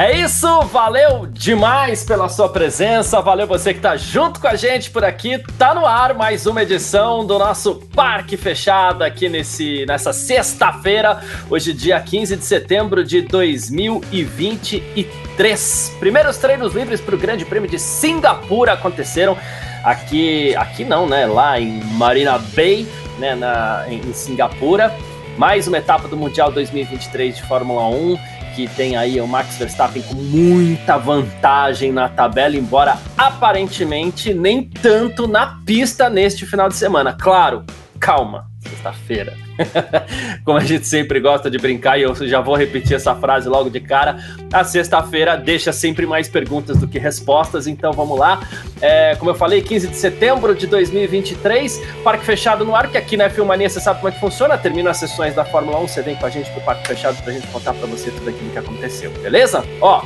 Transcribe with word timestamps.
É 0.00 0.16
isso, 0.16 0.62
valeu 0.66 1.26
demais 1.26 2.04
pela 2.04 2.28
sua 2.28 2.48
presença, 2.48 3.20
valeu 3.20 3.48
você 3.48 3.74
que 3.74 3.80
tá 3.80 3.96
junto 3.96 4.38
com 4.38 4.46
a 4.46 4.54
gente 4.54 4.92
por 4.92 5.02
aqui. 5.02 5.42
Tá 5.58 5.74
no 5.74 5.84
ar 5.84 6.14
mais 6.14 6.46
uma 6.46 6.62
edição 6.62 7.26
do 7.26 7.36
nosso 7.36 7.82
Parque 7.96 8.36
Fechado 8.36 9.02
aqui 9.02 9.28
nesse, 9.28 9.84
nessa 9.86 10.12
sexta-feira, 10.12 11.20
hoje 11.50 11.72
dia 11.72 11.98
15 11.98 12.36
de 12.36 12.44
setembro 12.44 13.02
de 13.02 13.22
2023. 13.22 15.96
Primeiros 15.98 16.36
treinos 16.36 16.76
livres 16.76 17.00
para 17.00 17.16
o 17.16 17.18
Grande 17.18 17.44
Prêmio 17.44 17.68
de 17.68 17.80
Singapura 17.80 18.74
aconteceram 18.74 19.36
aqui, 19.82 20.54
aqui 20.54 20.84
não, 20.84 21.08
né? 21.08 21.26
Lá 21.26 21.60
em 21.60 21.82
Marina 21.94 22.38
Bay, 22.38 22.86
né? 23.18 23.34
Na, 23.34 23.84
em, 23.88 23.98
em 23.98 24.12
Singapura. 24.12 24.94
Mais 25.36 25.66
uma 25.66 25.78
etapa 25.78 26.06
do 26.06 26.16
Mundial 26.16 26.52
2023 26.52 27.34
de 27.34 27.42
Fórmula 27.42 27.88
1 27.88 28.37
que 28.58 28.66
tem 28.74 28.96
aí 28.96 29.20
o 29.20 29.26
Max 29.28 29.56
Verstappen 29.56 30.02
com 30.02 30.14
muita 30.14 30.96
vantagem 30.98 31.92
na 31.92 32.08
tabela, 32.08 32.56
embora 32.56 32.98
aparentemente 33.16 34.34
nem 34.34 34.64
tanto 34.64 35.28
na 35.28 35.60
pista 35.64 36.10
neste 36.10 36.44
final 36.44 36.68
de 36.68 36.74
semana. 36.74 37.12
Claro, 37.12 37.62
calma, 37.98 38.46
sexta-feira. 38.60 39.34
Como 40.44 40.56
a 40.56 40.64
gente 40.64 40.86
sempre 40.86 41.20
gosta 41.20 41.50
de 41.50 41.58
brincar, 41.58 41.98
e 41.98 42.02
eu 42.02 42.14
já 42.26 42.40
vou 42.40 42.56
repetir 42.56 42.94
essa 42.94 43.14
frase 43.14 43.48
logo 43.48 43.68
de 43.68 43.80
cara, 43.80 44.18
a 44.52 44.64
sexta-feira 44.64 45.36
deixa 45.36 45.72
sempre 45.72 46.06
mais 46.06 46.28
perguntas 46.28 46.78
do 46.78 46.86
que 46.86 46.98
respostas, 46.98 47.66
então 47.66 47.92
vamos 47.92 48.18
lá. 48.18 48.40
É, 48.80 49.16
como 49.16 49.30
eu 49.30 49.34
falei, 49.34 49.62
15 49.62 49.88
de 49.88 49.96
setembro 49.96 50.54
de 50.54 50.66
2023, 50.66 51.80
Parque 52.04 52.24
Fechado 52.24 52.64
no 52.64 52.74
ar, 52.74 52.90
que 52.90 52.96
aqui 52.96 53.16
na 53.16 53.28
Filmania 53.28 53.68
você 53.68 53.80
sabe 53.80 54.00
como 54.00 54.08
é 54.08 54.12
que 54.12 54.20
funciona, 54.20 54.56
termina 54.56 54.90
as 54.90 54.96
sessões 54.96 55.34
da 55.34 55.44
Fórmula 55.44 55.78
1, 55.80 55.88
você 55.88 56.02
vem 56.02 56.16
com 56.16 56.26
a 56.26 56.30
gente 56.30 56.50
pro 56.52 56.60
Parque 56.60 56.86
Fechado 56.86 57.22
pra 57.22 57.32
gente 57.32 57.46
contar 57.48 57.74
pra 57.74 57.86
você 57.86 58.10
tudo 58.10 58.30
aquilo 58.30 58.50
que 58.50 58.58
aconteceu, 58.58 59.10
beleza? 59.22 59.64
Ó, 59.80 60.02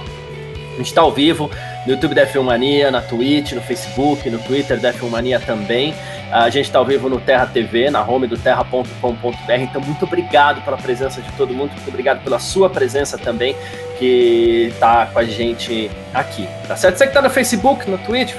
a 0.73 0.77
gente 0.77 0.93
tá 0.95 1.03
ao 1.03 1.13
vivo 1.13 1.51
no 1.87 1.93
YouTube 1.93 2.15
da 2.15 2.27
Filmania, 2.27 2.91
na 2.91 3.03
Twitch, 3.03 3.53
no 3.53 3.61
Facebook, 3.61 4.29
no 4.31 4.39
Twitter 4.39 4.81
da 4.81 4.93
Filmania 4.93 5.39
também. 5.39 5.95
A 6.33 6.49
gente 6.49 6.65
está 6.65 6.79
ao 6.79 6.85
vivo 6.87 7.11
no 7.11 7.21
Terra 7.21 7.45
TV, 7.45 7.91
na 7.91 8.03
home 8.03 8.27
do 8.27 8.39
terra.com.br. 8.39 9.53
Então, 9.61 9.83
muito 9.83 10.07
obrigado 10.07 10.65
pela 10.65 10.79
presença 10.79 11.21
de 11.21 11.31
todo 11.33 11.53
mundo, 11.53 11.73
muito 11.73 11.89
obrigado 11.89 12.25
pela 12.25 12.39
sua 12.39 12.71
presença 12.71 13.19
também, 13.19 13.55
que 13.99 14.69
está 14.73 15.07
com 15.07 15.19
a 15.19 15.25
gente 15.25 15.91
aqui, 16.13 16.49
tá 16.67 16.75
certo? 16.75 16.97
Você 16.97 17.05
que 17.05 17.11
está 17.11 17.23
no 17.23 17.31
Facebook, 17.31 17.89
no 17.89 17.99
Twitch, 17.99 18.35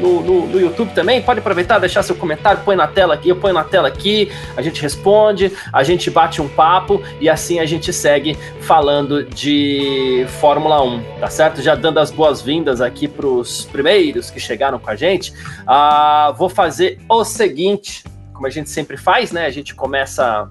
no, 0.00 0.20
no, 0.22 0.46
no, 0.46 0.60
YouTube 0.60 0.92
também, 0.94 1.22
pode 1.22 1.40
aproveitar, 1.40 1.78
deixar 1.78 2.02
seu 2.02 2.16
comentário, 2.16 2.62
põe 2.64 2.76
na 2.76 2.86
tela 2.86 3.14
aqui, 3.14 3.28
eu 3.28 3.36
ponho 3.36 3.54
na 3.54 3.64
tela 3.64 3.88
aqui, 3.88 4.30
a 4.56 4.62
gente 4.62 4.80
responde, 4.82 5.52
a 5.72 5.82
gente 5.82 6.10
bate 6.10 6.42
um 6.42 6.48
papo 6.48 7.02
e 7.20 7.28
assim 7.28 7.60
a 7.60 7.66
gente 7.66 7.92
segue 7.92 8.36
falando 8.60 9.22
de 9.22 10.26
Fórmula 10.40 10.82
1, 10.82 11.02
tá 11.20 11.30
certo? 11.30 11.62
Já 11.62 11.74
dando 11.74 11.98
as 11.98 12.10
boas-vindas 12.10 12.80
aqui 12.80 13.06
para 13.06 13.26
os 13.26 13.64
primeiros 13.66 14.30
que 14.30 14.40
chegaram 14.40 14.78
com 14.78 14.90
a 14.90 14.96
gente, 14.96 15.32
uh, 15.62 16.34
vou 16.34 16.48
fazer 16.48 16.98
o 17.08 17.17
seguinte, 17.24 18.04
como 18.32 18.46
a 18.46 18.50
gente 18.50 18.70
sempre 18.70 18.96
faz, 18.96 19.32
né? 19.32 19.46
A 19.46 19.50
gente 19.50 19.74
começa 19.74 20.50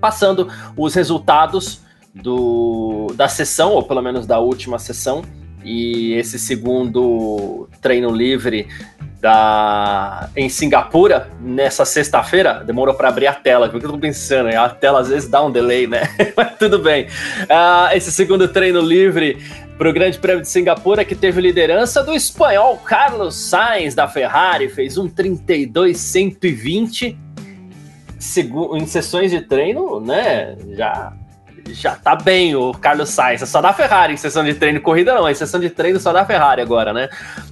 passando 0.00 0.48
os 0.76 0.94
resultados 0.94 1.80
do, 2.14 3.12
da 3.14 3.28
sessão, 3.28 3.72
ou 3.72 3.82
pelo 3.82 4.02
menos 4.02 4.26
da 4.26 4.38
última 4.38 4.78
sessão, 4.78 5.22
e 5.64 6.12
esse 6.14 6.38
segundo 6.38 7.68
treino 7.80 8.10
livre 8.10 8.68
da 9.20 10.30
em 10.36 10.48
Singapura 10.48 11.28
nessa 11.40 11.84
sexta-feira 11.84 12.62
demorou 12.64 12.94
para 12.94 13.08
abrir 13.08 13.26
a 13.26 13.34
tela. 13.34 13.66
O 13.66 13.70
que 13.70 13.84
eu 13.84 13.90
tô 13.90 13.98
pensando? 13.98 14.48
A 14.48 14.68
tela 14.68 15.00
às 15.00 15.08
vezes 15.08 15.28
dá 15.28 15.44
um 15.44 15.50
delay, 15.50 15.86
né? 15.86 16.02
Mas 16.36 16.56
tudo 16.56 16.78
bem. 16.78 17.06
Uh, 17.06 17.94
esse 17.94 18.12
segundo 18.12 18.46
treino 18.46 18.80
livre 18.80 19.38
para 19.78 19.88
o 19.88 19.92
Grande 19.92 20.18
Prêmio 20.18 20.42
de 20.42 20.48
Singapura, 20.48 21.04
que 21.04 21.14
teve 21.14 21.40
liderança 21.40 22.02
do 22.02 22.12
espanhol 22.12 22.76
Carlos 22.78 23.36
Sainz 23.36 23.94
da 23.94 24.08
Ferrari, 24.08 24.68
fez 24.68 24.98
um 24.98 25.08
32-120 25.08 27.16
em 28.74 28.86
sessões 28.86 29.30
de 29.30 29.40
treino, 29.40 30.00
né? 30.00 30.56
Já 30.72 31.12
já 31.74 31.94
tá 31.96 32.16
bem 32.16 32.54
o 32.54 32.72
Carlos 32.72 33.10
Sainz, 33.10 33.42
é 33.42 33.46
só 33.46 33.60
da 33.60 33.72
Ferrari 33.72 34.14
em 34.14 34.16
sessão 34.16 34.44
de 34.44 34.54
treino, 34.54 34.80
corrida 34.80 35.14
não, 35.14 35.28
em 35.28 35.34
sessão 35.34 35.60
de 35.60 35.70
treino 35.70 35.98
só 35.98 36.12
da 36.12 36.24
Ferrari 36.24 36.60
agora, 36.60 36.92
né? 36.92 37.08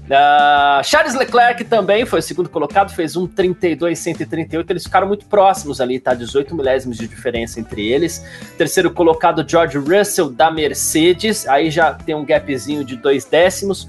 Uh, 0.06 0.84
Charles 0.84 1.15
Leclerc 1.15 1.65
também 1.65 2.06
foi 2.06 2.21
o 2.21 2.22
segundo 2.22 2.49
colocado, 2.49 2.93
fez 2.93 3.16
um 3.16 3.26
32-138, 3.26 4.71
eles 4.71 4.84
ficaram 4.84 5.09
muito 5.09 5.26
próximos 5.26 5.81
ali, 5.81 5.99
tá? 5.99 6.15
18 6.15 6.55
milésimos 6.55 6.97
de 6.97 7.09
diferença 7.09 7.59
entre 7.59 7.87
eles. 7.88 8.25
Terceiro 8.56 8.91
colocado, 8.91 9.44
George 9.49 9.78
Russell 9.78 10.31
da 10.31 10.50
Mercedes, 10.50 11.47
aí 11.49 11.71
já 11.71 11.93
tem 11.93 12.15
um 12.15 12.25
gapzinho 12.25 12.84
de 12.84 12.97
dois 12.97 13.25
décimos. 13.25 13.88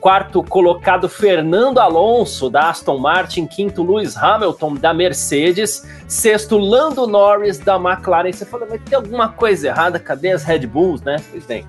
Quarto 0.00 0.42
colocado, 0.42 1.08
Fernando 1.08 1.78
Alonso, 1.78 2.48
da 2.48 2.70
Aston 2.70 2.98
Martin. 2.98 3.46
Quinto, 3.46 3.82
Lewis 3.82 4.16
Hamilton, 4.16 4.74
da 4.74 4.94
Mercedes. 4.94 5.86
Sexto, 6.06 6.56
Lando 6.56 7.06
Norris, 7.06 7.58
da 7.58 7.76
McLaren. 7.76 8.32
Você 8.32 8.44
fala, 8.44 8.66
mas 8.68 8.80
tem 8.82 8.96
alguma 8.96 9.28
coisa 9.28 9.68
errada? 9.68 9.98
Cadê 9.98 10.32
as 10.32 10.44
Red 10.44 10.66
Bulls, 10.66 11.02
né? 11.02 11.16
Pois 11.30 11.44
bem. 11.44 11.66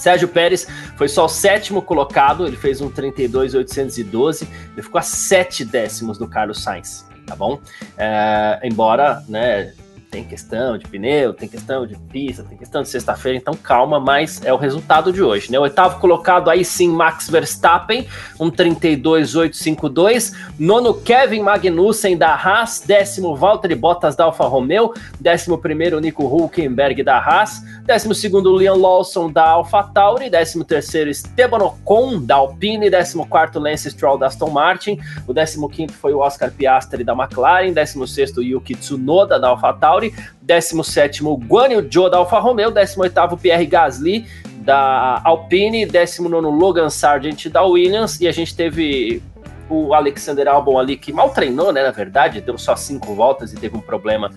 Sérgio 0.00 0.28
Pérez 0.28 0.66
foi 0.96 1.08
só 1.08 1.26
o 1.26 1.28
sétimo 1.28 1.82
colocado, 1.82 2.46
ele 2.46 2.56
fez 2.56 2.80
um 2.80 2.90
32,812, 2.90 4.48
ele 4.72 4.82
ficou 4.82 4.98
a 4.98 5.02
sete 5.02 5.62
décimos 5.62 6.16
do 6.16 6.26
Carlos 6.26 6.62
Sainz, 6.62 7.06
tá 7.26 7.36
bom? 7.36 7.60
É, 7.98 8.60
embora, 8.64 9.22
né, 9.28 9.74
tem 10.10 10.24
questão 10.24 10.76
de 10.76 10.86
pneu, 10.88 11.32
tem 11.32 11.48
questão 11.48 11.86
de 11.86 11.96
pista, 11.96 12.42
tem 12.42 12.58
questão 12.58 12.82
de 12.82 12.88
sexta-feira, 12.88 13.38
então 13.38 13.54
calma, 13.54 14.00
mas 14.00 14.44
é 14.44 14.52
o 14.52 14.56
resultado 14.56 15.12
de 15.12 15.22
hoje, 15.22 15.52
né? 15.52 15.58
O 15.58 15.62
oitavo 15.62 16.00
colocado 16.00 16.50
aí 16.50 16.64
sim, 16.64 16.88
Max 16.88 17.30
Verstappen, 17.30 18.08
um 18.38 18.50
32,852. 18.50 20.32
Nono, 20.58 20.94
Kevin 20.94 21.42
Magnussen 21.42 22.16
da 22.16 22.34
Haas. 22.34 22.82
Décimo, 22.84 23.36
Valtteri 23.36 23.74
Bottas 23.74 24.16
da 24.16 24.24
Alfa 24.24 24.44
Romeo. 24.44 24.92
Décimo 25.20 25.58
primeiro, 25.58 26.00
Nico 26.00 26.24
Hulkenberg 26.24 27.02
da 27.02 27.18
Haas. 27.18 27.62
Décimo 27.84 28.14
segundo, 28.14 28.56
Liam 28.56 28.76
Lawson 28.76 29.30
da 29.30 29.48
Alfa 29.48 29.82
Tauri. 29.82 30.28
Décimo 30.28 30.64
terceiro, 30.64 31.10
Esteban 31.10 31.58
Ocon 31.58 32.20
da 32.20 32.36
Alpine. 32.36 32.90
Décimo 32.90 33.26
quarto, 33.26 33.58
Lance 33.58 33.90
Stroll 33.90 34.18
da 34.18 34.26
Aston 34.26 34.50
Martin. 34.50 34.98
O 35.26 35.32
décimo 35.32 35.68
quinto 35.68 35.92
foi 35.92 36.12
o 36.12 36.18
Oscar 36.18 36.50
Piastri 36.50 37.04
da 37.04 37.12
McLaren. 37.12 37.72
Décimo 37.72 38.06
sexto, 38.06 38.42
Yuki 38.42 38.74
Tsunoda 38.74 39.38
da 39.38 39.48
Alfa 39.48 39.72
Tauri. 39.72 39.99
AlphaTauri, 40.00 40.14
17 40.42 41.22
Guan 41.46 41.72
Yu 41.72 41.88
Zhou 41.90 42.10
da 42.10 42.18
Alfa 42.18 42.38
Romeo, 42.38 42.70
18 42.70 43.36
Pierre 43.36 43.66
Gasly 43.66 44.26
da 44.62 45.20
Alpine, 45.24 45.86
19 45.86 46.46
Logan 46.46 46.90
Sargent 46.90 47.48
da 47.48 47.62
Williams, 47.62 48.20
e 48.20 48.26
a 48.26 48.32
gente 48.32 48.54
teve 48.54 49.22
o 49.68 49.94
Alexander 49.94 50.48
Albon 50.48 50.78
ali 50.78 50.96
que 50.96 51.12
mal 51.12 51.30
treinou, 51.30 51.72
né, 51.72 51.82
na 51.82 51.92
verdade, 51.92 52.40
deu 52.40 52.58
só 52.58 52.74
cinco 52.74 53.14
voltas 53.14 53.52
e 53.52 53.56
teve 53.56 53.76
um 53.76 53.80
problema 53.80 54.30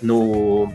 no, 0.00 0.72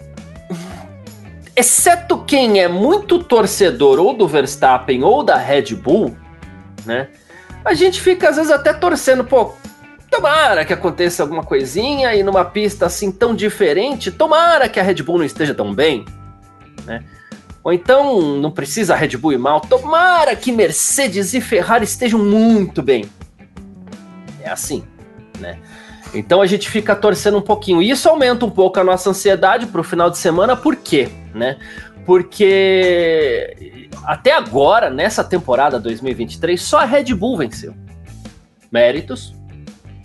exceto 1.56 2.24
quem 2.26 2.60
é 2.60 2.68
muito 2.68 3.24
torcedor 3.24 4.00
ou 4.00 4.14
do 4.14 4.28
Verstappen 4.28 5.04
ou 5.04 5.24
da 5.24 5.38
Red 5.38 5.76
Bull, 5.76 6.16
né? 6.86 7.10
A 7.64 7.76
gente 7.76 8.02
fica 8.02 8.30
às 8.30 8.38
vezes 8.38 8.52
até 8.52 8.74
torcendo, 8.74 9.24
pô, 9.24 9.54
tomara 10.10 10.66
que 10.66 10.74
aconteça 10.74 11.22
alguma 11.22 11.44
coisinha 11.44 12.16
e 12.16 12.24
numa 12.24 12.44
pista 12.44 12.88
assim 12.88 13.12
tão 13.12 13.36
diferente, 13.36 14.10
tomara 14.10 14.68
que 14.68 14.80
a 14.80 14.84
Red 14.84 15.04
Bull 15.04 15.20
não 15.20 15.26
esteja 15.26 15.54
tão 15.54 15.76
bem, 15.76 16.06
né? 16.86 17.04
Ou 17.64 17.72
então 17.72 18.20
não 18.38 18.50
precisa 18.50 18.96
a 18.96 18.98
Red 18.98 19.16
Bull 19.18 19.34
ir 19.34 19.38
mal, 19.38 19.62
tomara 19.62 20.36
que 20.36 20.52
Mercedes 20.52 21.36
e 21.36 21.40
Ferrari 21.40 21.84
estejam 21.84 22.18
muito 22.18 22.82
bem 22.82 23.06
assim, 24.52 24.84
né? 25.40 25.58
Então 26.14 26.42
a 26.42 26.46
gente 26.46 26.70
fica 26.70 26.96
torcendo 26.96 27.38
um 27.38 27.42
pouquinho. 27.42 27.82
Isso 27.82 28.10
aumenta 28.10 28.46
um 28.46 28.50
pouco 28.50 28.80
a 28.80 28.84
nossa 28.84 29.10
ansiedade 29.10 29.66
para 29.68 29.82
o 29.82 29.84
final 29.84 30.10
de 30.10 30.18
semana, 30.18 30.56
por 30.56 30.76
quê? 30.76 31.10
Né? 31.34 31.58
Porque 32.06 33.90
até 34.04 34.34
agora, 34.34 34.90
nessa 34.90 35.24
temporada 35.24 35.80
2023, 35.80 36.62
só 36.62 36.80
a 36.80 36.86
Red 36.86 37.14
Bull 37.14 37.38
venceu. 37.38 37.74
Méritos, 38.72 39.34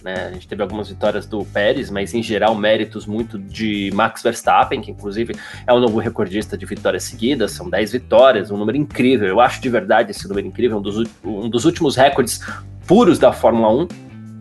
né? 0.06 0.28
A 0.28 0.32
gente 0.32 0.46
teve 0.46 0.62
algumas 0.62 0.88
vitórias 0.88 1.26
do 1.26 1.44
Pérez, 1.44 1.90
mas 1.90 2.14
em 2.14 2.22
geral 2.22 2.54
méritos 2.54 3.06
muito 3.06 3.36
de 3.38 3.90
Max 3.92 4.22
Verstappen, 4.22 4.80
que 4.80 4.92
inclusive 4.92 5.34
é 5.66 5.72
o 5.72 5.80
novo 5.80 5.98
recordista 5.98 6.56
de 6.56 6.64
vitórias 6.64 7.02
seguidas, 7.02 7.50
são 7.50 7.68
10 7.68 7.92
vitórias, 7.92 8.50
um 8.52 8.56
número 8.56 8.78
incrível. 8.78 9.26
Eu 9.26 9.40
acho 9.40 9.60
de 9.60 9.68
verdade 9.68 10.12
esse 10.12 10.28
número 10.28 10.46
incrível, 10.46 10.78
um 10.78 10.82
dos, 10.82 11.10
um 11.24 11.50
dos 11.50 11.64
últimos 11.64 11.96
recordes 11.96 12.40
puros 12.86 13.18
da 13.18 13.32
Fórmula 13.32 13.68
1, 13.68 13.88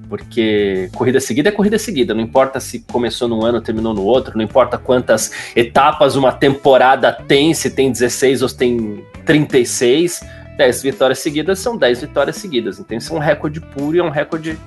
porque 0.08 0.90
corrida 0.94 1.20
seguida 1.20 1.50
é 1.50 1.52
corrida 1.52 1.78
seguida, 1.78 2.14
não 2.14 2.22
importa 2.22 2.60
se 2.60 2.80
começou 2.80 3.28
num 3.28 3.44
ano, 3.44 3.62
terminou 3.62 3.94
no 3.94 4.04
outro, 4.04 4.38
não 4.38 4.44
importa 4.44 4.78
quantas 4.78 5.32
etapas 5.56 6.16
uma 6.16 6.32
temporada 6.32 7.12
tem, 7.12 7.54
se 7.54 7.70
tem 7.70 7.92
16 7.92 8.42
ou 8.42 8.50
se 8.50 8.58
tem 8.58 9.04
36, 9.26 10.22
10 10.58 10.84
vitórias 10.84 11.20
seguidas 11.20 11.60
são 11.60 11.78
10 11.78 12.02
vitórias 12.02 12.36
seguidas. 12.38 12.80
Então 12.80 12.98
isso 12.98 13.14
é 13.14 13.16
um 13.16 13.20
recorde 13.20 13.60
puro 13.60 13.96
e 13.96 14.00
é 14.00 14.04
um 14.04 14.10
recorde 14.10 14.58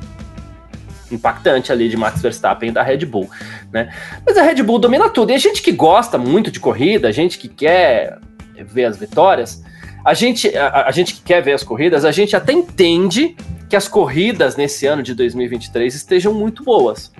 impactante 1.10 1.72
ali 1.72 1.88
de 1.88 1.96
Max 1.96 2.20
Verstappen 2.20 2.72
da 2.72 2.82
Red 2.82 3.06
Bull, 3.06 3.30
né? 3.72 3.92
Mas 4.26 4.36
a 4.36 4.42
Red 4.42 4.62
Bull 4.62 4.78
domina 4.78 5.08
tudo. 5.08 5.32
E 5.32 5.34
a 5.34 5.38
gente 5.38 5.62
que 5.62 5.72
gosta 5.72 6.18
muito 6.18 6.50
de 6.50 6.60
corrida, 6.60 7.08
a 7.08 7.12
gente 7.12 7.38
que 7.38 7.48
quer 7.48 8.18
ver 8.54 8.84
as 8.84 8.98
vitórias, 8.98 9.62
a 10.04 10.14
gente, 10.14 10.54
a, 10.56 10.86
a 10.86 10.90
gente 10.90 11.14
que 11.14 11.22
quer 11.22 11.42
ver 11.42 11.52
as 11.52 11.62
corridas, 11.62 12.04
a 12.04 12.12
gente 12.12 12.36
até 12.36 12.52
entende 12.52 13.36
que 13.68 13.76
as 13.76 13.86
corridas 13.86 14.56
nesse 14.56 14.86
ano 14.86 15.02
de 15.02 15.14
2023 15.14 15.94
estejam 15.94 16.32
muito 16.32 16.64
boas. 16.64 17.12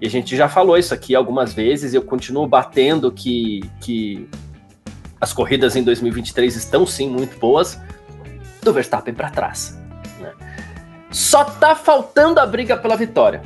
E 0.00 0.06
a 0.06 0.10
gente 0.10 0.36
já 0.36 0.48
falou 0.48 0.76
isso 0.76 0.92
aqui 0.92 1.14
algumas 1.14 1.54
vezes, 1.54 1.94
eu 1.94 2.02
continuo 2.02 2.46
batendo 2.46 3.10
que, 3.10 3.62
que 3.80 4.28
as 5.20 5.32
corridas 5.32 5.76
em 5.76 5.82
2023 5.82 6.56
estão 6.56 6.86
sim 6.86 7.08
muito 7.08 7.38
boas, 7.38 7.80
do 8.60 8.72
Verstappen 8.72 9.14
para 9.14 9.30
trás. 9.30 9.78
Só 11.10 11.44
tá 11.44 11.76
faltando 11.76 12.40
a 12.40 12.46
briga 12.46 12.76
pela 12.76 12.96
vitória. 12.96 13.40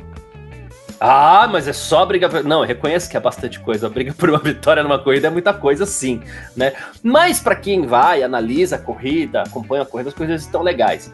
Ah, 0.99 1.47
mas 1.49 1.67
é 1.67 1.71
só 1.71 2.05
briga. 2.05 2.27
Não, 2.43 2.61
eu 2.61 2.67
reconheço 2.67 3.09
que 3.09 3.15
é 3.15 3.19
bastante 3.19 3.59
coisa. 3.59 3.87
A 3.87 3.89
briga 3.89 4.11
por 4.17 4.29
uma 4.29 4.39
vitória 4.39 4.81
numa 4.81 4.97
corrida 4.97 5.27
é 5.27 5.29
muita 5.29 5.53
coisa, 5.53 5.85
sim, 5.85 6.21
né? 6.57 6.73
Mas 7.03 7.39
para 7.39 7.55
quem 7.55 7.85
vai, 7.85 8.23
analisa 8.23 8.75
a 8.75 8.79
corrida, 8.79 9.43
acompanha 9.43 9.83
a 9.83 9.85
corrida, 9.85 10.09
as 10.09 10.15
coisas 10.15 10.41
estão 10.41 10.61
legais. 10.61 11.13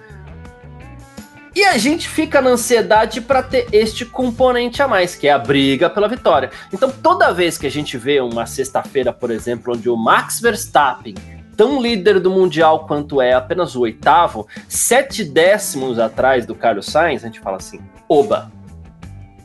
E 1.55 1.63
a 1.63 1.77
gente 1.77 2.09
fica 2.09 2.41
na 2.41 2.49
ansiedade 2.49 3.21
para 3.21 3.41
ter 3.41 3.67
este 3.71 4.03
componente 4.05 4.83
a 4.83 4.89
mais, 4.89 5.15
que 5.15 5.25
é 5.25 5.31
a 5.31 5.39
briga 5.39 5.89
pela 5.89 6.05
vitória. 6.05 6.49
Então, 6.73 6.91
toda 6.91 7.33
vez 7.33 7.57
que 7.57 7.65
a 7.65 7.71
gente 7.71 7.97
vê 7.97 8.19
uma 8.19 8.45
sexta-feira, 8.45 9.13
por 9.13 9.31
exemplo, 9.31 9.73
onde 9.73 9.89
o 9.89 9.95
Max 9.95 10.41
Verstappen 10.41 11.15
tão 11.55 11.81
líder 11.81 12.19
do 12.19 12.29
Mundial 12.29 12.85
quanto 12.85 13.21
é 13.21 13.31
apenas 13.31 13.73
o 13.73 13.81
oitavo, 13.81 14.45
sete 14.67 15.23
décimos 15.23 15.97
atrás 15.97 16.45
do 16.45 16.53
Carlos 16.53 16.87
Sainz, 16.87 17.23
a 17.23 17.27
gente 17.27 17.39
fala 17.39 17.55
assim: 17.55 17.79
oba, 18.09 18.51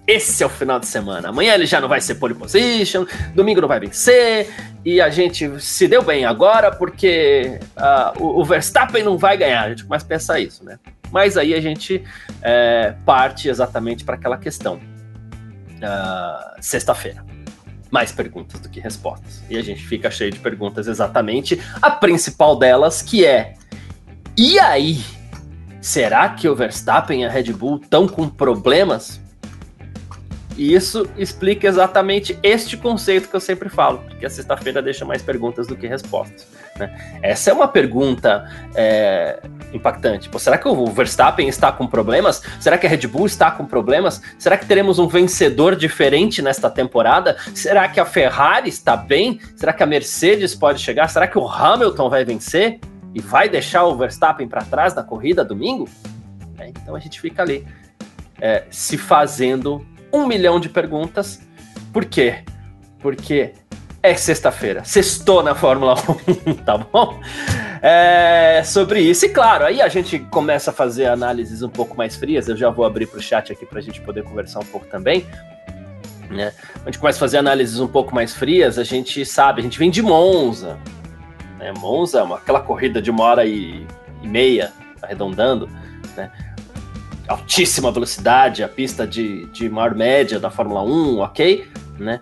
esse 0.04 0.42
é 0.42 0.46
o 0.46 0.50
final 0.50 0.80
de 0.80 0.86
semana. 0.86 1.28
Amanhã 1.28 1.54
ele 1.54 1.66
já 1.66 1.80
não 1.80 1.88
vai 1.88 2.00
ser 2.00 2.16
pole 2.16 2.34
position, 2.34 3.06
domingo 3.36 3.60
não 3.60 3.68
vai 3.68 3.78
vencer, 3.78 4.52
e 4.84 5.00
a 5.00 5.08
gente 5.08 5.60
se 5.60 5.86
deu 5.86 6.02
bem 6.02 6.24
agora 6.24 6.72
porque 6.72 7.60
uh, 7.76 8.20
o, 8.20 8.40
o, 8.40 8.44
Verstappen 8.44 9.04
não 9.04 9.16
vai 9.16 9.36
ganhar. 9.36 9.66
A 9.66 9.68
gente 9.68 9.84
começa 9.84 10.04
a 10.04 10.08
pensar 10.08 10.40
isso, 10.40 10.64
né? 10.64 10.80
Mas 11.10 11.36
aí 11.36 11.54
a 11.54 11.60
gente 11.60 12.02
é, 12.42 12.94
parte 13.04 13.48
exatamente 13.48 14.04
para 14.04 14.14
aquela 14.14 14.38
questão. 14.38 14.76
Uh, 14.76 16.60
Sexta-feira 16.60 17.24
mais 17.90 18.12
perguntas 18.12 18.60
do 18.60 18.68
que 18.68 18.78
respostas. 18.80 19.42
E 19.50 19.58
a 19.58 19.62
gente 19.62 19.84
fica 19.84 20.10
cheio 20.10 20.30
de 20.30 20.38
perguntas 20.38 20.86
exatamente. 20.86 21.60
A 21.82 21.90
principal 21.90 22.56
delas, 22.56 23.02
que 23.02 23.26
é: 23.26 23.54
e 24.36 24.58
aí? 24.58 25.02
Será 25.80 26.28
que 26.28 26.48
o 26.48 26.54
Verstappen 26.54 27.22
e 27.22 27.24
a 27.24 27.30
Red 27.30 27.52
Bull 27.52 27.80
estão 27.82 28.06
com 28.06 28.28
problemas? 28.28 29.20
E 30.56 30.74
isso 30.74 31.08
explica 31.16 31.66
exatamente 31.66 32.38
este 32.42 32.76
conceito 32.76 33.28
que 33.28 33.34
eu 33.34 33.40
sempre 33.40 33.70
falo, 33.70 34.04
que 34.18 34.26
a 34.26 34.30
sexta-feira 34.30 34.82
deixa 34.82 35.06
mais 35.06 35.22
perguntas 35.22 35.66
do 35.66 35.74
que 35.74 35.86
respostas. 35.86 36.46
Né? 36.80 37.18
Essa 37.22 37.50
é 37.50 37.52
uma 37.52 37.68
pergunta 37.68 38.50
é, 38.74 39.40
impactante. 39.72 40.28
Pô, 40.28 40.38
será 40.38 40.58
que 40.58 40.66
o 40.66 40.86
Verstappen 40.86 41.46
está 41.48 41.70
com 41.70 41.86
problemas? 41.86 42.42
Será 42.58 42.78
que 42.78 42.86
a 42.86 42.90
Red 42.90 43.06
Bull 43.06 43.26
está 43.26 43.50
com 43.50 43.64
problemas? 43.64 44.20
Será 44.38 44.56
que 44.56 44.66
teremos 44.66 44.98
um 44.98 45.06
vencedor 45.06 45.76
diferente 45.76 46.42
nesta 46.42 46.70
temporada? 46.70 47.36
Será 47.54 47.88
que 47.88 48.00
a 48.00 48.04
Ferrari 48.04 48.68
está 48.68 48.96
bem? 48.96 49.40
Será 49.54 49.72
que 49.72 49.82
a 49.82 49.86
Mercedes 49.86 50.54
pode 50.54 50.80
chegar? 50.80 51.08
Será 51.08 51.26
que 51.26 51.38
o 51.38 51.46
Hamilton 51.46 52.08
vai 52.08 52.24
vencer 52.24 52.80
e 53.14 53.20
vai 53.20 53.48
deixar 53.48 53.84
o 53.84 53.96
Verstappen 53.96 54.48
para 54.48 54.64
trás 54.64 54.94
na 54.94 55.02
corrida 55.02 55.44
domingo? 55.44 55.88
É, 56.58 56.68
então 56.68 56.94
a 56.94 56.98
gente 56.98 57.20
fica 57.20 57.42
ali 57.42 57.66
é, 58.40 58.64
se 58.70 58.96
fazendo 58.96 59.86
um 60.12 60.26
milhão 60.26 60.58
de 60.58 60.68
perguntas. 60.68 61.40
Por 61.92 62.04
quê? 62.04 62.44
Porque 62.98 63.54
é 64.02 64.14
sexta-feira, 64.14 64.82
sextou 64.84 65.42
na 65.42 65.54
Fórmula 65.54 65.94
1, 66.46 66.54
tá 66.64 66.78
bom? 66.78 67.20
É 67.82 68.62
sobre 68.64 69.00
isso. 69.00 69.26
E 69.26 69.28
claro, 69.28 69.64
aí 69.64 69.80
a 69.80 69.88
gente 69.88 70.18
começa 70.18 70.70
a 70.70 70.74
fazer 70.74 71.06
análises 71.06 71.62
um 71.62 71.68
pouco 71.68 71.96
mais 71.96 72.16
frias. 72.16 72.48
Eu 72.48 72.56
já 72.56 72.68
vou 72.70 72.84
abrir 72.84 73.06
para 73.06 73.18
o 73.18 73.22
chat 73.22 73.52
aqui 73.52 73.64
para 73.64 73.78
a 73.78 73.82
gente 73.82 74.00
poder 74.00 74.22
conversar 74.22 74.60
um 74.60 74.66
pouco 74.66 74.86
também. 74.86 75.26
Né? 76.30 76.52
A 76.82 76.84
gente 76.86 76.98
começa 76.98 77.18
a 77.18 77.20
fazer 77.20 77.38
análises 77.38 77.80
um 77.80 77.88
pouco 77.88 78.14
mais 78.14 78.34
frias, 78.34 78.78
a 78.78 78.84
gente 78.84 79.24
sabe, 79.24 79.60
a 79.60 79.64
gente 79.64 79.78
vem 79.78 79.90
de 79.90 80.02
Monza. 80.02 80.78
Né? 81.58 81.72
Monza, 81.78 82.22
aquela 82.34 82.60
corrida 82.60 83.02
de 83.02 83.10
uma 83.10 83.24
hora 83.24 83.44
e, 83.44 83.86
e 84.22 84.28
meia, 84.28 84.72
arredondando, 85.02 85.68
né? 86.16 86.30
altíssima 87.26 87.90
velocidade, 87.90 88.62
a 88.62 88.68
pista 88.68 89.06
de, 89.06 89.46
de 89.46 89.68
maior 89.68 89.94
média 89.94 90.38
da 90.38 90.50
Fórmula 90.50 90.82
1, 90.82 91.18
ok? 91.18 91.66
Né? 91.98 92.20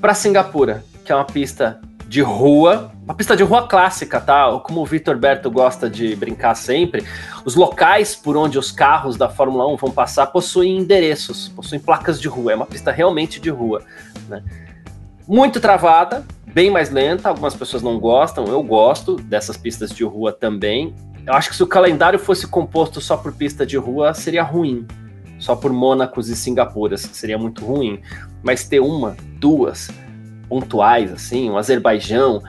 Para 0.00 0.14
Singapura, 0.14 0.84
que 1.04 1.10
é 1.10 1.14
uma 1.14 1.24
pista 1.24 1.80
de 2.06 2.22
rua, 2.22 2.92
uma 3.04 3.14
pista 3.14 3.36
de 3.36 3.42
rua 3.42 3.66
clássica, 3.66 4.20
tá? 4.20 4.48
Como 4.60 4.80
o 4.80 4.86
Vitor 4.86 5.16
Berto 5.16 5.50
gosta 5.50 5.90
de 5.90 6.14
brincar 6.14 6.54
sempre, 6.54 7.04
os 7.44 7.56
locais 7.56 8.14
por 8.14 8.36
onde 8.36 8.58
os 8.58 8.70
carros 8.70 9.16
da 9.16 9.28
Fórmula 9.28 9.66
1 9.66 9.76
vão 9.76 9.90
passar 9.90 10.26
possuem 10.28 10.78
endereços, 10.78 11.48
possuem 11.48 11.80
placas 11.80 12.20
de 12.20 12.28
rua, 12.28 12.52
é 12.52 12.54
uma 12.54 12.64
pista 12.64 12.92
realmente 12.92 13.40
de 13.40 13.50
rua, 13.50 13.82
né? 14.28 14.42
Muito 15.26 15.60
travada, 15.60 16.24
bem 16.46 16.70
mais 16.70 16.90
lenta, 16.90 17.28
algumas 17.28 17.54
pessoas 17.54 17.82
não 17.82 17.98
gostam, 17.98 18.46
eu 18.46 18.62
gosto 18.62 19.16
dessas 19.16 19.56
pistas 19.56 19.90
de 19.90 20.04
rua 20.04 20.32
também, 20.32 20.94
eu 21.26 21.34
acho 21.34 21.50
que 21.50 21.56
se 21.56 21.62
o 21.62 21.66
calendário 21.66 22.18
fosse 22.18 22.46
composto 22.46 23.00
só 23.00 23.16
por 23.16 23.32
pista 23.32 23.66
de 23.66 23.76
rua, 23.76 24.14
seria 24.14 24.42
ruim. 24.42 24.86
Só 25.38 25.54
por 25.54 25.72
Mônacos 25.72 26.28
e 26.28 26.36
Singapuras, 26.36 27.02
seria 27.12 27.38
muito 27.38 27.64
ruim. 27.64 28.00
Mas 28.42 28.68
ter 28.68 28.80
uma, 28.80 29.16
duas 29.38 29.88
pontuais, 30.48 31.12
assim, 31.12 31.50
um 31.50 31.56
Azerbaijão, 31.56 32.42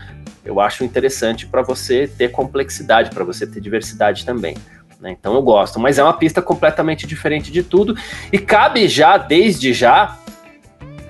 eu 0.44 0.60
acho 0.60 0.84
interessante 0.84 1.46
para 1.46 1.62
você 1.62 2.08
ter 2.08 2.30
complexidade, 2.30 3.10
para 3.10 3.24
você 3.24 3.46
ter 3.46 3.60
diversidade 3.60 4.26
também. 4.26 4.56
Né? 5.00 5.12
Então 5.12 5.36
eu 5.36 5.42
gosto, 5.42 5.80
mas 5.80 5.98
é 5.98 6.04
uma 6.04 6.14
pista 6.14 6.42
completamente 6.42 7.08
diferente 7.08 7.52
de 7.52 7.64
tudo 7.64 7.96
e 8.32 8.38
cabe 8.38 8.88
já, 8.88 9.18
desde 9.18 9.74
já, 9.74 10.18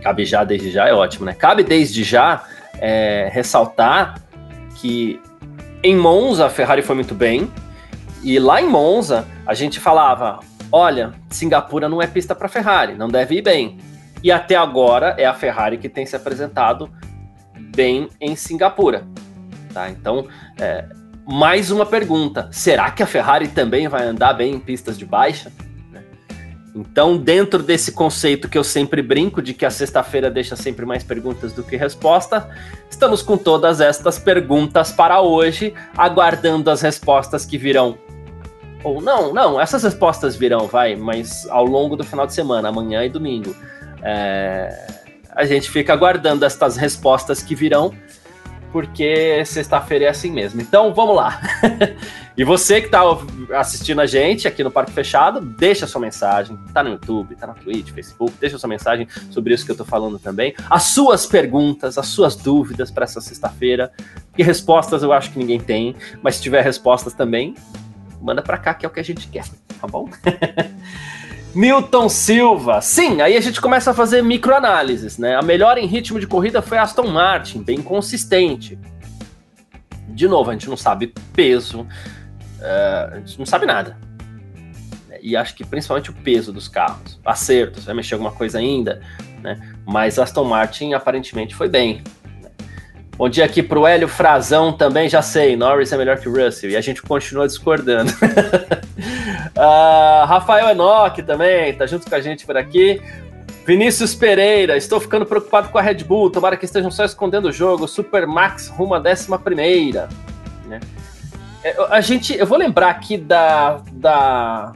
cabe 0.02 0.26
já 0.26 0.44
desde 0.44 0.72
já 0.72 0.88
é 0.88 0.94
ótimo, 0.94 1.26
né? 1.26 1.34
Cabe 1.34 1.64
desde 1.64 2.04
já 2.04 2.44
é, 2.80 3.30
ressaltar 3.32 4.22
que 4.76 5.20
em 5.84 5.96
Monza, 5.96 6.46
a 6.46 6.50
Ferrari 6.50 6.82
foi 6.82 6.96
muito 6.96 7.16
bem. 7.16 7.50
E 8.22 8.38
lá 8.38 8.62
em 8.62 8.68
Monza, 8.68 9.26
a 9.46 9.54
gente 9.54 9.80
falava: 9.80 10.40
olha, 10.72 11.14
Singapura 11.30 11.90
não 11.90 12.02
é 12.02 12.08
pista 12.08 12.36
para 12.36 12.48
Ferrari, 12.48 12.96
não 12.96 13.08
deve 13.08 13.36
ir 13.36 13.42
bem. 13.42 13.78
E 14.24 14.32
até 14.32 14.56
agora 14.56 15.16
é 15.18 15.26
a 15.26 15.34
Ferrari 15.34 15.78
que 15.78 15.88
tem 15.88 16.06
se 16.06 16.16
apresentado 16.16 16.90
bem 17.76 18.10
em 18.20 18.36
Singapura. 18.36 19.08
Tá? 19.74 19.90
Então, 19.90 20.28
é, 20.60 20.86
mais 21.26 21.72
uma 21.72 21.86
pergunta: 21.86 22.50
será 22.52 22.92
que 22.92 23.04
a 23.04 23.08
Ferrari 23.08 23.48
também 23.48 23.88
vai 23.88 24.04
andar 24.04 24.34
bem 24.34 24.56
em 24.56 24.60
pistas 24.60 24.98
de 24.98 25.06
baixa? 25.06 25.52
Então, 26.76 27.18
dentro 27.18 27.64
desse 27.64 27.92
conceito 27.92 28.48
que 28.48 28.58
eu 28.58 28.64
sempre 28.64 29.02
brinco 29.02 29.42
de 29.42 29.54
que 29.54 29.66
a 29.66 29.72
sexta-feira 29.72 30.30
deixa 30.30 30.56
sempre 30.56 30.86
mais 30.86 31.04
perguntas 31.04 31.52
do 31.52 31.64
que 31.64 31.76
resposta, 31.76 32.50
estamos 32.90 33.22
com 33.22 33.38
todas 33.38 33.82
estas 33.82 34.20
perguntas 34.20 34.92
para 34.92 35.20
hoje, 35.20 35.74
aguardando 35.98 36.70
as 36.70 36.82
respostas 36.82 37.46
que 37.46 37.58
virão. 37.58 37.98
Ou 38.84 39.02
não, 39.02 39.34
não, 39.34 39.60
essas 39.60 39.84
respostas 39.84 40.36
virão, 40.36 40.68
vai, 40.68 40.96
mas 40.96 41.48
ao 41.50 41.66
longo 41.66 41.96
do 41.96 42.04
final 42.04 42.26
de 42.26 42.34
semana, 42.34 42.70
amanhã 42.70 43.04
e 43.04 43.10
domingo. 43.10 43.56
É, 44.02 44.88
a 45.32 45.46
gente 45.46 45.70
fica 45.70 45.94
aguardando 45.94 46.46
estas 46.46 46.78
respostas 46.78 47.44
que 47.44 47.56
virão 47.56 47.94
porque 48.72 49.44
sexta-feira 49.46 50.06
é 50.06 50.10
assim 50.10 50.32
mesmo. 50.32 50.62
Então 50.62 50.94
vamos 50.94 51.16
lá. 51.16 51.42
e 52.38 52.44
você 52.44 52.80
que 52.80 52.88
está 52.88 53.02
assistindo 53.56 54.00
a 54.00 54.06
gente 54.06 54.48
aqui 54.48 54.64
no 54.64 54.72
Parque 54.72 54.92
Fechado, 54.92 55.42
deixa 55.42 55.88
sua 55.88 56.02
mensagem. 56.02 56.58
Tá 56.74 56.84
no 56.84 56.92
YouTube, 56.92 57.36
tá 57.36 57.48
na 57.48 57.54
Twitch, 57.54 57.90
Facebook, 57.92 58.34
deixa 58.40 58.58
sua 58.58 58.70
mensagem 58.70 59.08
sobre 59.32 59.54
isso 59.54 59.66
que 59.66 59.72
eu 59.72 59.78
tô 59.78 59.86
falando 59.86 60.20
também. 60.20 60.54
As 60.70 60.84
suas 60.84 61.26
perguntas, 61.26 61.98
as 61.98 62.08
suas 62.08 62.36
dúvidas 62.36 62.92
para 62.92 63.04
essa 63.04 63.22
sexta-feira. 63.22 63.92
E 64.38 64.44
respostas 64.44 65.04
eu 65.04 65.12
acho 65.12 65.32
que 65.32 65.40
ninguém 65.40 65.60
tem, 65.60 65.96
mas 66.22 66.36
se 66.36 66.44
tiver 66.44 66.62
respostas 66.62 67.14
também, 67.14 67.56
manda 68.22 68.42
para 68.42 68.58
cá 68.58 68.74
que 68.74 68.86
é 68.86 68.90
o 68.90 68.92
que 68.92 69.00
a 69.00 69.04
gente 69.04 69.28
quer, 69.28 69.46
tá 69.80 69.88
bom? 69.88 70.10
Milton 71.54 72.10
Silva. 72.10 72.80
Sim, 72.82 73.22
aí 73.22 73.36
a 73.36 73.42
gente 73.42 73.60
começa 73.60 73.92
a 73.92 73.94
fazer 73.94 74.22
microanálises, 74.22 75.18
né? 75.18 75.36
A 75.36 75.42
melhor 75.42 75.78
em 75.78 75.88
ritmo 75.88 76.20
de 76.20 76.28
corrida 76.28 76.62
foi 76.62 76.78
Aston 76.78 77.08
Martin, 77.08 77.64
bem 77.64 77.82
consistente. 77.82 78.78
De 80.08 80.28
novo, 80.28 80.50
a 80.50 80.54
gente 80.54 80.70
não 80.70 80.78
sabe 80.78 81.14
peso, 81.34 81.82
uh, 81.82 83.14
a 83.14 83.18
gente 83.20 83.40
não 83.40 83.46
sabe 83.46 83.66
nada. 83.66 83.98
E 85.22 85.36
acho 85.36 85.56
que 85.56 85.66
principalmente 85.66 86.12
o 86.12 86.14
peso 86.14 86.54
dos 86.54 86.68
carros. 86.68 87.20
Acertos, 87.26 87.86
vai 87.86 87.96
mexer 87.96 88.14
alguma 88.14 88.32
coisa 88.32 88.60
ainda, 88.60 89.02
né? 89.42 89.60
Mas 89.86 90.20
Aston 90.20 90.46
Martin 90.46 90.94
aparentemente 90.94 91.56
foi 91.56 91.68
bem. 91.68 92.04
Bom 93.20 93.28
dia 93.28 93.44
aqui 93.44 93.62
pro 93.62 93.86
Hélio 93.86 94.08
Frazão 94.08 94.72
também, 94.72 95.10
já 95.10 95.22
sei, 95.22 95.58
Norris 95.58 95.92
é 95.92 95.98
melhor 95.98 96.20
que 96.20 96.30
Russell, 96.30 96.70
e 96.70 96.78
a 96.78 96.80
gente 96.80 97.02
continua 97.02 97.46
discordando. 97.46 98.10
uh, 98.14 98.16
Rafael 100.26 100.70
Enoch 100.70 101.22
também, 101.24 101.74
tá 101.74 101.86
junto 101.86 102.10
com 102.10 102.16
a 102.16 102.22
gente 102.22 102.46
por 102.46 102.56
aqui. 102.56 103.02
Vinícius 103.68 104.16
Pereira, 104.16 104.78
estou 104.78 105.02
ficando 105.02 105.26
preocupado 105.26 105.68
com 105.68 105.78
a 105.78 105.82
Red 105.82 106.06
Bull, 106.06 106.30
tomara 106.30 106.56
que 106.56 106.64
estejam 106.64 106.90
só 106.90 107.04
escondendo 107.04 107.50
o 107.50 107.52
jogo, 107.52 107.90
Super 107.90 108.26
Max 108.26 108.70
rumo 108.70 108.94
à 108.94 109.00
décima 109.00 109.38
primeira. 109.38 110.08
Né? 110.66 110.80
É, 111.62 111.76
a 111.90 112.00
gente, 112.00 112.38
eu 112.38 112.48
vou 112.48 112.58
lembrar 112.58 112.90
aqui 112.90 113.18
da, 113.18 113.82
da, 113.92 114.72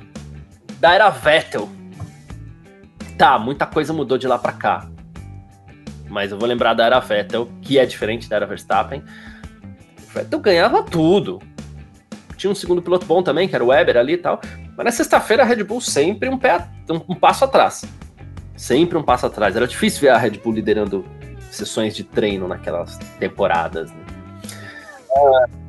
da 0.82 0.94
era 0.94 1.10
Vettel. 1.10 1.70
Tá, 3.18 3.40
muita 3.40 3.66
coisa 3.66 3.94
mudou 3.94 4.18
de 4.18 4.28
lá 4.28 4.38
para 4.38 4.52
cá 4.52 4.93
mas 6.14 6.32
eu 6.32 6.38
vou 6.38 6.48
lembrar 6.48 6.76
da 6.76 6.86
era 6.86 7.00
Vettel, 7.00 7.50
que 7.62 7.80
é 7.80 7.86
diferente 7.86 8.30
da 8.30 8.36
era 8.36 8.46
Verstappen. 8.46 9.04
O 10.08 10.14
Vettel 10.14 10.40
ganhava 10.40 10.84
tudo. 10.84 11.42
Tinha 12.38 12.52
um 12.52 12.56
segundo 12.56 12.82
piloto 12.82 13.06
bom 13.06 13.24
também, 13.24 13.48
que 13.48 13.56
era 13.56 13.64
o 13.64 13.68
Weber 13.68 13.98
ali 13.98 14.14
e 14.14 14.18
tal. 14.18 14.40
Mas 14.78 14.86
na 14.86 14.92
sexta-feira 14.92 15.44
a 15.44 15.46
Red 15.46 15.64
Bull 15.64 15.82
sempre 15.82 16.30
um, 16.30 16.38
pé, 16.38 16.68
um, 16.90 17.02
um, 17.10 17.16
passo 17.16 17.46
atrás. 17.46 17.84
Sempre 18.56 18.98
um 18.98 19.04
passo 19.04 19.26
atrás. 19.26 19.56
Era 19.56 19.68
difícil 19.68 20.02
ver 20.02 20.10
a 20.10 20.18
Red 20.18 20.38
Bull 20.38 20.54
liderando 20.54 21.04
sessões 21.50 21.96
de 21.96 22.04
treino 22.04 22.48
naquelas 22.48 22.98
temporadas. 23.20 23.92
Né? 23.92 23.98
Uh, 25.18 25.64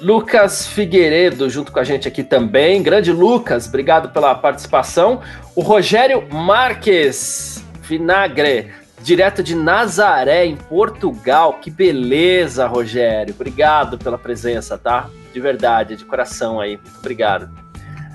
Lucas 0.00 0.66
Figueiredo 0.66 1.48
junto 1.48 1.72
com 1.72 1.78
a 1.78 1.84
gente 1.84 2.08
aqui 2.08 2.24
também. 2.24 2.82
Grande 2.82 3.12
Lucas, 3.12 3.68
obrigado 3.68 4.10
pela 4.10 4.34
participação. 4.34 5.20
O 5.54 5.60
Rogério 5.60 6.26
Marques 6.30 7.61
Vinagre, 7.82 8.72
direto 9.02 9.42
de 9.42 9.54
Nazaré, 9.54 10.46
em 10.46 10.56
Portugal. 10.56 11.54
Que 11.54 11.70
beleza, 11.70 12.66
Rogério. 12.66 13.34
Obrigado 13.34 13.98
pela 13.98 14.16
presença, 14.16 14.78
tá? 14.78 15.10
De 15.32 15.40
verdade, 15.40 15.96
de 15.96 16.04
coração 16.04 16.60
aí. 16.60 16.76
Muito 16.76 16.98
obrigado. 16.98 17.50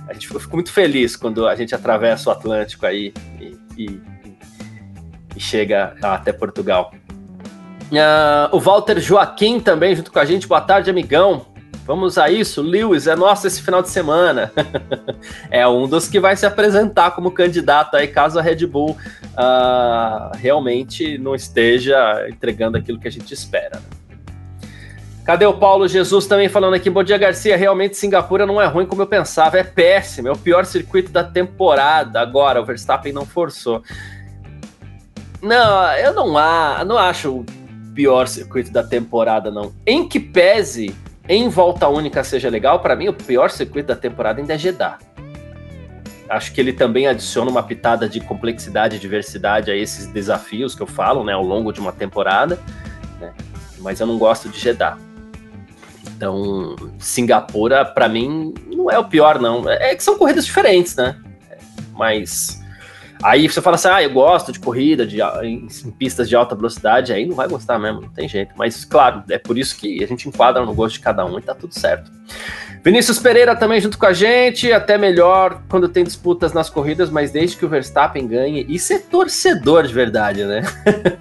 A 0.07 0.13
gente 0.13 0.27
ficou, 0.27 0.41
muito 0.53 0.71
feliz 0.71 1.15
quando 1.15 1.47
a 1.47 1.55
gente 1.55 1.75
atravessa 1.75 2.29
o 2.29 2.31
Atlântico 2.31 2.85
aí 2.85 3.13
e, 3.39 3.57
e, 3.77 4.01
e 5.35 5.39
chega 5.39 5.95
até 6.01 6.31
Portugal. 6.31 6.93
Uh, 7.91 8.55
o 8.55 8.59
Walter 8.59 8.99
Joaquim 8.99 9.59
também 9.59 9.95
junto 9.95 10.11
com 10.11 10.19
a 10.19 10.25
gente. 10.25 10.47
Boa 10.47 10.61
tarde, 10.61 10.89
amigão. 10.89 11.45
Vamos 11.87 12.17
a 12.17 12.29
isso, 12.29 12.61
Lewis, 12.61 13.07
é 13.07 13.15
nosso 13.15 13.47
esse 13.47 13.61
final 13.61 13.81
de 13.81 13.87
semana. 13.87 14.51
é 15.49 15.65
um 15.65 15.87
dos 15.87 16.09
que 16.09 16.19
vai 16.19 16.35
se 16.35 16.45
apresentar 16.45 17.11
como 17.11 17.31
candidato 17.31 17.95
aí, 17.95 18.09
caso 18.09 18.37
a 18.37 18.41
Red 18.41 18.67
Bull 18.67 18.91
uh, 18.91 20.35
realmente 20.35 21.17
não 21.17 21.33
esteja 21.33 22.27
entregando 22.27 22.75
aquilo 22.75 22.99
que 22.99 23.07
a 23.07 23.11
gente 23.11 23.33
espera. 23.33 23.77
Né? 23.77 23.97
Cadê 25.23 25.45
o 25.45 25.53
Paulo 25.53 25.87
Jesus 25.87 26.27
também 26.27 26.49
falando 26.49 26.73
aqui? 26.73 26.89
Bom 26.89 27.03
dia, 27.05 27.17
Garcia. 27.17 27.55
Realmente 27.55 27.95
Singapura 27.95 28.45
não 28.45 28.61
é 28.61 28.65
ruim 28.65 28.85
como 28.85 29.01
eu 29.01 29.07
pensava, 29.07 29.57
é 29.57 29.63
péssimo, 29.63 30.27
é 30.27 30.31
o 30.31 30.37
pior 30.37 30.65
circuito 30.65 31.09
da 31.09 31.23
temporada. 31.23 32.19
Agora, 32.19 32.61
o 32.61 32.65
Verstappen 32.65 33.13
não 33.13 33.25
forçou. 33.25 33.81
Não, 35.41 35.93
eu 35.93 36.13
não, 36.13 36.37
há, 36.37 36.83
não 36.83 36.97
acho 36.97 37.31
o 37.31 37.45
pior 37.95 38.27
circuito 38.27 38.71
da 38.73 38.83
temporada, 38.83 39.49
não. 39.49 39.73
Em 39.85 40.05
que 40.05 40.19
pese 40.19 40.93
em 41.27 41.49
volta 41.49 41.87
única 41.87 42.23
seja 42.23 42.49
legal, 42.49 42.79
para 42.79 42.95
mim 42.95 43.07
o 43.09 43.13
pior 43.13 43.49
circuito 43.49 43.87
da 43.87 43.95
temporada 43.95 44.39
ainda 44.39 44.53
é 44.53 44.57
Jeddah. 44.57 44.97
Acho 46.29 46.53
que 46.53 46.59
ele 46.59 46.73
também 46.73 47.07
adiciona 47.07 47.49
uma 47.49 47.63
pitada 47.63 48.07
de 48.07 48.19
complexidade 48.19 48.97
e 48.97 48.99
diversidade 48.99 49.71
a 49.71 49.75
esses 49.75 50.07
desafios 50.07 50.75
que 50.75 50.81
eu 50.81 50.87
falo, 50.87 51.23
né, 51.23 51.33
ao 51.33 51.43
longo 51.43 51.71
de 51.71 51.79
uma 51.79 51.91
temporada, 51.91 52.59
né, 53.19 53.33
mas 53.79 53.99
eu 53.99 54.07
não 54.07 54.17
gosto 54.17 54.49
de 54.49 54.59
Jeddah. 54.59 54.97
Então, 56.17 56.75
Singapura, 56.97 57.85
para 57.85 58.09
mim, 58.09 58.53
não 58.67 58.89
é 58.89 58.97
o 58.97 59.05
pior, 59.05 59.39
não. 59.39 59.69
É 59.69 59.93
que 59.95 60.03
são 60.03 60.17
corridas 60.17 60.45
diferentes, 60.45 60.95
né? 60.95 61.15
Mas 61.93 62.59
Aí 63.23 63.47
você 63.47 63.61
fala 63.61 63.75
assim, 63.75 63.87
ah, 63.87 64.03
eu 64.03 64.11
gosto 64.11 64.51
de 64.51 64.59
corrida 64.59 65.05
de, 65.05 65.21
em, 65.21 65.67
em, 65.67 65.91
pistas 65.91 66.29
de 66.29 66.35
alta 66.35 66.55
velocidade, 66.55 67.11
aí 67.11 67.25
não 67.25 67.35
vai 67.35 67.47
gostar 67.47 67.79
mesmo, 67.79 68.01
não 68.01 68.09
tem 68.09 68.27
jeito. 68.27 68.53
Mas, 68.55 68.85
claro, 68.85 69.23
é 69.29 69.37
por 69.37 69.57
isso 69.57 69.77
que 69.77 70.03
a 70.03 70.07
gente 70.07 70.27
enquadra 70.27 70.65
no 70.65 70.73
gosto 70.73 70.93
de 70.93 70.99
cada 70.99 71.25
um 71.25 71.37
e 71.37 71.41
tá 71.41 71.55
tudo 71.55 71.73
certo. 71.73 72.11
Vinícius 72.83 73.19
Pereira 73.19 73.55
também 73.55 73.81
junto 73.81 73.97
com 73.97 74.05
a 74.05 74.13
gente, 74.13 74.71
até 74.71 74.97
melhor 74.97 75.61
quando 75.67 75.89
tem 75.89 76.03
disputas 76.03 76.53
nas 76.53 76.69
corridas, 76.69 77.09
mas 77.09 77.31
desde 77.31 77.57
que 77.57 77.65
o 77.65 77.69
Verstappen 77.69 78.27
ganhe, 78.27 78.65
isso 78.69 78.93
é 78.93 78.99
torcedor 78.99 79.85
de 79.85 79.93
verdade, 79.93 80.45
né? 80.45 80.61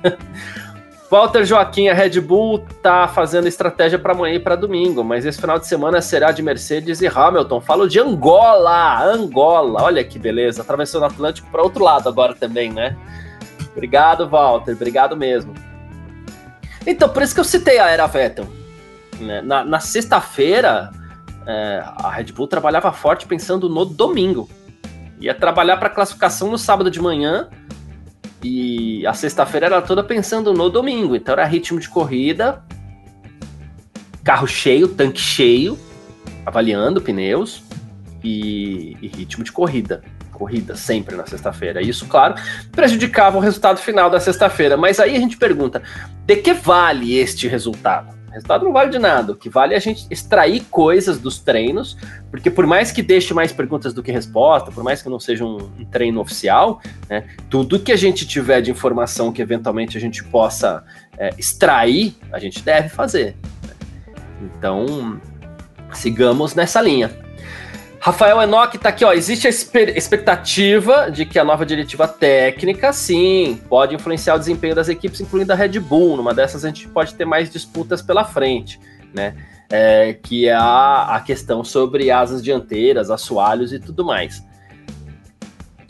Walter 1.09 1.45
Joaquim, 1.45 1.89
a 1.89 1.95
Red 1.95 2.21
Bull 2.21 2.67
tá 2.83 3.07
fazendo 3.07 3.47
estratégia 3.47 3.99
para 3.99 4.13
amanhã 4.13 4.35
e 4.35 4.41
para 4.41 4.57
domingo, 4.57 5.05
mas 5.05 5.25
esse 5.25 5.41
final 5.41 5.59
de 5.59 5.67
semana 5.67 6.03
será 6.03 6.33
de 6.33 6.43
Mercedes 6.43 7.01
e 7.01 7.07
Hamilton. 7.07 7.61
Falo 7.61 7.89
de 7.89 8.01
Angola, 8.01 9.05
Angola. 9.05 9.85
Olha 9.85 10.03
que 10.03 10.19
beleza, 10.19 10.63
atravessando 10.63 11.03
o 11.03 11.07
Atlântico 11.07 11.49
para 11.51 11.63
outro 11.63 11.85
lado 11.85 12.09
agora 12.09 12.35
também, 12.35 12.73
né? 12.73 12.97
Obrigado, 13.71 14.29
Walter, 14.29 14.73
obrigado 14.73 15.17
mesmo. 15.17 15.55
Então, 16.85 17.09
por 17.09 17.23
isso 17.23 17.35
que 17.35 17.41
eu 17.41 17.45
citei 17.45 17.79
a 17.79 17.89
Era 17.89 18.07
Vettel. 18.07 18.47
Né? 19.21 19.41
Na, 19.43 19.65
na 19.65 19.79
sexta-feira, 19.79 20.91
é, 21.47 21.85
a 21.85 22.11
Red 22.11 22.33
Bull 22.33 22.49
trabalhava 22.49 22.91
forte 22.91 23.27
pensando 23.27 23.69
no 23.69 23.85
domingo. 23.85 24.49
Ia 25.21 25.35
trabalhar 25.35 25.77
para 25.77 25.89
classificação 25.89 26.51
no 26.51 26.59
sábado 26.59 26.91
de 26.91 27.01
manhã 27.01 27.49
e 28.43 29.07
a 29.07 29.13
sexta-feira 29.13 29.67
era 29.67 29.83
toda 29.83 30.05
pensando 30.05 30.53
no 30.53 30.69
domingo, 30.69 31.17
então 31.17 31.33
era 31.33 31.45
ritmo 31.45 31.81
de 31.81 31.89
corrida, 31.89 32.63
carro 34.23 34.47
cheio, 34.47 34.89
tanque 34.89 35.21
cheio, 35.21 35.79
avaliando 36.45 37.01
pneus 37.01 37.63
e, 38.23 38.97
e 39.01 39.09
ritmo 39.09 39.45
de 39.45 39.53
corrida. 39.53 40.03
Corrida 40.33 40.77
sempre 40.77 41.17
na 41.17 41.25
sexta-feira. 41.25 41.81
Isso, 41.81 42.07
claro, 42.07 42.35
prejudicava 42.71 43.39
o 43.39 43.41
resultado 43.41 43.79
final 43.79 44.11
da 44.11 44.21
sexta-feira. 44.21 44.77
Mas 44.77 45.01
aí 45.01 45.17
a 45.17 45.19
gente 45.19 45.39
pergunta: 45.39 45.83
de 46.27 46.37
que 46.37 46.53
vale 46.53 47.17
este 47.17 47.49
resultado? 47.49 48.16
Resultado 48.37 48.65
não 48.65 48.73
vale 48.73 48.91
de 48.91 48.99
nada. 48.99 49.33
O 49.33 49.37
que 49.37 49.49
vale 49.49 49.75
é 49.75 49.77
a 49.77 49.81
gente 49.81 50.07
extrair 50.11 50.61
coisas 50.71 51.19
dos 51.19 51.39
treinos, 51.39 51.97
porque 52.31 52.51
por 52.51 52.67
mais 52.67 52.93
que 52.93 53.03
deixe 53.03 53.33
mais 53.33 53.51
perguntas 53.51 53.95
do 53.95 54.03
que 54.03 54.13
resposta, 54.13 54.71
por 54.71 54.85
mais 54.85 55.03
que 55.03 55.09
não 55.09 55.19
seja 55.19 55.45
um, 55.45 55.57
um 55.79 55.85
treino 55.85 56.21
oficial, 56.21 56.81
né, 57.09 57.25
tudo 57.49 57.81
que 57.81 57.91
a 57.91 57.97
gente 57.97 58.27
tiver 58.27 58.61
de 58.61 58.71
informação 58.71 59.33
que 59.33 59.41
eventualmente 59.41 59.97
a 59.97 60.01
gente 60.01 60.23
possa 60.25 60.85
é, 61.19 61.31
extrair, 61.39 62.15
a 62.31 62.39
gente 62.39 62.63
deve 62.63 62.91
fazer. 62.91 63.37
Então, 64.41 65.21
sigamos 65.93 66.55
nessa 66.55 66.81
linha. 66.81 67.11
Rafael 68.07 68.41
Enoch 68.41 68.79
tá 68.79 68.91
aqui, 68.91 69.05
ó. 69.05 69.13
Existe 69.13 69.49
a 69.49 69.51
expectativa 69.51 71.11
de 71.11 71.27
que 71.27 71.41
a 71.41 71.45
nova 71.45 71.67
diretiva 71.67 72.07
técnica, 72.07 72.93
sim, 72.93 73.61
pode 73.69 73.97
influenciar 73.97 74.37
o 74.37 74.39
desempenho 74.39 74.77
das 74.77 74.89
equipes, 74.89 75.21
incluindo 75.21 75.53
a 75.53 75.57
Red 75.57 75.81
Bull. 75.81 76.17
Numa 76.17 76.33
dessas 76.33 76.65
a 76.65 76.69
gente 76.69 76.87
pode 76.87 77.17
ter 77.17 77.25
mais 77.25 77.51
disputas 77.51 78.01
pela 78.01 78.25
frente, 78.25 78.79
né? 79.13 79.35
É, 79.69 80.13
que 80.23 80.47
é 80.47 80.55
a, 80.55 81.17
a 81.17 81.21
questão 81.21 81.65
sobre 81.65 82.09
asas 82.09 82.45
dianteiras, 82.45 83.11
assoalhos 83.11 83.73
e 83.73 83.81
tudo 83.81 84.05
mais. 84.05 84.41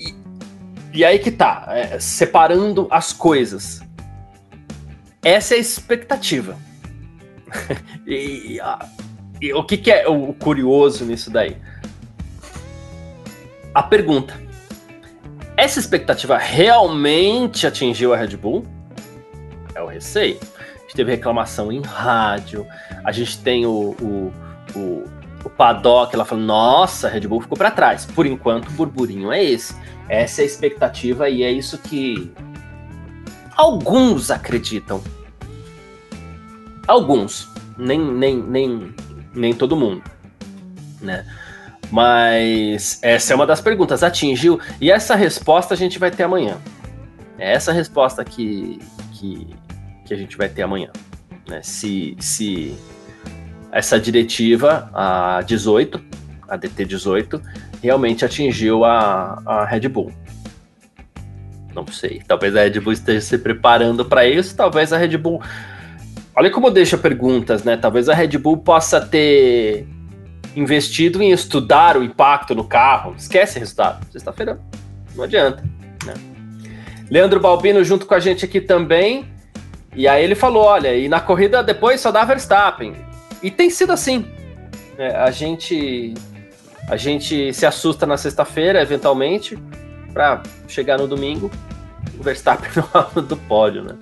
E, 0.01 0.15
e 0.95 1.05
aí 1.05 1.19
que 1.19 1.31
tá, 1.31 1.67
é, 1.69 2.01
separando 2.01 2.89
as 2.91 3.13
coisas. 3.13 3.83
Essa 5.23 5.53
é 5.53 5.59
a 5.59 5.61
expectativa. 5.61 6.57
e, 8.07 8.59
a, 8.59 8.89
e 9.39 9.53
o 9.53 9.63
que, 9.63 9.77
que 9.77 9.91
é 9.93 10.09
o 10.09 10.33
curioso 10.33 11.05
nisso 11.05 11.31
daí? 11.31 11.59
A 13.77 13.83
pergunta: 13.83 14.35
essa 15.55 15.79
expectativa 15.79 16.39
realmente 16.39 17.67
atingiu 17.67 18.15
a 18.15 18.17
Red 18.17 18.35
Bull? 18.35 18.65
É 19.75 19.83
o 19.83 19.87
receio. 19.87 20.41
gente 20.85 20.95
teve 20.95 21.11
reclamação 21.11 21.71
em 21.71 21.83
rádio, 21.83 22.67
a 23.05 23.13
gente 23.13 23.39
tem 23.43 23.67
o, 23.67 23.95
o, 24.01 24.33
o, 24.75 25.05
o 25.45 25.51
Paddock 25.51 26.15
ela 26.15 26.25
falando, 26.25 26.47
nossa, 26.47 27.07
a 27.07 27.11
Red 27.11 27.29
Bull 27.29 27.43
ficou 27.43 27.59
para 27.59 27.71
trás. 27.71 28.07
Por 28.07 28.25
enquanto, 28.25 28.69
o 28.69 28.71
burburinho 28.71 29.31
é 29.31 29.45
esse. 29.45 29.77
Essa 30.09 30.41
é 30.41 30.45
a 30.45 30.47
expectativa 30.47 31.29
e 31.29 31.43
é 31.43 31.53
isso 31.53 31.77
que 31.77 32.33
alguns 33.55 34.31
acreditam. 34.31 35.05
Alguns, 36.89 37.47
nem, 37.77 38.01
nem, 38.01 38.43
nem, 38.43 38.95
nem 39.35 39.53
todo 39.53 39.77
mundo, 39.77 40.03
né? 41.03 41.27
Mas 41.91 42.99
essa 43.03 43.33
é 43.33 43.37
uma 43.37 43.47
das 43.47 43.61
perguntas. 43.61 44.03
Atingiu? 44.03 44.61
E 44.81 44.91
essa 44.91 45.15
resposta 45.15 45.75
a 45.75 45.77
gente 45.77 45.99
vai 45.99 46.11
ter 46.11 46.25
amanhã. 46.25 46.57
É 47.39 47.53
essa 47.53 47.73
resposta 47.73 48.25
que, 48.25 48.81
que, 49.13 49.47
que 50.05 50.15
a 50.15 50.17
gente 50.17 50.37
vai 50.37 50.49
ter 50.49 50.63
amanhã. 50.63 50.91
Né? 51.49 51.61
Se, 51.63 52.17
se 52.19 52.77
essa 53.71 54.01
diretiva, 54.01 54.91
a 54.93 55.43
18, 55.43 56.03
a 56.49 56.57
DT 56.57 56.85
18, 56.85 57.43
realmente 57.83 58.25
atingiu 58.25 58.85
a, 58.85 59.41
a 59.45 59.65
Red 59.65 59.89
Bull. 59.89 60.13
Não 61.75 61.87
sei. 61.87 62.23
Talvez 62.27 62.57
a 62.57 62.63
Red 62.63 62.81
Bull 62.81 62.95
esteja 62.95 63.21
se 63.21 63.39
preparando 63.39 64.05
para 64.05 64.27
isso. 64.27 64.57
Talvez 64.57 64.93
a 64.93 64.97
Red 64.97 65.17
Bull. 65.19 65.43
Olha 66.35 66.51
como 66.51 66.71
deixa 66.71 66.97
perguntas, 66.97 67.65
né? 67.65 67.77
Talvez 67.77 68.09
a 68.09 68.15
Red 68.15 68.39
Bull 68.39 68.57
possa 68.57 69.01
ter 69.01 69.87
investido 70.57 71.23
em 71.23 71.31
estudar 71.31 71.97
o 71.97 72.03
impacto 72.03 72.55
no 72.55 72.65
carro. 72.65 73.15
Esquece 73.17 73.59
resultado. 73.59 74.05
Sexta-feira 74.11 74.59
não 75.15 75.25
adianta. 75.25 75.63
Né? 76.05 76.15
Leandro 77.11 77.39
Balbino 77.39 77.85
junto 77.85 78.07
com 78.07 78.15
a 78.15 78.21
gente 78.21 78.45
aqui 78.45 78.61
também. 78.61 79.29
E 79.95 80.09
aí 80.09 80.25
ele 80.25 80.35
falou: 80.35 80.65
olha, 80.65 80.97
e 80.97 81.09
na 81.09 81.21
corrida 81.21 81.63
depois 81.63 82.01
só 82.01 82.11
dá 82.11 82.25
Verstappen. 82.25 82.95
E 83.43 83.51
tem 83.51 83.71
sido 83.71 83.93
assim. 83.93 84.27
É, 84.99 85.15
a 85.15 85.31
gente 85.31 86.15
a 86.89 86.97
gente 86.97 87.53
se 87.53 87.67
assusta 87.67 88.07
na 88.07 88.17
sexta-feira, 88.17 88.81
eventualmente, 88.81 89.59
para 90.13 90.43
chegar 90.69 90.99
no 90.99 91.09
domingo, 91.09 91.51
o 92.19 92.23
Verstappen 92.23 92.71
no 93.15 93.23
do 93.23 93.37
pódio, 93.37 93.83
né? 93.83 93.95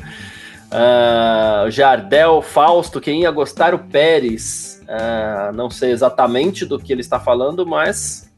Uh, 0.71 1.71
Jardel 1.71 2.43
Fausto, 2.43 3.01
quem 3.01 3.23
ia 3.23 3.31
gostar 3.31 3.75
o 3.75 3.79
Pérez. 3.79 4.74
Uh, 4.85 5.55
não 5.55 5.71
sei 5.71 5.91
exatamente 5.91 6.65
do 6.67 6.79
que 6.79 6.93
ele 6.93 7.01
está 7.01 7.19
falando, 7.19 7.67
mas. 7.67 8.31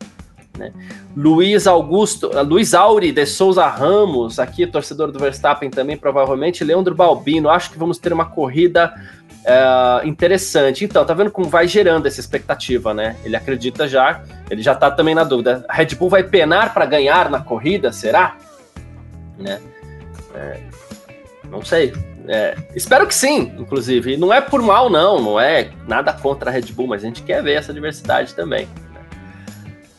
Né? 0.56 0.72
Luiz 1.14 1.66
Augusto, 1.66 2.28
uh, 2.28 2.42
Luiz 2.42 2.72
Auri 2.72 3.12
de 3.12 3.26
Souza 3.26 3.66
Ramos, 3.66 4.38
aqui, 4.38 4.66
torcedor 4.66 5.12
do 5.12 5.18
Verstappen 5.18 5.70
também, 5.70 5.96
provavelmente. 5.96 6.64
Leandro 6.64 6.94
Balbino, 6.94 7.50
acho 7.50 7.70
que 7.70 7.78
vamos 7.78 7.98
ter 7.98 8.12
uma 8.12 8.26
corrida 8.26 8.94
uh, 9.46 10.06
interessante. 10.06 10.84
Então, 10.84 11.04
tá 11.04 11.14
vendo 11.14 11.30
como 11.30 11.48
vai 11.48 11.68
gerando 11.68 12.06
essa 12.06 12.20
expectativa, 12.20 12.92
né? 12.92 13.16
Ele 13.24 13.36
acredita 13.36 13.88
já, 13.88 14.22
ele 14.50 14.62
já 14.62 14.74
tá 14.74 14.90
também 14.90 15.14
na 15.14 15.24
dúvida. 15.24 15.64
A 15.68 15.74
Red 15.74 15.94
Bull 15.94 16.08
vai 16.08 16.22
penar 16.22 16.74
para 16.74 16.86
ganhar 16.86 17.30
na 17.30 17.40
corrida, 17.40 17.92
será? 17.92 18.36
Né? 19.38 19.60
É, 20.34 20.60
não 21.50 21.62
sei. 21.62 21.92
É, 22.28 22.56
espero 22.74 23.06
que 23.06 23.14
sim, 23.14 23.52
inclusive. 23.58 24.16
não 24.16 24.32
é 24.32 24.40
por 24.40 24.60
mal, 24.62 24.90
não. 24.90 25.20
Não 25.20 25.40
é 25.40 25.70
nada 25.86 26.12
contra 26.12 26.50
a 26.50 26.52
Red 26.52 26.72
Bull, 26.72 26.88
mas 26.88 27.02
a 27.02 27.06
gente 27.06 27.22
quer 27.22 27.42
ver 27.42 27.54
essa 27.54 27.72
diversidade 27.72 28.34
também. 28.34 28.68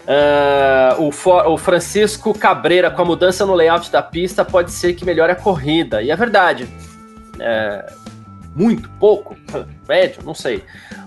Uh, 0.07 1.03
o, 1.03 1.11
For, 1.11 1.45
o, 1.47 1.57
Francisco 1.57 2.33
Cabreira, 2.33 2.89
com 2.89 3.01
a 3.01 3.05
mudança 3.05 3.45
no 3.45 3.53
layout 3.53 3.91
da 3.91 4.01
pista, 4.01 4.45
pode 4.45 4.71
ser 4.71 4.93
que 4.93 5.03
melhore 5.03 5.33
a 5.33 5.35
corrida. 5.35 6.01
E 6.01 6.09
é 6.09 6.15
verdade. 6.15 6.67
É, 7.39 7.85
muito, 8.55 8.89
pouco, 8.99 9.35
médio, 9.87 10.23
não 10.23 10.33
sei. 10.33 10.63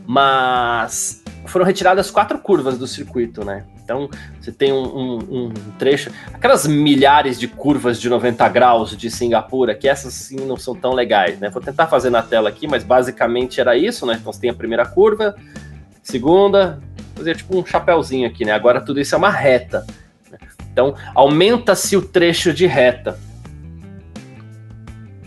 Mas 0.07 1.23
foram 1.47 1.65
retiradas 1.65 2.11
quatro 2.11 2.39
curvas 2.39 2.77
do 2.77 2.87
circuito, 2.87 3.45
né? 3.45 3.65
Então, 3.91 4.09
você 4.41 4.53
tem 4.53 4.73
um, 4.73 4.85
um, 4.85 5.19
um, 5.31 5.53
trecho, 5.77 6.13
aquelas 6.33 6.65
milhares 6.65 7.41
de 7.41 7.49
curvas 7.49 8.01
de 8.01 8.09
90 8.09 8.49
graus 8.49 8.97
de 8.97 9.11
Singapura, 9.11 9.75
que 9.75 9.89
essas 9.89 10.15
sim 10.15 10.37
não 10.37 10.57
são 10.57 10.77
tão 10.77 10.93
legais, 10.93 11.41
né? 11.41 11.51
Vou 11.51 11.61
tentar 11.61 11.89
fazer 11.89 12.09
na 12.09 12.23
tela 12.23 12.49
aqui, 12.49 12.69
mas 12.69 12.85
basicamente 12.85 13.61
era 13.61 13.77
isso, 13.77 14.07
né? 14.07 14.17
Então, 14.21 14.33
você 14.33 14.43
tem 14.43 14.51
a 14.51 14.55
primeira 14.55 14.87
curva, 14.87 15.35
segunda, 16.05 16.81
fazer 17.17 17.35
tipo 17.35 17.59
um 17.59 17.67
chapéuzinho 17.67 18.29
aqui, 18.29 18.45
né? 18.45 18.53
Agora 18.53 18.81
tudo 18.81 19.01
isso 19.01 19.13
é 19.13 19.19
uma 19.19 19.29
reta. 19.29 19.85
Né? 20.31 20.39
Então, 20.73 20.95
aumenta-se 21.13 21.97
o 21.97 22.03
trecho 22.03 22.53
de 22.55 22.69
reta. 22.69 23.19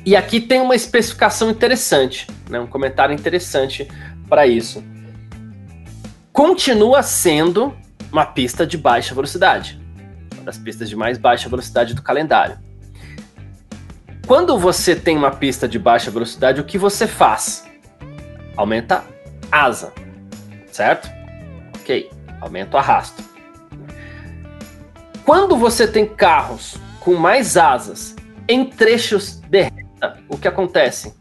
E 0.05 0.15
aqui 0.15 0.39
tem 0.39 0.61
uma 0.61 0.75
especificação 0.75 1.49
interessante, 1.49 2.27
né? 2.49 2.61
um 2.61 2.67
comentário 2.67 3.13
interessante 3.13 3.89
para 4.29 4.47
isso. 4.47 4.81
Continua 6.31 7.03
sendo 7.03 7.73
uma 8.13 8.27
pista 8.27 8.65
de 8.65 8.77
baixa 8.77 9.15
velocidade, 9.15 9.81
uma 10.35 10.43
das 10.43 10.55
pistas 10.55 10.87
de 10.87 10.95
mais 10.95 11.17
baixa 11.17 11.49
velocidade 11.49 11.95
do 11.95 12.03
calendário. 12.03 12.59
Quando 14.27 14.55
você 14.57 14.95
tem 14.95 15.17
uma 15.17 15.31
pista 15.31 15.67
de 15.67 15.79
baixa 15.79 16.11
velocidade, 16.11 16.61
o 16.61 16.63
que 16.63 16.77
você 16.77 17.07
faz? 17.07 17.67
Aumenta 18.55 19.03
asa, 19.51 19.91
certo? 20.71 21.09
Ok, 21.75 22.11
aumenta 22.39 22.77
o 22.77 22.79
arrasto. 22.79 23.23
Quando 25.25 25.57
você 25.57 25.87
tem 25.87 26.05
carros 26.05 26.75
com 26.99 27.15
mais 27.15 27.57
asas 27.57 28.15
em 28.47 28.63
trechos 28.63 29.41
de 29.49 29.63
reta, 29.63 30.19
o 30.29 30.37
que 30.37 30.47
acontece? 30.47 31.17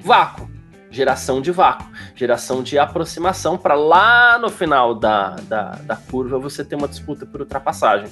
Vácuo 0.00 0.53
geração 0.94 1.40
de 1.40 1.50
vácuo, 1.50 1.86
geração 2.14 2.62
de 2.62 2.78
aproximação 2.78 3.58
para 3.58 3.74
lá 3.74 4.38
no 4.38 4.48
final 4.48 4.94
da, 4.94 5.30
da, 5.42 5.70
da, 5.70 5.96
curva 5.96 6.38
você 6.38 6.64
ter 6.64 6.76
uma 6.76 6.86
disputa 6.86 7.26
por 7.26 7.40
ultrapassagem. 7.40 8.08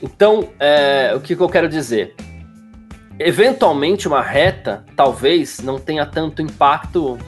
Então, 0.00 0.48
é, 0.58 1.12
o 1.14 1.20
que, 1.20 1.34
que 1.34 1.42
eu 1.42 1.48
quero 1.48 1.68
dizer? 1.68 2.14
Eventualmente, 3.18 4.06
uma 4.06 4.22
reta 4.22 4.84
talvez 4.96 5.60
não 5.60 5.78
tenha 5.78 6.06
tanto 6.06 6.40
impacto 6.40 7.18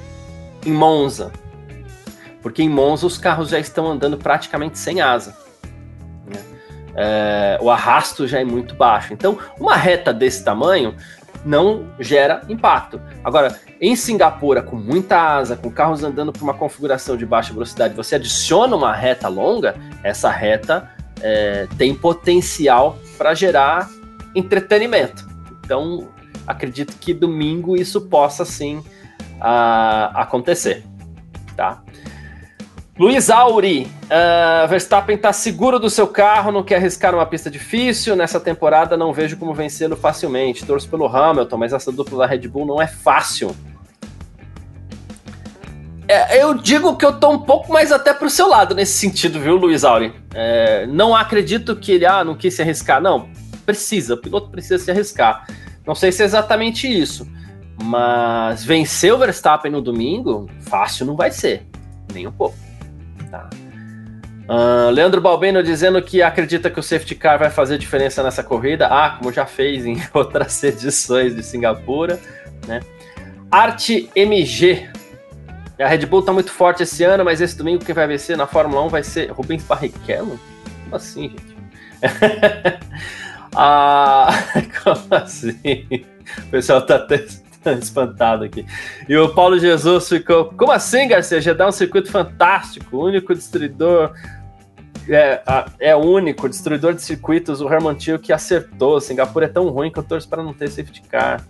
em 0.64 0.72
Monza, 0.72 1.32
porque 2.40 2.62
em 2.62 2.68
Monza 2.68 3.06
os 3.06 3.18
carros 3.18 3.48
já 3.48 3.58
estão 3.58 3.90
andando 3.90 4.16
praticamente 4.16 4.78
sem 4.78 5.00
asa. 5.00 5.36
Né? 6.26 6.40
É, 6.96 7.58
o 7.60 7.70
arrasto 7.70 8.26
já 8.26 8.40
é 8.40 8.44
muito 8.44 8.74
baixo. 8.74 9.12
Então, 9.12 9.38
uma 9.58 9.76
reta 9.76 10.12
desse 10.12 10.44
tamanho 10.44 10.96
não 11.44 11.86
gera 12.00 12.42
impacto. 12.48 13.00
Agora, 13.22 13.58
em 13.80 13.94
Singapura, 13.94 14.62
com 14.62 14.76
muita 14.76 15.18
asa, 15.18 15.56
com 15.56 15.70
carros 15.70 16.02
andando 16.02 16.32
por 16.32 16.42
uma 16.42 16.54
configuração 16.54 17.16
de 17.16 17.26
baixa 17.26 17.52
velocidade, 17.52 17.94
você 17.94 18.14
adiciona 18.14 18.74
uma 18.74 18.94
reta 18.94 19.28
longa, 19.28 19.74
essa 20.02 20.30
reta 20.30 20.90
é, 21.20 21.68
tem 21.76 21.94
potencial 21.94 22.98
para 23.18 23.34
gerar 23.34 23.88
entretenimento. 24.34 25.28
Então, 25.64 26.08
acredito 26.46 26.96
que 26.98 27.12
domingo 27.12 27.76
isso 27.76 28.00
possa 28.02 28.44
sim 28.44 28.82
a, 29.40 30.22
acontecer. 30.22 30.84
Tá? 31.56 31.83
Luiz 32.96 33.28
Auri, 33.28 33.88
uh, 34.04 34.68
Verstappen 34.68 35.16
está 35.16 35.32
seguro 35.32 35.80
do 35.80 35.90
seu 35.90 36.06
carro, 36.06 36.52
não 36.52 36.62
quer 36.62 36.76
arriscar 36.76 37.12
uma 37.12 37.26
pista 37.26 37.50
difícil. 37.50 38.14
Nessa 38.14 38.38
temporada 38.38 38.96
não 38.96 39.12
vejo 39.12 39.36
como 39.36 39.52
vencê-lo 39.52 39.96
facilmente. 39.96 40.64
Torço 40.64 40.88
pelo 40.88 41.08
Hamilton, 41.08 41.56
mas 41.56 41.72
essa 41.72 41.90
dupla 41.90 42.18
da 42.18 42.26
Red 42.26 42.46
Bull 42.46 42.64
não 42.64 42.80
é 42.80 42.86
fácil. 42.86 43.54
É, 46.06 46.40
eu 46.40 46.54
digo 46.54 46.96
que 46.96 47.04
eu 47.04 47.18
tô 47.18 47.30
um 47.30 47.38
pouco 47.40 47.72
mais 47.72 47.90
até 47.90 48.14
pro 48.14 48.30
seu 48.30 48.46
lado 48.46 48.76
nesse 48.76 48.92
sentido, 48.92 49.40
viu, 49.40 49.56
Luiz 49.56 49.82
Auri? 49.82 50.12
É, 50.32 50.86
não 50.86 51.16
acredito 51.16 51.74
que 51.74 51.92
ele 51.92 52.06
ah, 52.06 52.22
não 52.22 52.36
quis 52.36 52.54
se 52.54 52.62
arriscar. 52.62 53.02
Não, 53.02 53.28
precisa, 53.66 54.14
o 54.14 54.18
piloto 54.18 54.50
precisa 54.50 54.78
se 54.78 54.88
arriscar. 54.92 55.48
Não 55.84 55.96
sei 55.96 56.12
se 56.12 56.22
é 56.22 56.26
exatamente 56.26 56.86
isso, 56.86 57.26
mas 57.82 58.64
vencer 58.64 59.12
o 59.12 59.18
Verstappen 59.18 59.72
no 59.72 59.82
domingo, 59.82 60.48
fácil 60.60 61.06
não 61.06 61.16
vai 61.16 61.32
ser, 61.32 61.66
nem 62.12 62.26
um 62.28 62.32
pouco. 62.32 62.63
Tá. 63.34 63.50
Uh, 64.48 64.90
Leandro 64.90 65.20
Balbeno 65.20 65.62
dizendo 65.62 66.00
que 66.02 66.22
acredita 66.22 66.70
que 66.70 66.78
o 66.78 66.82
safety 66.82 67.14
car 67.14 67.38
vai 67.38 67.50
fazer 67.50 67.78
diferença 67.78 68.22
nessa 68.22 68.44
corrida. 68.44 68.86
Ah, 68.86 69.16
como 69.18 69.32
já 69.32 69.46
fez 69.46 69.86
em 69.86 69.96
outras 70.12 70.62
edições 70.62 71.34
de 71.34 71.42
Singapura. 71.42 72.20
Né? 72.66 72.80
Arte 73.50 74.10
MG. 74.14 74.88
A 75.80 75.88
Red 75.88 76.06
Bull 76.06 76.22
tá 76.22 76.32
muito 76.32 76.52
forte 76.52 76.82
esse 76.84 77.02
ano, 77.02 77.24
mas 77.24 77.40
esse 77.40 77.56
domingo 77.56 77.84
quem 77.84 77.94
vai 77.94 78.06
vencer 78.06 78.36
na 78.36 78.46
Fórmula 78.46 78.82
1 78.82 78.88
vai 78.88 79.02
ser 79.02 79.30
Rubens 79.32 79.64
Barrichello? 79.64 80.38
Como 80.84 80.96
assim, 80.96 81.30
gente? 81.30 81.56
ah, 83.56 84.28
como 84.84 85.06
assim? 85.10 86.06
O 86.38 86.50
pessoal 86.50 86.82
tá 86.82 86.96
até 86.96 87.18
espantado 87.80 88.44
aqui. 88.44 88.66
E 89.08 89.16
o 89.16 89.28
Paulo 89.28 89.58
Jesus 89.58 90.08
ficou. 90.08 90.46
Como 90.46 90.72
assim, 90.72 91.08
Garcia? 91.08 91.40
Já 91.40 91.52
dá 91.52 91.68
um 91.68 91.72
circuito 91.72 92.10
fantástico, 92.10 93.04
único 93.04 93.34
destruidor. 93.34 94.12
é, 95.08 95.42
é 95.78 95.96
único, 95.96 96.48
destruidor 96.48 96.94
de 96.94 97.02
circuitos, 97.02 97.60
o 97.60 97.72
Herman 97.72 97.94
Tio 97.94 98.18
que 98.18 98.32
acertou. 98.32 99.00
Singapura 99.00 99.46
é 99.46 99.48
tão 99.48 99.68
ruim 99.68 99.90
que 99.90 99.98
eu 99.98 100.02
torço 100.02 100.28
para 100.28 100.42
não 100.42 100.52
ter 100.52 100.68
safety 100.68 101.02
car. 101.02 101.42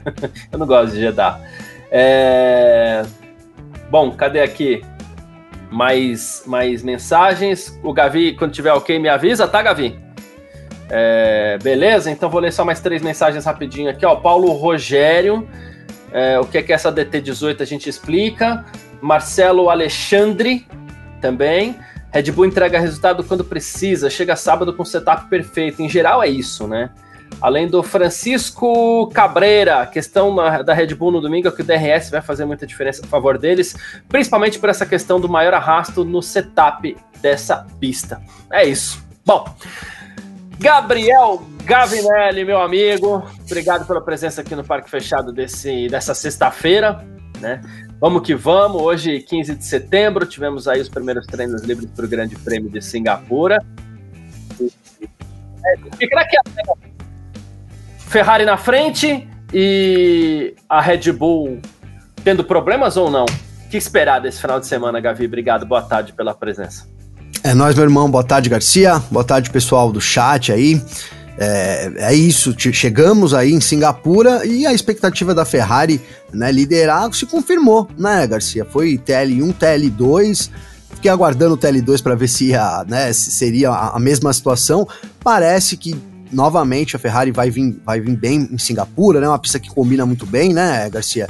eu 0.50 0.58
não 0.58 0.66
gosto 0.66 0.94
de 0.94 1.00
Jeddah. 1.00 1.40
É... 1.90 3.02
Bom, 3.90 4.10
cadê 4.12 4.40
aqui? 4.40 4.82
Mais, 5.70 6.42
mais 6.46 6.82
mensagens. 6.82 7.78
O 7.82 7.92
Gavi, 7.92 8.34
quando 8.34 8.52
tiver 8.52 8.72
ok, 8.72 8.98
me 8.98 9.08
avisa, 9.08 9.48
tá, 9.48 9.62
Gavi? 9.62 10.01
É, 10.94 11.56
beleza, 11.62 12.10
então 12.10 12.28
vou 12.28 12.38
ler 12.38 12.52
só 12.52 12.66
mais 12.66 12.78
três 12.78 13.00
mensagens 13.00 13.46
rapidinho 13.46 13.88
aqui. 13.88 14.04
Ó, 14.04 14.14
Paulo 14.16 14.52
Rogério, 14.52 15.48
é, 16.12 16.38
o 16.38 16.44
que 16.44 16.58
é, 16.58 16.62
que 16.62 16.70
é 16.70 16.74
essa 16.74 16.92
DT18 16.92 17.62
a 17.62 17.64
gente 17.64 17.88
explica. 17.88 18.62
Marcelo 19.00 19.70
Alexandre 19.70 20.66
também. 21.18 21.76
Red 22.12 22.30
Bull 22.30 22.44
entrega 22.44 22.78
resultado 22.78 23.24
quando 23.24 23.42
precisa, 23.42 24.10
chega 24.10 24.36
sábado 24.36 24.74
com 24.74 24.84
setup 24.84 25.30
perfeito. 25.30 25.80
Em 25.80 25.88
geral 25.88 26.22
é 26.22 26.28
isso, 26.28 26.68
né? 26.68 26.90
Além 27.40 27.66
do 27.66 27.82
Francisco 27.82 29.08
Cabreira, 29.14 29.86
questão 29.86 30.36
da 30.36 30.74
Red 30.74 30.94
Bull 30.94 31.10
no 31.10 31.22
domingo 31.22 31.48
é 31.48 31.50
que 31.50 31.62
o 31.62 31.64
DRS 31.64 32.10
vai 32.10 32.20
fazer 32.20 32.44
muita 32.44 32.66
diferença 32.66 33.02
a 33.02 33.08
favor 33.08 33.38
deles, 33.38 33.74
principalmente 34.10 34.58
por 34.58 34.68
essa 34.68 34.84
questão 34.84 35.18
do 35.18 35.26
maior 35.26 35.54
arrasto 35.54 36.04
no 36.04 36.20
setup 36.20 36.94
dessa 37.22 37.66
pista. 37.80 38.20
É 38.52 38.62
isso. 38.62 39.02
Bom, 39.24 39.46
Gabriel 40.58 41.42
Gavinelli, 41.64 42.44
meu 42.44 42.60
amigo, 42.60 43.24
obrigado 43.44 43.86
pela 43.86 44.00
presença 44.00 44.40
aqui 44.40 44.54
no 44.54 44.64
Parque 44.64 44.90
Fechado 44.90 45.32
desse, 45.32 45.88
dessa 45.88 46.14
sexta-feira. 46.14 47.04
Né? 47.40 47.60
Vamos 48.00 48.22
que 48.22 48.34
vamos. 48.34 48.82
Hoje, 48.82 49.20
15 49.20 49.54
de 49.56 49.64
setembro, 49.64 50.26
tivemos 50.26 50.66
aí 50.66 50.80
os 50.80 50.88
primeiros 50.88 51.26
treinos 51.26 51.62
livres 51.62 51.90
para 51.90 52.04
o 52.04 52.08
Grande 52.08 52.36
Prêmio 52.36 52.70
de 52.70 52.80
Singapura. 52.82 53.64
Fica 55.96 56.20
aqui 56.20 56.36
a 56.36 56.42
Ferrari 57.98 58.44
na 58.44 58.56
frente 58.56 59.28
e 59.54 60.54
a 60.68 60.80
Red 60.80 61.12
Bull 61.12 61.60
tendo 62.24 62.44
problemas 62.44 62.96
ou 62.96 63.10
não? 63.10 63.24
O 63.24 63.68
que 63.70 63.76
esperar 63.76 64.20
desse 64.20 64.40
final 64.40 64.60
de 64.60 64.66
semana, 64.66 65.00
Gavi? 65.00 65.24
Obrigado, 65.26 65.64
boa 65.64 65.82
tarde 65.82 66.12
pela 66.12 66.34
presença. 66.34 66.91
É 67.44 67.54
nós, 67.54 67.74
meu 67.74 67.82
irmão. 67.82 68.08
Boa 68.08 68.22
tarde, 68.22 68.48
Garcia. 68.48 69.02
Boa 69.10 69.24
tarde, 69.24 69.50
pessoal 69.50 69.90
do 69.90 70.00
chat 70.00 70.52
aí. 70.52 70.80
É, 71.36 71.90
é, 71.96 72.14
isso, 72.14 72.54
chegamos 72.56 73.34
aí 73.34 73.52
em 73.52 73.60
Singapura 73.60 74.46
e 74.46 74.64
a 74.64 74.72
expectativa 74.72 75.34
da 75.34 75.44
Ferrari 75.44 76.00
né, 76.32 76.52
liderar 76.52 77.12
se 77.12 77.26
confirmou, 77.26 77.88
né, 77.98 78.24
Garcia? 78.28 78.64
Foi 78.64 78.96
TL1, 78.96 79.54
TL2. 79.54 80.50
Fiquei 80.94 81.10
aguardando 81.10 81.54
o 81.54 81.58
TL2 81.58 82.00
para 82.00 82.14
ver 82.14 82.28
se, 82.28 82.54
a, 82.54 82.84
né, 82.86 83.12
se 83.12 83.32
seria 83.32 83.70
a, 83.70 83.96
a, 83.96 83.98
mesma 83.98 84.32
situação. 84.32 84.86
Parece 85.18 85.76
que 85.76 85.96
novamente 86.30 86.94
a 86.94 86.98
Ferrari 86.98 87.32
vai 87.32 87.50
vir, 87.50 87.76
vai 87.84 88.00
vir 88.00 88.16
bem 88.16 88.48
em 88.52 88.58
Singapura, 88.58 89.20
né? 89.20 89.26
Uma 89.26 89.38
pista 89.38 89.58
que 89.58 89.68
combina 89.68 90.06
muito 90.06 90.26
bem, 90.26 90.52
né, 90.52 90.88
Garcia? 90.88 91.28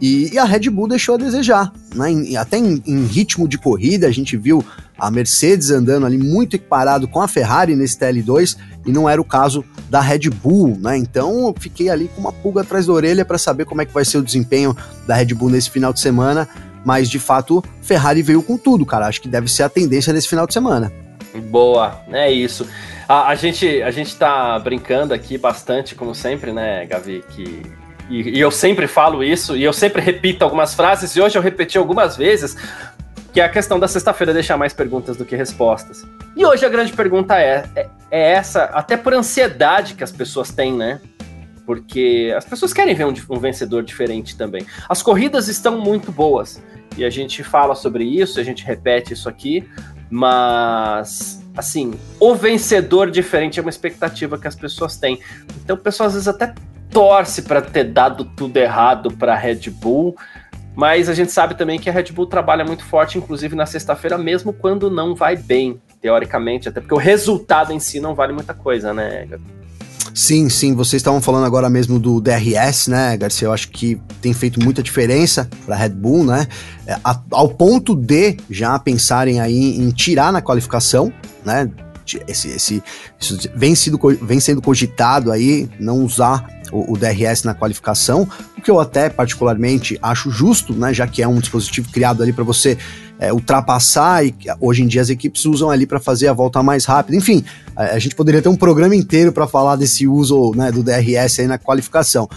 E, 0.00 0.34
e, 0.34 0.38
a 0.38 0.44
Red 0.44 0.68
Bull 0.68 0.88
deixou 0.88 1.14
a 1.14 1.18
desejar, 1.18 1.72
né? 1.94 2.10
Em, 2.10 2.36
até 2.36 2.58
em, 2.58 2.82
em, 2.86 3.06
ritmo 3.06 3.48
de 3.48 3.56
corrida, 3.56 4.06
a 4.06 4.10
gente 4.10 4.36
viu 4.36 4.62
a 4.98 5.10
Mercedes 5.10 5.70
andando 5.70 6.04
ali 6.04 6.18
muito 6.18 6.56
equiparado 6.56 7.08
com 7.08 7.20
a 7.20 7.28
Ferrari 7.28 7.74
nesse 7.74 7.98
TL2 7.98 8.58
e 8.84 8.92
não 8.92 9.08
era 9.08 9.20
o 9.20 9.24
caso 9.24 9.64
da 9.88 10.00
Red 10.00 10.30
Bull, 10.30 10.76
né? 10.78 10.98
Então 10.98 11.46
eu 11.48 11.54
fiquei 11.58 11.88
ali 11.88 12.08
com 12.14 12.20
uma 12.20 12.32
pulga 12.32 12.60
atrás 12.60 12.86
da 12.86 12.92
orelha 12.92 13.24
para 13.24 13.38
saber 13.38 13.64
como 13.64 13.80
é 13.80 13.86
que 13.86 13.94
vai 13.94 14.04
ser 14.04 14.18
o 14.18 14.22
desempenho 14.22 14.76
da 15.06 15.14
Red 15.14 15.32
Bull 15.34 15.48
nesse 15.48 15.70
final 15.70 15.92
de 15.94 16.00
semana, 16.00 16.46
mas 16.84 17.08
de 17.08 17.18
fato 17.18 17.64
Ferrari 17.80 18.20
veio 18.20 18.42
com 18.42 18.58
tudo, 18.58 18.84
cara. 18.84 19.06
Acho 19.06 19.22
que 19.22 19.28
deve 19.28 19.50
ser 19.50 19.62
a 19.62 19.68
tendência 19.68 20.12
nesse 20.12 20.28
final 20.28 20.46
de 20.46 20.52
semana. 20.52 20.92
Boa, 21.50 22.02
é 22.12 22.30
isso. 22.30 22.66
A, 23.08 23.28
a 23.28 23.34
gente 23.34 23.82
a 23.82 23.90
gente 23.90 24.14
tá 24.14 24.58
brincando 24.58 25.14
aqui 25.14 25.38
bastante, 25.38 25.94
como 25.94 26.14
sempre, 26.14 26.52
né, 26.52 26.84
Gavi, 26.84 27.24
que 27.30 27.62
e, 28.08 28.38
e, 28.38 28.40
eu 28.40 28.50
sempre 28.50 28.86
falo 28.86 29.22
isso, 29.22 29.56
e 29.56 29.64
eu 29.64 29.72
sempre 29.72 30.00
repito 30.00 30.44
algumas 30.44 30.74
frases, 30.74 31.14
e 31.16 31.20
hoje 31.20 31.36
eu 31.36 31.42
repeti 31.42 31.76
algumas 31.76 32.16
vezes, 32.16 32.56
que 33.32 33.40
é 33.40 33.44
a 33.44 33.48
questão 33.48 33.78
da 33.78 33.88
sexta-feira 33.88 34.32
deixar 34.32 34.56
mais 34.56 34.72
perguntas 34.72 35.16
do 35.16 35.24
que 35.24 35.36
respostas. 35.36 36.06
E 36.36 36.44
hoje 36.44 36.64
a 36.64 36.68
grande 36.68 36.92
pergunta 36.92 37.38
é, 37.38 37.64
é, 37.74 37.88
é, 38.10 38.32
essa, 38.32 38.64
até 38.64 38.96
por 38.96 39.12
ansiedade 39.12 39.94
que 39.94 40.04
as 40.04 40.12
pessoas 40.12 40.50
têm, 40.50 40.72
né? 40.72 41.00
Porque 41.66 42.32
as 42.36 42.44
pessoas 42.44 42.72
querem 42.72 42.94
ver 42.94 43.06
um, 43.06 43.14
um 43.30 43.38
vencedor 43.38 43.82
diferente 43.82 44.36
também. 44.36 44.64
As 44.88 45.02
corridas 45.02 45.48
estão 45.48 45.78
muito 45.78 46.12
boas, 46.12 46.62
e 46.96 47.04
a 47.04 47.10
gente 47.10 47.42
fala 47.42 47.74
sobre 47.74 48.04
isso, 48.04 48.40
a 48.40 48.42
gente 48.42 48.64
repete 48.64 49.12
isso 49.12 49.28
aqui, 49.28 49.68
mas 50.08 51.42
assim, 51.56 51.94
o 52.20 52.34
vencedor 52.34 53.10
diferente 53.10 53.58
é 53.58 53.62
uma 53.62 53.70
expectativa 53.70 54.38
que 54.38 54.46
as 54.46 54.54
pessoas 54.54 54.96
têm. 54.96 55.18
Então, 55.62 55.74
o 55.74 55.78
pessoal 55.78 56.06
às 56.06 56.12
vezes 56.12 56.28
até 56.28 56.54
torce 56.90 57.42
para 57.42 57.60
ter 57.60 57.84
dado 57.84 58.24
tudo 58.24 58.56
errado 58.56 59.10
para 59.10 59.34
a 59.34 59.36
Red 59.36 59.70
Bull, 59.70 60.16
mas 60.74 61.08
a 61.08 61.14
gente 61.14 61.32
sabe 61.32 61.54
também 61.54 61.78
que 61.78 61.88
a 61.88 61.92
Red 61.92 62.12
Bull 62.12 62.26
trabalha 62.26 62.64
muito 62.64 62.84
forte, 62.84 63.16
inclusive 63.16 63.56
na 63.56 63.66
sexta-feira, 63.66 64.18
mesmo 64.18 64.52
quando 64.52 64.90
não 64.90 65.14
vai 65.14 65.36
bem, 65.36 65.80
teoricamente, 66.00 66.68
até 66.68 66.80
porque 66.80 66.94
o 66.94 66.98
resultado 66.98 67.72
em 67.72 67.80
si 67.80 67.98
não 67.98 68.14
vale 68.14 68.32
muita 68.32 68.52
coisa, 68.54 68.92
né, 68.92 69.26
Sim, 70.16 70.48
sim, 70.48 70.74
vocês 70.74 71.00
estavam 71.00 71.20
falando 71.20 71.44
agora 71.44 71.68
mesmo 71.68 71.98
do 71.98 72.22
DRS, 72.22 72.88
né, 72.88 73.14
Garcia? 73.18 73.48
Eu 73.48 73.52
acho 73.52 73.68
que 73.68 74.00
tem 74.22 74.32
feito 74.32 74.58
muita 74.62 74.82
diferença 74.82 75.46
para 75.66 75.76
Red 75.76 75.90
Bull, 75.90 76.24
né? 76.24 76.46
É, 76.86 76.96
a, 77.04 77.20
ao 77.32 77.50
ponto 77.50 77.94
de 77.94 78.38
já 78.48 78.78
pensarem 78.78 79.40
aí 79.40 79.78
em 79.78 79.90
tirar 79.90 80.32
na 80.32 80.40
qualificação, 80.40 81.12
né? 81.44 81.70
Esse, 82.26 82.48
esse, 82.48 82.82
isso 83.20 83.36
vem, 83.54 83.74
sido, 83.74 83.98
vem 84.22 84.40
sendo 84.40 84.62
cogitado 84.62 85.30
aí, 85.30 85.68
não 85.78 86.02
usar 86.02 86.46
o, 86.72 86.92
o, 86.92 86.96
DRS 86.96 87.44
na 87.44 87.54
qualificação, 87.54 88.28
o 88.56 88.60
que 88.60 88.70
eu 88.70 88.80
até 88.80 89.08
particularmente 89.08 89.98
acho 90.02 90.30
justo, 90.30 90.72
né, 90.72 90.92
já 90.92 91.06
que 91.06 91.22
é 91.22 91.28
um 91.28 91.38
dispositivo 91.38 91.90
criado 91.90 92.22
ali 92.22 92.32
para 92.32 92.44
você 92.44 92.76
é, 93.18 93.32
ultrapassar 93.32 94.24
e 94.24 94.34
hoje 94.60 94.82
em 94.82 94.86
dia 94.86 95.00
as 95.00 95.08
equipes 95.08 95.44
usam 95.44 95.70
ali 95.70 95.86
para 95.86 95.98
fazer 95.98 96.28
a 96.28 96.32
volta 96.32 96.62
mais 96.62 96.84
rápida. 96.84 97.16
Enfim, 97.16 97.44
a, 97.74 97.94
a, 97.94 97.98
gente 97.98 98.14
poderia 98.14 98.42
ter 98.42 98.48
um 98.48 98.56
programa 98.56 98.94
inteiro 98.94 99.32
para 99.32 99.46
falar 99.46 99.76
desse 99.76 100.06
uso 100.06 100.52
né, 100.54 100.70
do 100.70 100.82
DRS 100.82 101.40
aí 101.40 101.46
na 101.46 101.58
qualificação. 101.58 102.28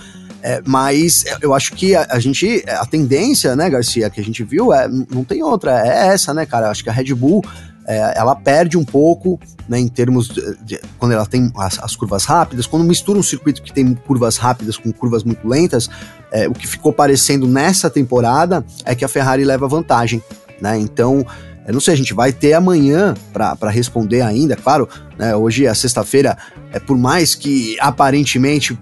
É, 0.42 0.62
mas 0.66 1.26
eu 1.42 1.54
acho 1.54 1.74
que 1.74 1.96
a, 1.96 2.08
a, 2.12 2.20
gente, 2.20 2.64
a 2.68 2.86
tendência, 2.86 3.56
né, 3.56 3.70
Garcia, 3.70 4.10
que 4.10 4.22
a 4.22 4.24
gente 4.24 4.44
viu, 4.44 4.74
é, 4.74 4.88
não 4.88 5.24
tem 5.24 5.44
outra, 5.44 5.86
é 5.86 6.08
essa, 6.08 6.34
né, 6.34 6.46
cara? 6.46 6.70
Acho 6.70 6.84
que 6.84 6.90
a 6.90 6.94
Red 6.94 7.14
Bull 7.14 7.44
é, 7.90 8.14
ela 8.16 8.36
perde 8.36 8.78
um 8.78 8.86
pouco 8.86 9.40
né, 9.68 9.80
em 9.80 9.88
termos 9.88 10.28
de, 10.28 10.56
de, 10.64 10.80
quando 11.00 11.14
ela 11.14 11.26
tem 11.26 11.52
as, 11.58 11.80
as, 11.80 11.96
curvas 11.96 12.24
rápidas, 12.24 12.68
quando 12.68 12.84
mistura 12.86 13.18
um 13.18 13.24
circuito 13.24 13.64
que 13.64 13.74
tem 13.74 13.96
curvas 13.96 14.38
rápidas 14.38 14.78
com 14.78 14.92
curvas 14.92 15.24
muito 15.24 15.48
lentas, 15.48 15.90
é, 16.32 16.48
o 16.48 16.54
que 16.54 16.68
ficou 16.68 16.94
parecendo 16.94 17.48
nessa 17.48 17.90
temporada 17.90 18.64
é 18.86 18.94
que 18.94 19.04
a 19.04 19.08
Ferrari 19.08 19.44
leva 19.44 19.68
vantagem, 19.68 20.22
né? 20.62 20.78
Então, 20.78 21.26
eu 21.66 21.74
não 21.74 21.82
sei, 21.82 21.96
a 21.96 21.98
gente 21.98 22.14
vai 22.14 22.32
ter 22.32 22.54
amanhã 22.54 23.16
para 23.34 23.72
responder 23.72 24.22
ainda, 24.22 24.56
claro, 24.56 24.88
né, 25.18 25.36
hoje 25.36 25.66
é 25.66 25.74
sexta-feira, 25.74 26.38
é 26.72 26.80
por 26.80 26.96
mais 26.96 27.34
que 27.34 27.76
aparentemente 27.80 28.78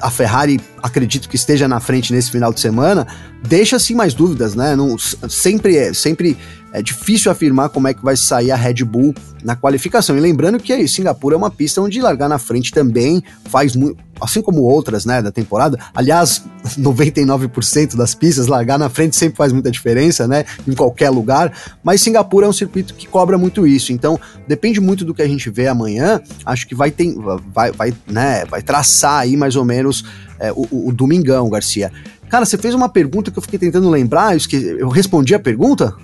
a 0.00 0.10
Ferrari 0.10 0.60
acredito 0.82 1.28
que 1.28 1.36
esteja 1.36 1.68
na 1.68 1.80
frente 1.80 2.12
nesse 2.12 2.30
final 2.30 2.52
de 2.52 2.60
semana, 2.60 3.06
deixa 3.46 3.76
assim 3.76 3.94
mais 3.94 4.14
dúvidas, 4.14 4.54
né? 4.54 4.74
Não, 4.74 4.96
sempre 4.98 5.76
é, 5.76 5.92
sempre 5.92 6.36
é 6.72 6.82
difícil 6.82 7.30
afirmar 7.30 7.70
como 7.70 7.88
é 7.88 7.94
que 7.94 8.02
vai 8.02 8.16
sair 8.16 8.50
a 8.50 8.56
Red 8.56 8.84
Bull 8.84 9.14
na 9.42 9.56
qualificação. 9.56 10.16
E 10.16 10.20
lembrando 10.20 10.58
que 10.58 10.86
Singapura 10.88 11.34
é 11.34 11.38
uma 11.38 11.50
pista 11.50 11.80
onde 11.80 12.00
largar 12.00 12.28
na 12.28 12.38
frente 12.38 12.72
também 12.72 13.22
faz 13.48 13.74
muito, 13.74 14.02
assim 14.20 14.42
como 14.42 14.62
outras, 14.62 15.04
né, 15.04 15.22
da 15.22 15.30
temporada. 15.30 15.78
Aliás, 15.94 16.42
99% 16.78 17.96
das 17.96 18.14
pistas 18.14 18.46
largar 18.46 18.78
na 18.78 18.88
frente 18.88 19.16
sempre 19.16 19.36
faz 19.36 19.52
muita 19.52 19.70
diferença, 19.70 20.26
né, 20.26 20.44
em 20.66 20.74
qualquer 20.74 21.10
lugar. 21.10 21.52
Mas 21.82 22.02
Singapura 22.02 22.46
é 22.46 22.48
um 22.48 22.52
circuito 22.52 22.94
que 22.94 23.06
cobra 23.06 23.38
muito 23.38 23.66
isso. 23.66 23.92
Então, 23.92 24.18
depende 24.46 24.80
muito 24.80 25.04
do 25.04 25.14
que 25.14 25.22
a 25.22 25.28
gente 25.28 25.48
vê 25.50 25.68
amanhã. 25.68 26.20
Acho 26.44 26.66
que 26.66 26.74
vai 26.74 26.90
ter, 26.90 27.14
vai, 27.52 27.72
vai, 27.72 27.94
né, 28.06 28.44
vai 28.44 28.62
traçar 28.62 29.20
aí 29.20 29.36
mais 29.36 29.56
ou 29.56 29.64
menos 29.64 30.04
é, 30.38 30.52
o, 30.52 30.88
o, 30.88 30.92
domingão, 30.92 31.48
Garcia. 31.48 31.90
Cara, 32.28 32.44
você 32.44 32.58
fez 32.58 32.74
uma 32.74 32.88
pergunta 32.88 33.30
que 33.30 33.38
eu 33.38 33.42
fiquei 33.42 33.58
tentando 33.58 33.88
lembrar, 33.88 34.32
eu, 34.32 34.36
esqueci, 34.36 34.66
eu 34.78 34.88
respondi 34.88 35.34
a 35.34 35.38
pergunta? 35.38 35.94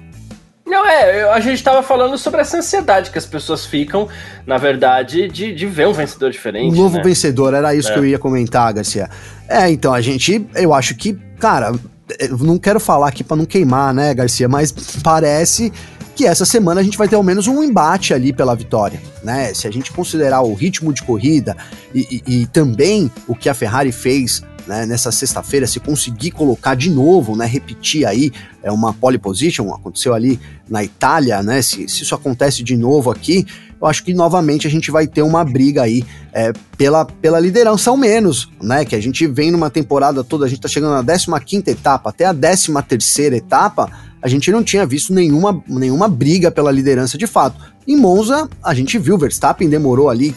Não, 0.66 0.86
é, 0.86 1.30
a 1.30 1.40
gente 1.40 1.56
estava 1.56 1.82
falando 1.82 2.16
sobre 2.16 2.40
essa 2.40 2.56
ansiedade 2.56 3.10
que 3.10 3.18
as 3.18 3.26
pessoas 3.26 3.66
ficam, 3.66 4.08
na 4.46 4.56
verdade, 4.56 5.28
de, 5.28 5.54
de 5.54 5.66
ver 5.66 5.86
um 5.86 5.92
vencedor 5.92 6.30
diferente. 6.30 6.72
Um 6.72 6.82
novo 6.82 6.96
né? 6.96 7.02
vencedor, 7.02 7.52
era 7.52 7.74
isso 7.74 7.90
é. 7.90 7.92
que 7.92 7.98
eu 7.98 8.06
ia 8.06 8.18
comentar, 8.18 8.72
Garcia. 8.72 9.10
É, 9.46 9.70
então, 9.70 9.92
a 9.92 10.00
gente, 10.00 10.46
eu 10.54 10.72
acho 10.72 10.94
que, 10.94 11.18
cara, 11.38 11.72
eu 12.18 12.38
não 12.38 12.58
quero 12.58 12.80
falar 12.80 13.08
aqui 13.08 13.22
para 13.22 13.36
não 13.36 13.44
queimar, 13.44 13.92
né, 13.92 14.14
Garcia, 14.14 14.48
mas 14.48 14.72
parece 15.02 15.70
que 16.14 16.26
essa 16.26 16.44
semana 16.44 16.80
a 16.80 16.84
gente 16.84 16.96
vai 16.96 17.08
ter 17.08 17.16
ao 17.16 17.22
menos 17.22 17.46
um 17.46 17.62
embate 17.62 18.14
ali 18.14 18.32
pela 18.32 18.54
vitória, 18.54 19.00
né? 19.22 19.52
Se 19.52 19.66
a 19.66 19.70
gente 19.70 19.90
considerar 19.92 20.42
o 20.42 20.54
ritmo 20.54 20.92
de 20.92 21.02
corrida 21.02 21.56
e, 21.92 22.22
e, 22.26 22.42
e 22.42 22.46
também 22.46 23.10
o 23.26 23.34
que 23.34 23.48
a 23.48 23.54
Ferrari 23.54 23.90
fez 23.90 24.42
né, 24.66 24.86
nessa 24.86 25.12
sexta-feira, 25.12 25.66
se 25.66 25.80
conseguir 25.80 26.30
colocar 26.30 26.74
de 26.74 26.90
novo, 26.90 27.36
né, 27.36 27.46
repetir 27.46 28.06
aí 28.06 28.32
é 28.62 28.70
uma 28.70 28.92
pole 28.92 29.18
position, 29.18 29.72
aconteceu 29.72 30.14
ali 30.14 30.40
na 30.68 30.82
Itália, 30.82 31.42
né, 31.42 31.60
se, 31.62 31.88
se 31.88 32.02
isso 32.02 32.14
acontece 32.14 32.62
de 32.62 32.76
novo 32.76 33.10
aqui, 33.10 33.46
eu 33.80 33.86
acho 33.86 34.02
que 34.02 34.14
novamente 34.14 34.66
a 34.66 34.70
gente 34.70 34.90
vai 34.90 35.06
ter 35.06 35.22
uma 35.22 35.44
briga 35.44 35.82
aí 35.82 36.04
é, 36.32 36.52
pela, 36.76 37.04
pela 37.04 37.38
liderança 37.38 37.90
ao 37.90 37.96
menos, 37.96 38.48
né, 38.62 38.84
que 38.84 38.96
a 38.96 39.00
gente 39.00 39.26
vem 39.26 39.50
numa 39.50 39.68
temporada 39.68 40.24
toda, 40.24 40.46
a 40.46 40.48
gente 40.48 40.60
tá 40.60 40.68
chegando 40.68 40.94
na 40.94 41.04
15ª 41.04 41.68
etapa, 41.68 42.10
até 42.10 42.24
a 42.24 42.34
13ª 42.34 43.34
etapa, 43.34 43.90
a 44.22 44.28
gente 44.28 44.50
não 44.50 44.64
tinha 44.64 44.86
visto 44.86 45.12
nenhuma, 45.12 45.62
nenhuma 45.68 46.08
briga 46.08 46.50
pela 46.50 46.72
liderança 46.72 47.18
de 47.18 47.26
fato. 47.26 47.60
Em 47.86 47.94
Monza, 47.94 48.48
a 48.62 48.72
gente 48.72 48.98
viu, 48.98 49.18
Verstappen 49.18 49.68
demorou 49.68 50.08
ali 50.08 50.34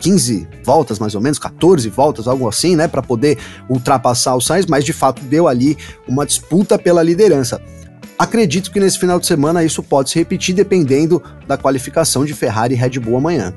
15 0.00 0.48
voltas, 0.64 0.98
mais 0.98 1.14
ou 1.14 1.20
menos, 1.20 1.38
14 1.38 1.88
voltas, 1.90 2.26
algo 2.26 2.48
assim, 2.48 2.74
né, 2.74 2.88
para 2.88 3.02
poder 3.02 3.38
ultrapassar 3.68 4.34
o 4.34 4.40
Sainz, 4.40 4.66
mas 4.66 4.84
de 4.84 4.92
fato 4.92 5.22
deu 5.22 5.46
ali 5.46 5.76
uma 6.08 6.26
disputa 6.26 6.78
pela 6.78 7.02
liderança. 7.02 7.60
Acredito 8.18 8.70
que 8.70 8.80
nesse 8.80 8.98
final 8.98 9.18
de 9.18 9.26
semana 9.26 9.64
isso 9.64 9.82
pode 9.82 10.10
se 10.10 10.18
repetir 10.18 10.54
dependendo 10.54 11.22
da 11.46 11.56
qualificação 11.56 12.24
de 12.24 12.34
Ferrari 12.34 12.74
e 12.74 12.76
Red 12.76 12.98
Bull 12.98 13.16
amanhã. 13.16 13.54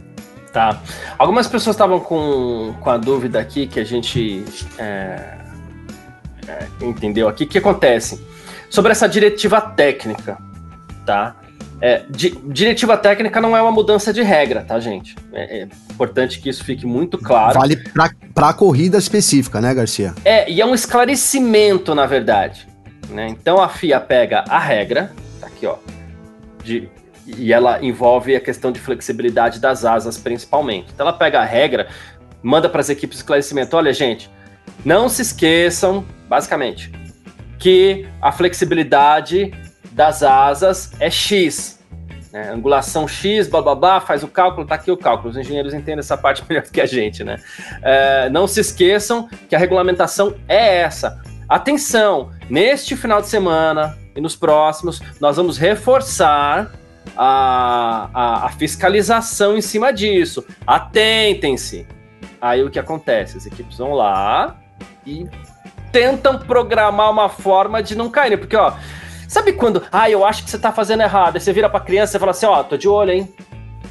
Tá. 0.53 0.81
Algumas 1.17 1.47
pessoas 1.47 1.75
estavam 1.75 1.99
com, 1.99 2.75
com 2.79 2.89
a 2.89 2.97
dúvida 2.97 3.39
aqui 3.39 3.65
que 3.65 3.79
a 3.79 3.83
gente 3.83 4.45
é, 4.77 5.37
é, 6.47 6.67
entendeu 6.81 7.27
aqui. 7.27 7.43
O 7.43 7.47
que 7.47 7.57
acontece? 7.57 8.23
Sobre 8.69 8.91
essa 8.91 9.07
diretiva 9.09 9.59
técnica, 9.59 10.37
tá? 11.05 11.35
É, 11.85 12.01
di 12.09 12.29
diretiva 12.45 12.95
técnica 12.95 13.41
não 13.41 13.57
é 13.57 13.61
uma 13.61 13.69
mudança 13.71 14.13
de 14.13 14.21
regra, 14.21 14.61
tá, 14.61 14.79
gente? 14.79 15.17
É, 15.33 15.63
é 15.63 15.67
importante 15.91 16.39
que 16.39 16.47
isso 16.47 16.63
fique 16.63 16.85
muito 16.85 17.17
claro. 17.17 17.59
Vale 17.59 17.75
para 18.33 18.47
a 18.47 18.53
corrida 18.53 18.97
específica, 18.97 19.59
né, 19.59 19.73
Garcia? 19.73 20.15
É, 20.23 20.49
e 20.49 20.61
é 20.61 20.65
um 20.65 20.73
esclarecimento, 20.73 21.93
na 21.93 22.05
verdade. 22.05 22.65
Né? 23.09 23.27
Então 23.27 23.61
a 23.61 23.67
FIA 23.67 23.99
pega 23.99 24.45
a 24.47 24.57
regra, 24.59 25.11
tá 25.41 25.47
aqui, 25.47 25.65
ó, 25.65 25.75
de, 26.63 26.87
e 27.27 27.51
ela 27.51 27.83
envolve 27.83 28.33
a 28.33 28.39
questão 28.39 28.71
de 28.71 28.79
flexibilidade 28.79 29.59
das 29.59 29.83
asas, 29.83 30.17
principalmente. 30.17 30.87
Então 30.93 31.05
ela 31.05 31.17
pega 31.17 31.41
a 31.41 31.43
regra, 31.43 31.89
manda 32.41 32.69
para 32.69 32.79
as 32.79 32.87
equipes 32.87 33.17
esclarecimento: 33.17 33.75
olha, 33.75 33.91
gente, 33.91 34.31
não 34.85 35.09
se 35.09 35.21
esqueçam, 35.21 36.05
basicamente, 36.29 36.89
que 37.59 38.07
a 38.21 38.31
flexibilidade 38.31 39.51
das 39.93 40.23
asas 40.23 40.91
é 40.99 41.09
X. 41.09 41.79
Né? 42.31 42.51
Angulação 42.51 43.07
X, 43.07 43.47
blá, 43.47 44.01
faz 44.01 44.23
o 44.23 44.27
cálculo, 44.27 44.65
tá 44.65 44.75
aqui 44.75 44.91
o 44.91 44.97
cálculo. 44.97 45.29
Os 45.29 45.37
engenheiros 45.37 45.73
entendem 45.73 45.99
essa 45.99 46.17
parte 46.17 46.43
melhor 46.49 46.63
do 46.63 46.71
que 46.71 46.81
a 46.81 46.85
gente, 46.85 47.23
né? 47.23 47.37
É, 47.81 48.29
não 48.29 48.47
se 48.47 48.59
esqueçam 48.59 49.29
que 49.47 49.55
a 49.55 49.59
regulamentação 49.59 50.35
é 50.47 50.79
essa. 50.81 51.21
Atenção, 51.47 52.31
neste 52.49 52.95
final 52.95 53.21
de 53.21 53.27
semana 53.27 53.97
e 54.15 54.21
nos 54.21 54.35
próximos, 54.35 55.01
nós 55.19 55.37
vamos 55.37 55.57
reforçar 55.57 56.71
a, 57.15 58.09
a, 58.13 58.45
a 58.47 58.49
fiscalização 58.49 59.55
em 59.55 59.61
cima 59.61 59.91
disso. 59.91 60.43
Atentem-se. 60.65 61.85
Aí 62.41 62.63
o 62.63 62.69
que 62.69 62.79
acontece? 62.79 63.37
As 63.37 63.45
equipes 63.45 63.77
vão 63.77 63.93
lá 63.93 64.57
e 65.05 65.27
tentam 65.91 66.39
programar 66.39 67.11
uma 67.11 67.29
forma 67.29 67.83
de 67.83 67.95
não 67.95 68.09
cair, 68.09 68.37
porque 68.37 68.55
ó, 68.55 68.73
Sabe 69.33 69.51
quando, 69.53 69.81
ah, 69.91 70.07
eu 70.07 70.23
acho 70.23 70.43
que 70.43 70.51
você 70.51 70.59
tá 70.59 70.71
fazendo 70.71 71.01
errado. 71.01 71.37
Aí 71.37 71.41
você 71.41 71.51
vira 71.51 71.67
pra 71.67 71.79
criança 71.79 72.15
e 72.15 72.19
fala 72.19 72.29
assim, 72.29 72.45
ó, 72.45 72.59
oh, 72.59 72.63
tô 72.63 72.77
de 72.77 72.87
olho, 72.87 73.09
hein? 73.09 73.33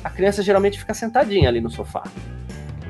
A 0.05 0.09
criança 0.09 0.41
geralmente 0.41 0.79
fica 0.79 0.95
sentadinha 0.95 1.49
ali 1.49 1.61
no 1.61 1.69
sofá. 1.69 2.05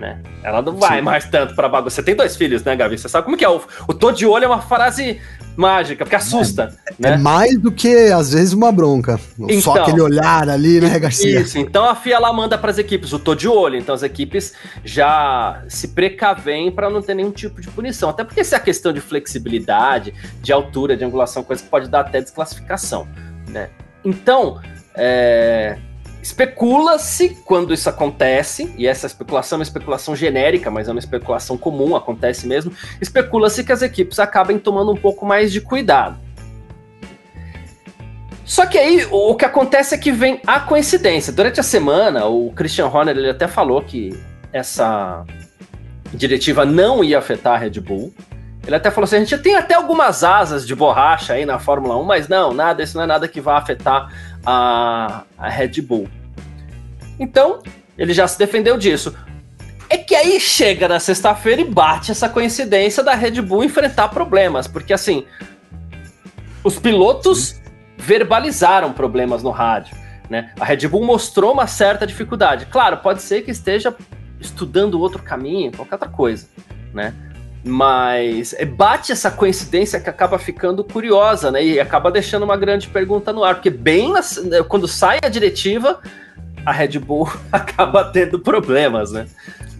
Né? 0.02 0.18
Ela 0.42 0.60
não 0.60 0.74
vai 0.74 0.98
Sim. 0.98 1.04
mais 1.04 1.24
tanto 1.26 1.54
pra 1.54 1.68
bagunça. 1.68 1.94
Você 1.94 2.02
tem 2.02 2.16
dois 2.16 2.36
filhos, 2.36 2.64
né, 2.64 2.74
Gavi? 2.74 2.98
Você 2.98 3.08
sabe 3.08 3.24
como 3.24 3.36
que 3.36 3.44
é? 3.44 3.48
O, 3.48 3.62
o 3.86 3.94
tô 3.94 4.10
de 4.10 4.26
olho 4.26 4.46
é 4.46 4.48
uma 4.48 4.60
frase 4.60 5.20
mágica, 5.56 6.04
porque 6.04 6.16
assusta. 6.16 6.76
É, 6.88 6.94
né? 6.98 7.10
é 7.10 7.16
mais 7.16 7.56
do 7.56 7.70
que, 7.70 8.10
às 8.10 8.32
vezes, 8.32 8.52
uma 8.52 8.72
bronca. 8.72 9.20
Então, 9.38 9.60
Só 9.60 9.74
aquele 9.74 10.00
olhar 10.00 10.48
ali, 10.48 10.80
né, 10.80 10.98
Garcia? 10.98 11.38
Isso, 11.38 11.56
então 11.56 11.88
a 11.88 11.94
FIA 11.94 12.18
lá 12.18 12.32
manda 12.32 12.58
para 12.58 12.72
as 12.72 12.78
equipes, 12.78 13.12
o 13.12 13.18
tô 13.20 13.36
de 13.36 13.46
olho. 13.46 13.76
Então 13.76 13.94
as 13.94 14.02
equipes 14.02 14.54
já 14.84 15.62
se 15.68 15.86
precavem 15.86 16.72
para 16.72 16.90
não 16.90 17.00
ter 17.00 17.14
nenhum 17.14 17.30
tipo 17.30 17.60
de 17.60 17.68
punição. 17.68 18.08
Até 18.10 18.24
porque 18.24 18.42
se 18.42 18.54
é 18.54 18.56
a 18.56 18.60
questão 18.60 18.92
de 18.92 19.00
flexibilidade, 19.00 20.12
de 20.40 20.52
altura, 20.52 20.96
de 20.96 21.04
angulação, 21.04 21.44
coisa 21.44 21.62
que 21.62 21.68
pode 21.68 21.88
dar 21.88 22.00
até 22.00 22.20
desclassificação. 22.20 23.06
Né? 23.48 23.70
Então, 24.04 24.60
é, 24.96 25.78
Especula-se 26.22 27.30
quando 27.44 27.74
isso 27.74 27.90
acontece, 27.90 28.72
e 28.78 28.86
essa 28.86 29.08
especulação 29.08 29.56
é 29.56 29.58
uma 29.58 29.64
especulação 29.64 30.14
genérica, 30.14 30.70
mas 30.70 30.86
é 30.88 30.92
uma 30.92 31.00
especulação 31.00 31.58
comum, 31.58 31.96
acontece 31.96 32.46
mesmo. 32.46 32.72
Especula-se 33.00 33.64
que 33.64 33.72
as 33.72 33.82
equipes 33.82 34.20
acabem 34.20 34.56
tomando 34.56 34.92
um 34.92 34.96
pouco 34.96 35.26
mais 35.26 35.50
de 35.50 35.60
cuidado. 35.60 36.16
Só 38.44 38.66
que 38.66 38.78
aí 38.78 39.06
o 39.10 39.34
que 39.34 39.44
acontece 39.44 39.94
é 39.94 39.98
que 39.98 40.12
vem 40.12 40.40
a 40.46 40.60
coincidência. 40.60 41.32
Durante 41.32 41.58
a 41.58 41.62
semana, 41.62 42.26
o 42.26 42.52
Christian 42.52 42.86
Horner 42.86 43.16
ele 43.16 43.30
até 43.30 43.48
falou 43.48 43.82
que 43.82 44.16
essa 44.52 45.24
diretiva 46.14 46.64
não 46.64 47.02
ia 47.02 47.18
afetar 47.18 47.54
a 47.54 47.56
Red 47.56 47.80
Bull. 47.80 48.12
Ele 48.64 48.76
até 48.76 48.90
falou 48.90 49.04
assim: 49.04 49.16
a 49.16 49.20
gente 49.20 49.38
tem 49.38 49.56
até 49.56 49.74
algumas 49.74 50.22
asas 50.22 50.66
de 50.66 50.74
borracha 50.74 51.32
aí 51.32 51.44
na 51.44 51.58
Fórmula 51.58 51.96
1, 51.96 52.04
mas 52.04 52.28
não, 52.28 52.52
nada, 52.52 52.82
isso 52.82 52.96
não 52.96 53.04
é 53.04 53.06
nada 53.06 53.26
que 53.26 53.40
vá 53.40 53.56
afetar 53.56 54.12
a, 54.44 55.24
a 55.38 55.48
Red 55.48 55.80
Bull. 55.82 56.08
Então, 57.18 57.62
ele 57.96 58.12
já 58.12 58.26
se 58.26 58.38
defendeu 58.38 58.76
disso. 58.76 59.14
É 59.88 59.98
que 59.98 60.14
aí 60.14 60.40
chega 60.40 60.88
na 60.88 60.98
sexta-feira 60.98 61.60
e 61.60 61.64
bate 61.64 62.10
essa 62.10 62.28
coincidência 62.28 63.02
da 63.02 63.14
Red 63.14 63.42
Bull 63.42 63.62
enfrentar 63.62 64.08
problemas, 64.08 64.66
porque 64.66 64.92
assim, 64.92 65.26
os 66.64 66.78
pilotos 66.78 67.60
verbalizaram 67.98 68.92
problemas 68.92 69.42
no 69.42 69.50
rádio, 69.50 69.96
né? 70.30 70.52
A 70.58 70.64
Red 70.64 70.88
Bull 70.88 71.04
mostrou 71.04 71.52
uma 71.52 71.66
certa 71.66 72.06
dificuldade. 72.06 72.66
Claro, 72.66 72.96
pode 72.98 73.20
ser 73.20 73.42
que 73.42 73.50
esteja 73.50 73.94
estudando 74.40 74.98
outro 74.98 75.22
caminho, 75.22 75.70
qualquer 75.72 75.94
outra 75.94 76.08
coisa, 76.08 76.48
né? 76.94 77.14
Mas 77.64 78.54
é, 78.54 78.64
bate 78.64 79.12
essa 79.12 79.30
coincidência 79.30 80.00
que 80.00 80.10
acaba 80.10 80.38
ficando 80.38 80.82
curiosa, 80.82 81.50
né? 81.50 81.64
E 81.64 81.80
acaba 81.80 82.10
deixando 82.10 82.42
uma 82.42 82.56
grande 82.56 82.88
pergunta 82.88 83.32
no 83.32 83.44
ar, 83.44 83.54
porque 83.54 83.70
bem 83.70 84.12
na, 84.12 84.64
quando 84.64 84.88
sai 84.88 85.18
a 85.22 85.28
diretiva, 85.28 86.00
a 86.66 86.72
Red 86.72 86.98
Bull 86.98 87.30
acaba 87.52 88.04
tendo 88.04 88.38
problemas, 88.38 89.12
né? 89.12 89.26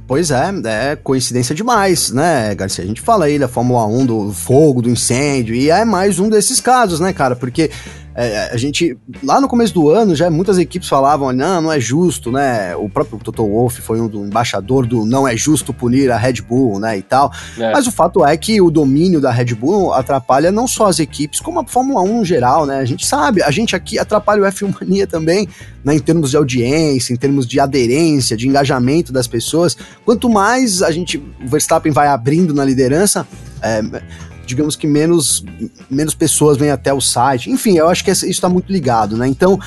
Pois 0.07 0.31
é, 0.31 0.53
é 0.65 0.97
coincidência 0.97 1.55
demais, 1.55 2.11
né, 2.11 2.55
Garcia? 2.55 2.85
A 2.85 2.87
gente 2.87 3.01
fala 3.01 3.25
aí 3.25 3.39
da 3.39 3.49
Fórmula 3.49 3.87
1, 3.87 4.07
do 4.07 4.33
fogo, 4.33 4.83
do 4.83 4.91
incêndio, 4.91 5.55
e 5.55 5.71
é 5.71 5.85
mais 5.85 6.19
um 6.19 6.29
desses 6.29 6.61
casos, 6.61 7.01
né, 7.01 7.13
cara? 7.13 7.35
Porque 7.35 7.71
é, 8.15 8.51
a 8.53 8.57
gente, 8.57 8.97
lá 9.23 9.41
no 9.41 9.49
começo 9.49 9.73
do 9.73 9.89
ano, 9.89 10.15
já 10.15 10.31
muitas 10.31 10.59
equipes 10.59 10.89
falavam, 10.89 11.33
não, 11.33 11.63
não 11.63 11.73
é 11.73 11.81
justo, 11.81 12.31
né? 12.31 12.77
O 12.77 12.89
próprio 12.89 13.19
Toto 13.19 13.47
Wolff 13.47 13.81
foi 13.81 14.01
um 14.01 14.09
do 14.09 14.25
embaixador 14.25 14.87
do 14.87 15.07
não 15.07 15.27
é 15.27 15.37
justo 15.37 15.73
punir 15.73 16.11
a 16.11 16.17
Red 16.17 16.43
Bull, 16.43 16.79
né, 16.79 16.99
e 16.99 17.03
tal. 17.03 17.33
É. 17.59 17.73
Mas 17.73 17.87
o 17.87 17.93
fato 17.93 18.25
é 18.25 18.37
que 18.37 18.61
o 18.61 18.71
domínio 18.71 19.21
da 19.21 19.31
Red 19.31 19.55
Bull 19.55 19.95
atrapalha 19.95 20.53
não 20.53 20.69
só 20.69 20.87
as 20.87 20.99
equipes, 20.99 21.41
como 21.41 21.61
a 21.61 21.67
Fórmula 21.67 22.03
1 22.03 22.19
no 22.19 22.25
geral, 22.25 22.67
né? 22.67 22.79
A 22.79 22.85
gente 22.85 23.07
sabe, 23.07 23.43
a 23.43 23.51
gente 23.51 23.75
aqui 23.75 23.99
atrapalha 23.99 24.43
o 24.43 24.47
F1 24.47 24.75
Mania 24.81 25.07
também, 25.07 25.49
né, 25.83 25.95
em 25.95 26.01
termos 26.01 26.31
de 26.31 26.37
audiência, 26.37 27.15
em 27.15 27.17
termos 27.17 27.47
de 27.47 27.59
aderência, 27.59 28.37
de 28.37 28.47
engajamento 28.47 29.13
das 29.13 29.27
pessoas. 29.27 29.77
Quanto 30.05 30.29
mais 30.29 30.83
a 30.83 30.91
gente, 30.91 31.17
o 31.17 31.49
Verstappen 31.49 31.93
vai 31.93 32.09
abrindo 32.09 32.53
na 32.53 32.65
liderança, 32.65 33.27
é, 33.63 33.83
digamos 34.47 34.77
que 34.77 34.87
menos, 34.87 35.45
menos 35.91 36.15
pessoas 36.15 36.57
vêm 36.57 36.71
até 36.71 36.93
o 36.93 37.01
site. 37.01 37.51
Enfim, 37.51 37.77
eu 37.77 37.89
acho 37.89 38.05
que 38.05 38.11
isso 38.11 38.27
está 38.27 38.49
muito 38.49 38.71
ligado, 38.71 39.17
né? 39.17 39.27
Então, 39.27 39.59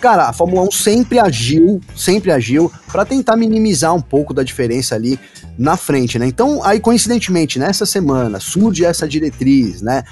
cara, 0.00 0.28
a 0.28 0.32
Fórmula 0.32 0.62
1 0.62 0.70
sempre 0.70 1.18
agiu, 1.18 1.80
sempre 1.96 2.30
agiu 2.30 2.70
para 2.90 3.04
tentar 3.04 3.36
minimizar 3.36 3.94
um 3.94 4.00
pouco 4.00 4.34
da 4.34 4.42
diferença 4.42 4.94
ali 4.94 5.18
na 5.58 5.76
frente, 5.76 6.18
né? 6.18 6.26
Então, 6.26 6.62
aí 6.64 6.80
coincidentemente, 6.80 7.58
nessa 7.58 7.86
semana 7.86 8.40
surge 8.40 8.84
essa 8.84 9.08
diretriz, 9.08 9.82
né? 9.82 10.04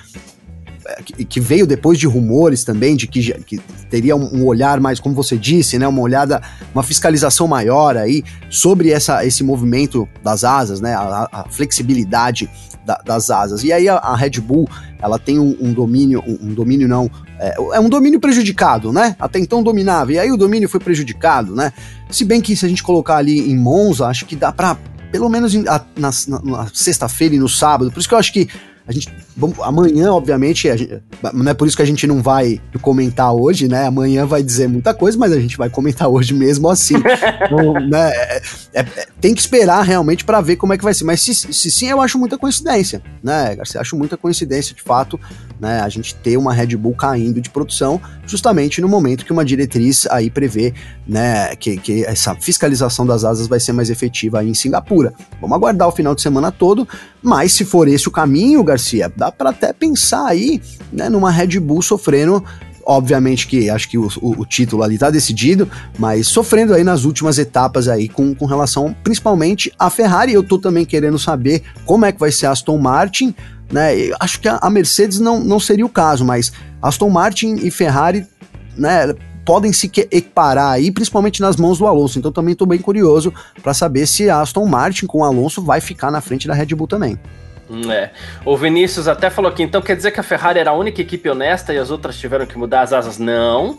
Que, 1.28 1.40
veio 1.40 1.66
depois 1.66 1.98
de 1.98 2.06
rumores 2.06 2.62
também 2.62 2.94
de 2.94 3.06
que, 3.06 3.32
que 3.44 3.58
teria 3.88 4.14
um, 4.14 4.40
um, 4.40 4.46
olhar 4.46 4.78
mais, 4.80 5.00
como 5.00 5.14
você 5.14 5.36
disse, 5.36 5.78
né, 5.78 5.88
uma 5.88 6.00
olhada, 6.00 6.42
uma 6.74 6.82
fiscalização 6.82 7.48
maior 7.48 7.96
aí 7.96 8.22
sobre 8.50 8.90
essa, 8.90 9.24
esse 9.24 9.42
movimento 9.42 10.06
das 10.22 10.44
asas, 10.44 10.80
né, 10.80 10.94
a, 10.94 11.28
a 11.32 11.44
flexibilidade 11.48 12.50
da, 12.84 13.00
das 13.04 13.30
asas. 13.30 13.64
E 13.64 13.72
aí 13.72 13.88
a, 13.88 13.96
a, 13.96 14.14
Red 14.14 14.40
Bull, 14.40 14.68
ela 15.00 15.18
tem 15.18 15.38
um, 15.38 15.56
um 15.60 15.72
domínio, 15.72 16.22
um, 16.26 16.48
um, 16.48 16.54
domínio 16.54 16.86
não, 16.86 17.10
é, 17.38 17.54
é, 17.56 17.80
um 17.80 17.88
domínio 17.88 18.20
prejudicado, 18.20 18.92
né? 18.92 19.16
Até 19.18 19.38
então 19.38 19.62
dominava, 19.62 20.12
e 20.12 20.18
aí 20.18 20.30
o 20.30 20.36
domínio 20.36 20.68
foi 20.68 20.80
prejudicado, 20.80 21.54
né? 21.54 21.72
Se 22.10 22.24
bem 22.24 22.40
que 22.40 22.54
se 22.54 22.66
a 22.66 22.68
gente 22.68 22.82
colocar 22.82 23.16
ali 23.16 23.50
em 23.50 23.56
Monza, 23.56 24.06
acho 24.06 24.26
que 24.26 24.36
dá 24.36 24.52
pra, 24.52 24.76
pelo 25.10 25.28
menos 25.28 25.54
na, 25.54 25.80
na, 25.96 26.10
na 26.44 26.68
sexta-feira 26.72 27.34
e 27.34 27.38
no 27.38 27.48
sábado, 27.48 27.90
por 27.90 28.00
isso 28.00 28.08
que 28.08 28.14
eu 28.14 28.18
acho 28.18 28.32
que 28.32 28.48
a 28.86 28.92
gente 28.92 29.10
Vamos, 29.36 29.58
amanhã, 29.60 30.12
obviamente, 30.12 30.62
gente, 30.62 31.02
não 31.32 31.50
é 31.50 31.54
por 31.54 31.66
isso 31.66 31.76
que 31.76 31.82
a 31.82 31.86
gente 31.86 32.06
não 32.06 32.22
vai 32.22 32.60
comentar 32.80 33.32
hoje, 33.34 33.66
né? 33.66 33.86
Amanhã 33.86 34.24
vai 34.24 34.42
dizer 34.42 34.68
muita 34.68 34.94
coisa, 34.94 35.18
mas 35.18 35.32
a 35.32 35.40
gente 35.40 35.56
vai 35.56 35.68
comentar 35.68 36.08
hoje 36.08 36.32
mesmo 36.32 36.68
assim. 36.68 36.94
então, 37.44 37.74
né, 37.88 38.10
é, 38.10 38.42
é, 38.74 38.80
é, 38.80 39.06
tem 39.20 39.34
que 39.34 39.40
esperar 39.40 39.82
realmente 39.82 40.24
para 40.24 40.40
ver 40.40 40.56
como 40.56 40.72
é 40.72 40.78
que 40.78 40.84
vai 40.84 40.94
ser. 40.94 41.04
Mas 41.04 41.20
se, 41.20 41.34
se, 41.34 41.70
sim, 41.70 41.88
eu 41.88 42.00
acho 42.00 42.18
muita 42.18 42.38
coincidência, 42.38 43.02
né, 43.22 43.56
Garcia? 43.56 43.80
Acho 43.80 43.96
muita 43.96 44.16
coincidência, 44.16 44.74
de 44.74 44.82
fato, 44.82 45.18
né? 45.58 45.80
A 45.80 45.88
gente 45.88 46.14
ter 46.14 46.36
uma 46.36 46.52
Red 46.52 46.76
Bull 46.76 46.94
caindo 46.94 47.40
de 47.40 47.50
produção 47.50 48.00
justamente 48.26 48.80
no 48.80 48.88
momento 48.88 49.24
que 49.24 49.32
uma 49.32 49.44
diretriz 49.44 50.06
aí 50.10 50.30
prevê, 50.30 50.72
né, 51.06 51.54
que, 51.56 51.76
que 51.76 52.04
essa 52.04 52.34
fiscalização 52.34 53.06
das 53.06 53.24
asas 53.24 53.46
vai 53.46 53.60
ser 53.60 53.72
mais 53.72 53.90
efetiva 53.90 54.40
aí 54.40 54.48
em 54.48 54.54
Singapura. 54.54 55.12
Vamos 55.40 55.56
aguardar 55.56 55.88
o 55.88 55.92
final 55.92 56.14
de 56.14 56.22
semana 56.22 56.50
todo, 56.50 56.88
mas 57.22 57.52
se 57.52 57.64
for 57.64 57.88
esse 57.88 58.08
o 58.08 58.10
caminho, 58.10 58.62
Garcia, 58.62 59.12
dá 59.24 59.32
para 59.32 59.50
até 59.50 59.72
pensar 59.72 60.26
aí, 60.26 60.60
né, 60.92 61.08
numa 61.08 61.30
Red 61.30 61.58
Bull 61.58 61.82
sofrendo 61.82 62.44
obviamente 62.86 63.46
que 63.46 63.70
acho 63.70 63.88
que 63.88 63.96
o, 63.96 64.08
o, 64.20 64.42
o, 64.42 64.44
título 64.44 64.82
ali 64.82 64.98
tá 64.98 65.08
decidido, 65.08 65.66
mas 65.98 66.26
sofrendo 66.26 66.74
aí 66.74 66.84
nas 66.84 67.06
últimas 67.06 67.38
etapas 67.38 67.88
aí 67.88 68.10
com, 68.10 68.34
com 68.34 68.44
relação 68.44 68.94
principalmente 69.02 69.72
à 69.78 69.88
Ferrari. 69.88 70.34
Eu 70.34 70.42
tô 70.42 70.58
também 70.58 70.84
querendo 70.84 71.18
saber 71.18 71.62
como 71.86 72.04
é 72.04 72.12
que 72.12 72.20
vai 72.20 72.30
ser 72.30 72.44
a 72.44 72.50
Aston 72.50 72.76
Martin, 72.76 73.34
né? 73.72 73.96
Eu 73.96 74.14
acho 74.20 74.38
que 74.38 74.46
a, 74.46 74.58
a 74.60 74.68
Mercedes 74.68 75.18
não, 75.18 75.42
não 75.42 75.58
seria 75.58 75.86
o 75.86 75.88
caso, 75.88 76.26
mas 76.26 76.52
Aston 76.82 77.08
Martin 77.08 77.54
e 77.54 77.70
Ferrari, 77.70 78.26
né? 78.76 79.14
podem 79.44 79.72
se 79.72 79.86
equiparar 79.86 80.72
aí, 80.72 80.90
principalmente 80.90 81.40
nas 81.40 81.56
mãos 81.56 81.78
do 81.78 81.86
Alonso. 81.86 82.18
Então 82.18 82.32
também 82.32 82.52
estou 82.52 82.66
bem 82.66 82.78
curioso 82.78 83.32
para 83.62 83.74
saber 83.74 84.06
se 84.06 84.28
a 84.28 84.40
Aston 84.40 84.66
Martin 84.66 85.06
com 85.06 85.18
o 85.18 85.24
Alonso 85.24 85.62
vai 85.62 85.80
ficar 85.80 86.10
na 86.10 86.20
frente 86.20 86.48
da 86.48 86.54
Red 86.54 86.66
Bull 86.74 86.86
também. 86.86 87.18
É. 87.90 88.10
O 88.44 88.56
Vinícius 88.56 89.08
até 89.08 89.30
falou 89.30 89.50
aqui, 89.50 89.62
então 89.62 89.80
quer 89.80 89.96
dizer 89.96 90.10
que 90.10 90.20
a 90.20 90.22
Ferrari 90.22 90.58
era 90.58 90.70
a 90.70 90.74
única 90.74 91.00
equipe 91.00 91.28
honesta 91.28 91.72
e 91.72 91.78
as 91.78 91.90
outras 91.90 92.18
tiveram 92.18 92.46
que 92.46 92.58
mudar 92.58 92.82
as 92.82 92.92
asas? 92.92 93.18
Não, 93.18 93.78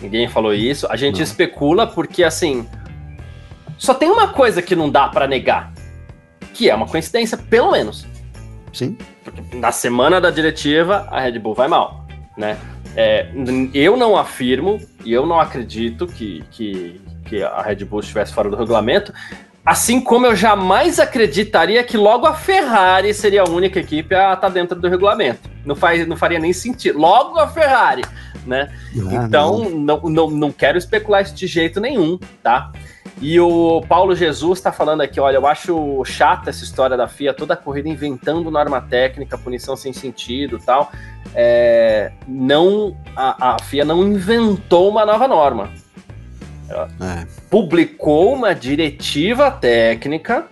ninguém 0.00 0.28
falou 0.28 0.54
isso. 0.54 0.86
A 0.88 0.96
gente 0.96 1.16
não. 1.16 1.22
especula 1.22 1.86
porque, 1.86 2.22
assim, 2.22 2.68
só 3.76 3.92
tem 3.94 4.10
uma 4.10 4.28
coisa 4.28 4.62
que 4.62 4.76
não 4.76 4.88
dá 4.88 5.08
para 5.08 5.26
negar, 5.26 5.72
que 6.54 6.70
é 6.70 6.74
uma 6.74 6.86
coincidência, 6.86 7.36
pelo 7.36 7.72
menos. 7.72 8.06
Sim. 8.72 8.96
Porque 9.24 9.56
na 9.56 9.72
semana 9.72 10.20
da 10.20 10.30
diretiva, 10.30 11.08
a 11.10 11.20
Red 11.20 11.38
Bull 11.38 11.54
vai 11.54 11.68
mal, 11.68 12.06
né? 12.36 12.56
É, 12.94 13.28
eu 13.74 13.96
não 13.96 14.16
afirmo 14.16 14.80
e 15.04 15.12
eu 15.12 15.26
não 15.26 15.38
acredito 15.38 16.06
que, 16.06 16.42
que, 16.50 17.00
que 17.26 17.42
a 17.42 17.60
Red 17.60 17.84
Bull 17.84 18.00
estivesse 18.00 18.32
fora 18.32 18.48
do 18.48 18.56
regulamento, 18.56 19.12
assim 19.66 20.00
como 20.00 20.26
eu 20.26 20.36
jamais 20.36 21.00
acreditaria 21.00 21.82
que 21.82 21.96
logo 21.96 22.24
a 22.24 22.34
Ferrari 22.34 23.12
seria 23.12 23.42
a 23.42 23.48
única 23.48 23.80
equipe 23.80 24.14
a 24.14 24.34
estar 24.34 24.36
tá 24.36 24.48
dentro 24.48 24.80
do 24.80 24.88
regulamento. 24.88 25.50
Não, 25.64 25.74
faz, 25.74 26.06
não 26.06 26.16
faria 26.16 26.38
nem 26.38 26.52
sentido. 26.52 26.96
Logo 26.96 27.36
a 27.36 27.48
Ferrari, 27.48 28.02
né? 28.46 28.70
Ah, 28.94 29.26
então, 29.26 29.68
não. 29.68 30.00
Não, 30.00 30.00
não, 30.10 30.30
não 30.30 30.52
quero 30.52 30.78
especular 30.78 31.22
isso 31.22 31.34
de 31.34 31.48
jeito 31.48 31.80
nenhum, 31.80 32.16
tá? 32.44 32.70
E 33.20 33.40
o 33.40 33.82
Paulo 33.88 34.14
Jesus 34.14 34.58
está 34.58 34.70
falando 34.70 35.00
aqui, 35.00 35.18
olha, 35.18 35.36
eu 35.36 35.46
acho 35.46 36.04
chata 36.04 36.50
essa 36.50 36.62
história 36.62 36.96
da 36.96 37.08
FIA, 37.08 37.32
toda 37.32 37.54
a 37.54 37.56
corrida 37.56 37.88
inventando 37.88 38.50
norma 38.50 38.80
técnica, 38.80 39.38
punição 39.38 39.74
sem 39.74 39.92
sentido 39.92 40.60
tal. 40.64 40.92
É, 41.34 42.12
não, 42.28 42.96
a, 43.16 43.54
a 43.54 43.62
FIA 43.62 43.84
não 43.84 44.06
inventou 44.06 44.90
uma 44.90 45.04
nova 45.04 45.26
norma. 45.26 45.70
Ela 46.68 46.88
é. 47.00 47.26
publicou 47.50 48.34
uma 48.34 48.54
diretiva 48.54 49.50
técnica 49.50 50.46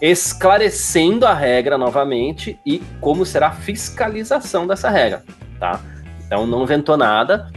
esclarecendo 0.00 1.26
a 1.26 1.32
regra 1.32 1.78
novamente 1.78 2.58
e 2.64 2.78
como 3.00 3.24
será 3.24 3.48
a 3.48 3.52
fiscalização 3.52 4.66
dessa 4.66 4.90
regra, 4.90 5.24
tá? 5.58 5.80
Então 6.26 6.46
não 6.46 6.62
inventou 6.62 6.96
nada, 6.96 7.50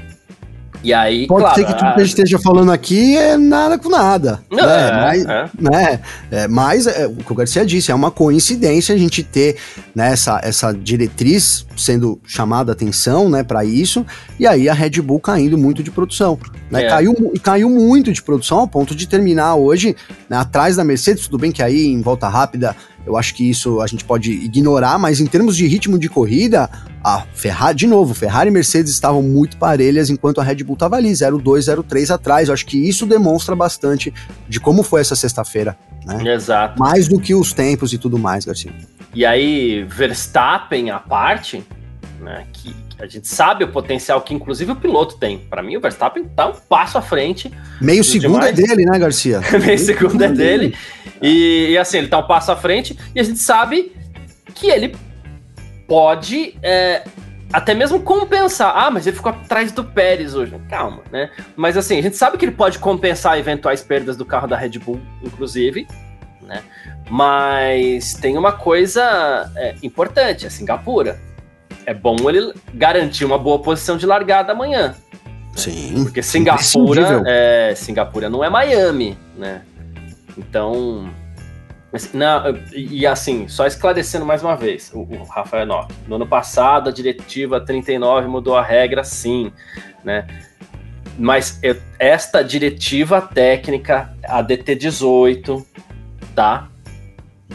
e 0.84 0.94
aí, 0.94 1.28
Pode 1.28 1.42
claro, 1.42 1.56
ser 1.56 1.66
que 1.66 1.74
tudo 1.74 1.94
que 1.94 2.00
a 2.00 2.04
gente 2.04 2.10
esteja 2.10 2.40
falando 2.40 2.72
aqui 2.72 3.18
é 3.18 3.36
nada 3.38 3.78
com 3.78 3.90
nada. 3.90 4.40
Não, 4.50 4.66
né? 4.66 4.88
É, 4.88 4.92
mas, 4.92 5.26
é. 5.26 5.50
Né? 5.60 6.00
É, 6.32 6.48
mas 6.48 6.88
é, 6.88 7.08
o 7.08 7.16
que 7.16 7.32
o 7.32 7.36
Garcia 7.36 7.66
disse, 7.66 7.92
é 7.92 7.96
uma 7.96 8.12
coincidência 8.12 8.96
a 8.96 8.98
gente 8.98 9.22
ter 9.22 9.58
né, 9.94 10.12
essa, 10.14 10.40
essa 10.44 10.72
diretriz 10.72 11.66
sendo 11.76 12.20
chamada 12.26 12.72
atenção 12.72 13.30
né, 13.30 13.44
para 13.44 13.66
isso, 13.66 14.06
e 14.40 14.48
aí 14.48 14.70
a 14.70 14.74
Red 14.74 15.02
Bull 15.02 15.20
caindo 15.20 15.58
muito 15.58 15.84
de 15.84 15.92
produção. 15.92 16.40
Né? 16.72 16.84
É. 16.84 16.88
Caiu, 16.88 17.34
caiu 17.44 17.70
muito 17.70 18.14
de 18.14 18.22
produção 18.22 18.60
ao 18.60 18.68
ponto 18.68 18.96
de 18.96 19.08
terminar 19.08 19.56
hoje 19.56 19.96
né, 20.30 20.38
atrás 20.38 20.78
da 20.78 20.84
Mercedes, 20.84 21.26
tudo 21.26 21.40
bem 21.40 21.52
que 21.52 21.62
aí 21.62 21.88
em 21.88 22.02
volta 22.02 22.28
rápida 22.28 22.76
eu 23.10 23.18
acho 23.18 23.34
que 23.34 23.50
isso 23.50 23.82
a 23.82 23.88
gente 23.88 24.06
pode 24.06 24.32
ignorar, 24.32 25.00
mas 25.00 25.20
em 25.20 25.26
termos 25.26 25.58
de 25.58 25.66
ritmo 25.66 25.98
de 25.98 26.08
corrida, 26.08 26.70
a 27.04 27.24
Ferrari, 27.34 27.76
de 27.76 27.88
novo, 27.88 28.14
Ferrari 28.14 28.50
e 28.50 28.54
Mercedes 28.54 28.92
estavam 28.92 29.24
muito 29.24 29.58
parelhas 29.58 30.12
enquanto 30.12 30.40
a 30.40 30.44
Red 30.44 30.64
Bull 30.64 30.76
estava 30.76 30.96
ali, 30.96 31.10
0-2, 31.10 31.84
0-3 31.84 32.14
atrás. 32.14 32.48
Eu 32.48 32.54
acho 32.54 32.68
que 32.68 32.78
isso 32.78 33.08
demonstra 33.08 33.56
bastante 33.56 34.14
de 34.48 34.60
como 34.60 34.84
foi 34.84 35.02
essa 35.02 35.16
sexta-feira. 35.16 35.76
Né? 36.06 36.36
Exato. 36.36 36.80
Mais 36.80 37.08
do 37.08 37.20
que 37.20 37.34
os 37.34 37.52
tempos 37.52 37.92
e 37.94 37.98
tudo 37.98 38.20
mais, 38.20 38.46
Garcia. 38.46 38.72
E 39.16 39.26
aí, 39.26 39.84
Verstappen 39.86 40.92
à 40.92 41.00
parte, 41.00 41.64
né, 42.22 42.46
que, 42.54 42.76
a 43.00 43.08
gente 43.08 43.28
sabe 43.28 43.64
o 43.64 43.72
potencial 43.72 44.22
que, 44.22 44.34
inclusive, 44.34 44.74
o 44.74 44.76
piloto 44.76 45.16
tem. 45.16 45.38
Para 45.38 45.64
mim, 45.64 45.78
o 45.78 45.82
Verstappen 45.82 46.26
tá 46.26 46.48
um 46.48 46.54
passo 46.54 46.98
à 46.98 47.02
frente. 47.02 47.50
Meio 47.82 48.04
segundo 48.04 48.44
é 48.44 48.52
demais. 48.52 48.60
é 48.60 48.76
dele, 48.76 48.86
né, 48.86 49.00
Garcia? 49.00 49.40
Meio, 49.52 49.66
Meio 49.66 49.80
segundo 49.80 50.22
é 50.22 50.28
dele. 50.30 50.76
E, 51.22 51.70
e, 51.72 51.78
assim, 51.78 52.00
ele 52.00 52.10
tá 52.10 52.20
um 52.20 52.28
passo 52.28 52.52
à 52.52 52.58
frente. 52.58 52.98
E 53.16 53.20
a 53.20 53.24
gente 53.24 53.40
sabe 53.40 53.94
que 54.54 54.68
ele 54.68 54.98
pode 55.88 56.58
é, 56.62 57.04
até 57.54 57.74
mesmo 57.74 58.02
compensar. 58.02 58.74
Ah, 58.76 58.92
mas 58.92 59.08
ele 59.08 59.16
ficou 59.16 59.32
atrás 59.32 59.72
do 59.72 59.84
Pérez 59.84 60.36
hoje. 60.36 60.54
Calma, 60.70 61.02
né? 61.10 61.30
Mas 61.56 61.78
assim, 61.78 61.98
a 61.98 62.02
gente 62.02 62.18
sabe 62.18 62.38
que 62.38 62.44
ele 62.44 62.52
pode 62.52 62.80
compensar 62.80 63.40
eventuais 63.40 63.82
perdas 63.82 64.18
do 64.18 64.26
carro 64.26 64.48
da 64.48 64.58
Red 64.58 64.78
Bull, 64.78 65.00
inclusive. 65.24 65.88
Né? 66.42 66.62
Mas 67.10 68.14
tem 68.16 68.38
uma 68.38 68.52
coisa 68.52 69.50
é, 69.56 69.76
importante, 69.82 70.46
a 70.46 70.50
Singapura 70.50 71.29
é 71.90 71.94
bom 71.94 72.16
ele 72.30 72.54
garantir 72.72 73.26
uma 73.26 73.40
boa 73.40 73.58
posição 73.58 73.98
de 73.98 74.06
largada 74.06 74.52
amanhã. 74.52 74.94
Sim. 75.56 76.04
Porque 76.04 76.22
Singapura, 76.22 77.24
é, 77.26 77.74
Singapura 77.76 78.30
não 78.30 78.44
é 78.44 78.50
Miami, 78.50 79.18
né? 79.36 79.64
Então, 80.38 81.10
não, 82.14 82.44
e 82.72 83.08
assim, 83.08 83.48
só 83.48 83.66
esclarecendo 83.66 84.24
mais 84.24 84.44
uma 84.44 84.56
vez, 84.56 84.92
o, 84.94 85.00
o 85.00 85.24
Rafael 85.24 85.66
Nock, 85.66 85.92
no 86.08 86.18
ano 86.18 86.28
passado 86.28 86.90
a 86.90 86.92
diretiva 86.92 87.60
39 87.60 88.28
mudou 88.28 88.56
a 88.56 88.62
regra, 88.62 89.04
sim, 89.04 89.52
né? 90.04 90.28
Mas 91.18 91.58
eu, 91.64 91.76
esta 91.98 92.44
diretiva 92.44 93.20
técnica, 93.20 94.14
a 94.24 94.44
DT 94.44 94.76
18, 94.76 95.66
tá? 96.36 96.69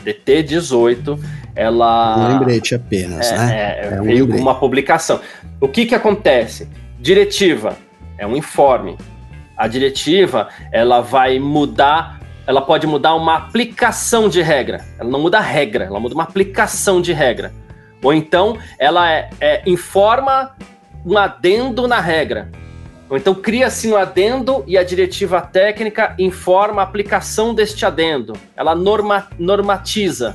DT 0.03 0.43
18, 0.43 1.19
ela. 1.55 2.17
Um 2.19 2.39
lembrete 2.39 2.75
apenas, 2.75 3.31
é, 3.31 3.37
né? 3.37 3.57
É, 3.57 3.95
é 3.95 4.01
um 4.01 4.05
veio 4.05 4.37
uma 4.37 4.55
publicação. 4.55 5.21
O 5.61 5.69
que 5.69 5.87
que 5.87 5.95
acontece? 5.95 6.69
Diretiva 6.99 7.77
é 8.19 8.27
um 8.27 8.37
informe. 8.37 8.97
A 9.57 9.69
diretiva, 9.69 10.49
ela 10.73 11.01
vai 11.01 11.39
mudar, 11.39 12.21
ela 12.47 12.61
pode 12.61 12.87
mudar 12.87 13.15
uma 13.15 13.37
aplicação 13.37 14.29
de 14.29 14.43
regra. 14.43 14.85
Ela 14.99 15.09
não 15.09 15.21
muda 15.21 15.39
a 15.39 15.43
regra, 15.43 15.85
ela 15.85 16.01
muda 16.01 16.15
uma 16.15 16.25
aplicação 16.25 17.01
de 17.01 17.13
regra. 17.13 17.53
Ou 18.03 18.13
então, 18.13 18.59
ela 18.79 19.11
é, 19.11 19.31
é 19.41 19.63
informa 19.65 20.55
um 21.07 21.17
adendo 21.17 21.87
na 21.87 22.01
regra. 22.01 22.51
Ou 23.15 23.19
então 23.19 23.33
cria-se 23.33 23.87
um 23.87 23.97
adendo 23.97 24.65
e 24.67 24.77
a 24.77 24.83
diretiva 24.83 25.41
técnica 25.41 26.17
informa 26.19 26.83
a 26.83 26.85
aplicação 26.85 27.55
deste 27.55 27.87
adendo. 27.87 28.33
Ela 28.57 28.75
norma, 28.75 29.29
normatiza 29.39 30.35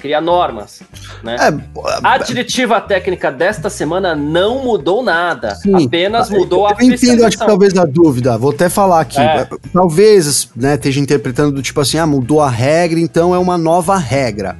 cria 0.00 0.20
normas. 0.20 0.82
Né? 1.22 1.36
É, 1.36 1.98
a 2.02 2.18
diretiva 2.18 2.80
técnica 2.80 3.30
desta 3.30 3.70
semana 3.70 4.16
não 4.16 4.64
mudou 4.64 5.02
nada, 5.02 5.56
sim, 5.56 5.86
apenas 5.86 6.30
mudou 6.30 6.60
eu, 6.60 6.66
a 6.66 6.76
Eu 6.80 6.92
entendo, 6.92 7.24
acho 7.24 7.38
que 7.38 7.44
talvez 7.44 7.76
a 7.76 7.84
dúvida, 7.84 8.38
vou 8.38 8.50
até 8.50 8.68
falar 8.68 9.00
aqui, 9.00 9.20
é. 9.20 9.48
talvez 9.72 10.50
né, 10.54 10.74
esteja 10.74 11.00
interpretando 11.00 11.52
do 11.52 11.62
tipo 11.62 11.80
assim, 11.80 11.98
ah, 11.98 12.06
mudou 12.06 12.40
a 12.40 12.48
regra, 12.48 13.00
então 13.00 13.34
é 13.34 13.38
uma 13.38 13.58
nova 13.58 13.96
regra. 13.96 14.56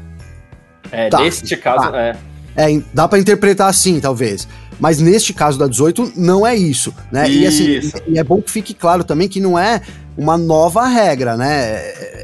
É, 0.91 1.09
tá, 1.09 1.21
neste 1.21 1.57
caso, 1.57 1.91
tá. 1.91 1.99
é. 2.01 2.17
É, 2.57 2.83
dá 2.93 3.07
para 3.07 3.21
interpretar 3.21 3.69
assim, 3.69 4.01
talvez. 4.01 4.49
Mas 4.79 5.01
neste 5.01 5.33
caso 5.33 5.59
da 5.59 5.67
18, 5.67 6.13
não 6.17 6.47
é 6.47 6.55
isso, 6.55 6.95
né? 7.11 7.29
E, 7.29 7.47
assim, 7.47 7.81
e 8.07 8.19
é 8.19 8.25
bom 8.25 8.41
que 8.41 8.51
fique 8.51 8.73
claro 8.75 9.03
também 9.03 9.29
que 9.29 9.41
não 9.41 9.59
é 9.59 9.83
uma 10.17 10.37
nova 10.37 10.87
regra, 10.87 11.37
né? 11.37 11.77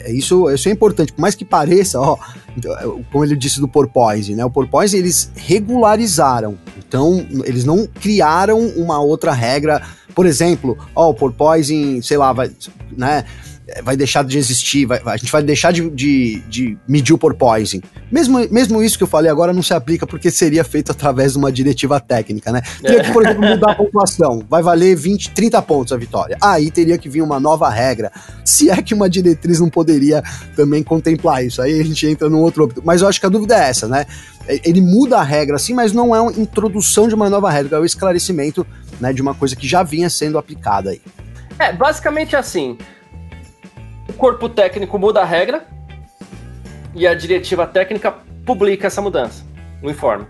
É, 0.05 0.13
isso, 0.13 0.51
isso 0.51 0.69
é 0.69 0.73
importante. 0.73 1.13
Por 1.13 1.21
mais 1.21 1.35
que 1.35 1.45
pareça, 1.45 2.01
ó, 2.01 2.17
como 3.13 3.25
ele 3.25 3.37
disse 3.37 3.61
do 3.61 3.69
porpoise, 3.69 4.35
né? 4.35 4.45
O 4.45 4.51
porpoise 4.51 4.97
eles 4.97 5.31
regularizaram. 5.35 6.57
Então, 6.87 7.27
eles 7.45 7.65
não 7.65 7.87
criaram 7.87 8.61
uma 8.77 9.01
outra 9.01 9.33
regra. 9.33 9.83
Por 10.15 10.27
exemplo, 10.27 10.79
ó, 10.95 11.11
o 11.11 11.15
porpoise, 11.15 12.01
sei 12.03 12.17
lá, 12.17 12.33
vai, 12.33 12.51
né? 12.97 13.25
É, 13.67 13.81
vai 13.81 13.97
deixar 13.97 14.23
de 14.25 14.37
existir, 14.37 14.85
vai, 14.85 15.01
a 15.07 15.17
gente 15.17 15.33
vai 15.33 15.43
deixar 15.43 15.73
de, 15.73 15.89
de, 15.89 16.41
de, 16.49 16.79
medir 16.87 17.15
o 17.15 17.19
porpoising. 17.19 17.81
Mesmo, 18.13 18.39
mesmo 18.51 18.83
isso 18.83 18.99
que 18.99 19.05
eu 19.05 19.09
falei 19.09 19.31
agora 19.31 19.55
não 19.55 19.63
se 19.63 19.73
aplica 19.73 20.07
porque 20.07 20.31
seria 20.31 20.63
feito 20.63 20.93
através 20.93 21.33
de 21.33 21.39
uma 21.39 21.51
diretiva 21.51 21.99
técnica, 21.99 22.53
né? 22.53 22.61
Teria 22.83 23.03
que, 23.03 23.11
por 23.11 23.25
exemplo, 23.25 23.49
mudar 23.49 23.71
a 23.71 23.75
pontuação. 23.75 24.45
Vai 24.51 24.63
valer 24.63 24.95
20, 24.95 25.31
30 25.31 25.63
pontos 25.63 25.93
a 25.95 25.97
vitória. 25.97 26.37
Aí 26.43 26.71
teria 26.71 26.99
que 26.99 27.09
vir 27.09 27.23
uma 27.23 27.41
nova 27.41 27.71
regra. 27.71 28.13
Se 28.45 28.69
é 28.69 28.83
que 28.83 28.93
uma 28.93 29.09
diretriz 29.09 29.61
não 29.61 29.71
poderia 29.71 30.23
também 30.55 30.83
contemplar 30.83 31.43
isso. 31.43 31.63
Aí 31.63 31.81
a 31.81 31.85
gente 31.85 32.07
entra 32.07 32.29
num 32.29 32.41
outro 32.41 32.65
âmbito. 32.65 32.83
Mas 32.85 33.01
eu 33.01 33.09
acho 33.09 33.19
que 33.19 33.27
a 33.27 33.31
dúvida 33.31 33.57
é 33.57 33.71
essa, 33.71 33.89
né? 33.89 34.05
Ele 34.47 34.83
muda 34.83 35.19
a 35.19 35.23
regra, 35.23 35.57
sim, 35.57 35.73
mas 35.73 35.91
não 35.91 36.15
é 36.15 36.21
uma 36.21 36.33
introdução 36.33 37.09
de 37.09 37.15
uma 37.15 37.31
nova 37.31 37.51
regra, 37.51 37.79
é 37.79 37.81
o 37.81 37.85
esclarecimento 37.85 38.67
né, 39.01 39.11
de 39.11 39.23
uma 39.23 39.35
coisa 39.35 39.57
que 39.57 39.67
já 39.67 39.83
vinha 39.83 40.11
sendo 40.11 40.37
aplicada 40.37 40.91
aí. 40.91 41.01
É, 41.59 41.73
basicamente 41.73 42.37
assim 42.37 42.77
o 44.15 44.17
corpo 44.17 44.49
técnico 44.49 44.97
muda 44.97 45.23
a 45.23 45.25
regra 45.25 45.67
e 46.95 47.05
a 47.05 47.15
diretiva 47.15 47.67
técnica 47.67 48.15
publica 48.47 48.87
essa 48.87 49.03
mudança 49.03 49.45
no 49.83 49.91
informe. 49.91 50.27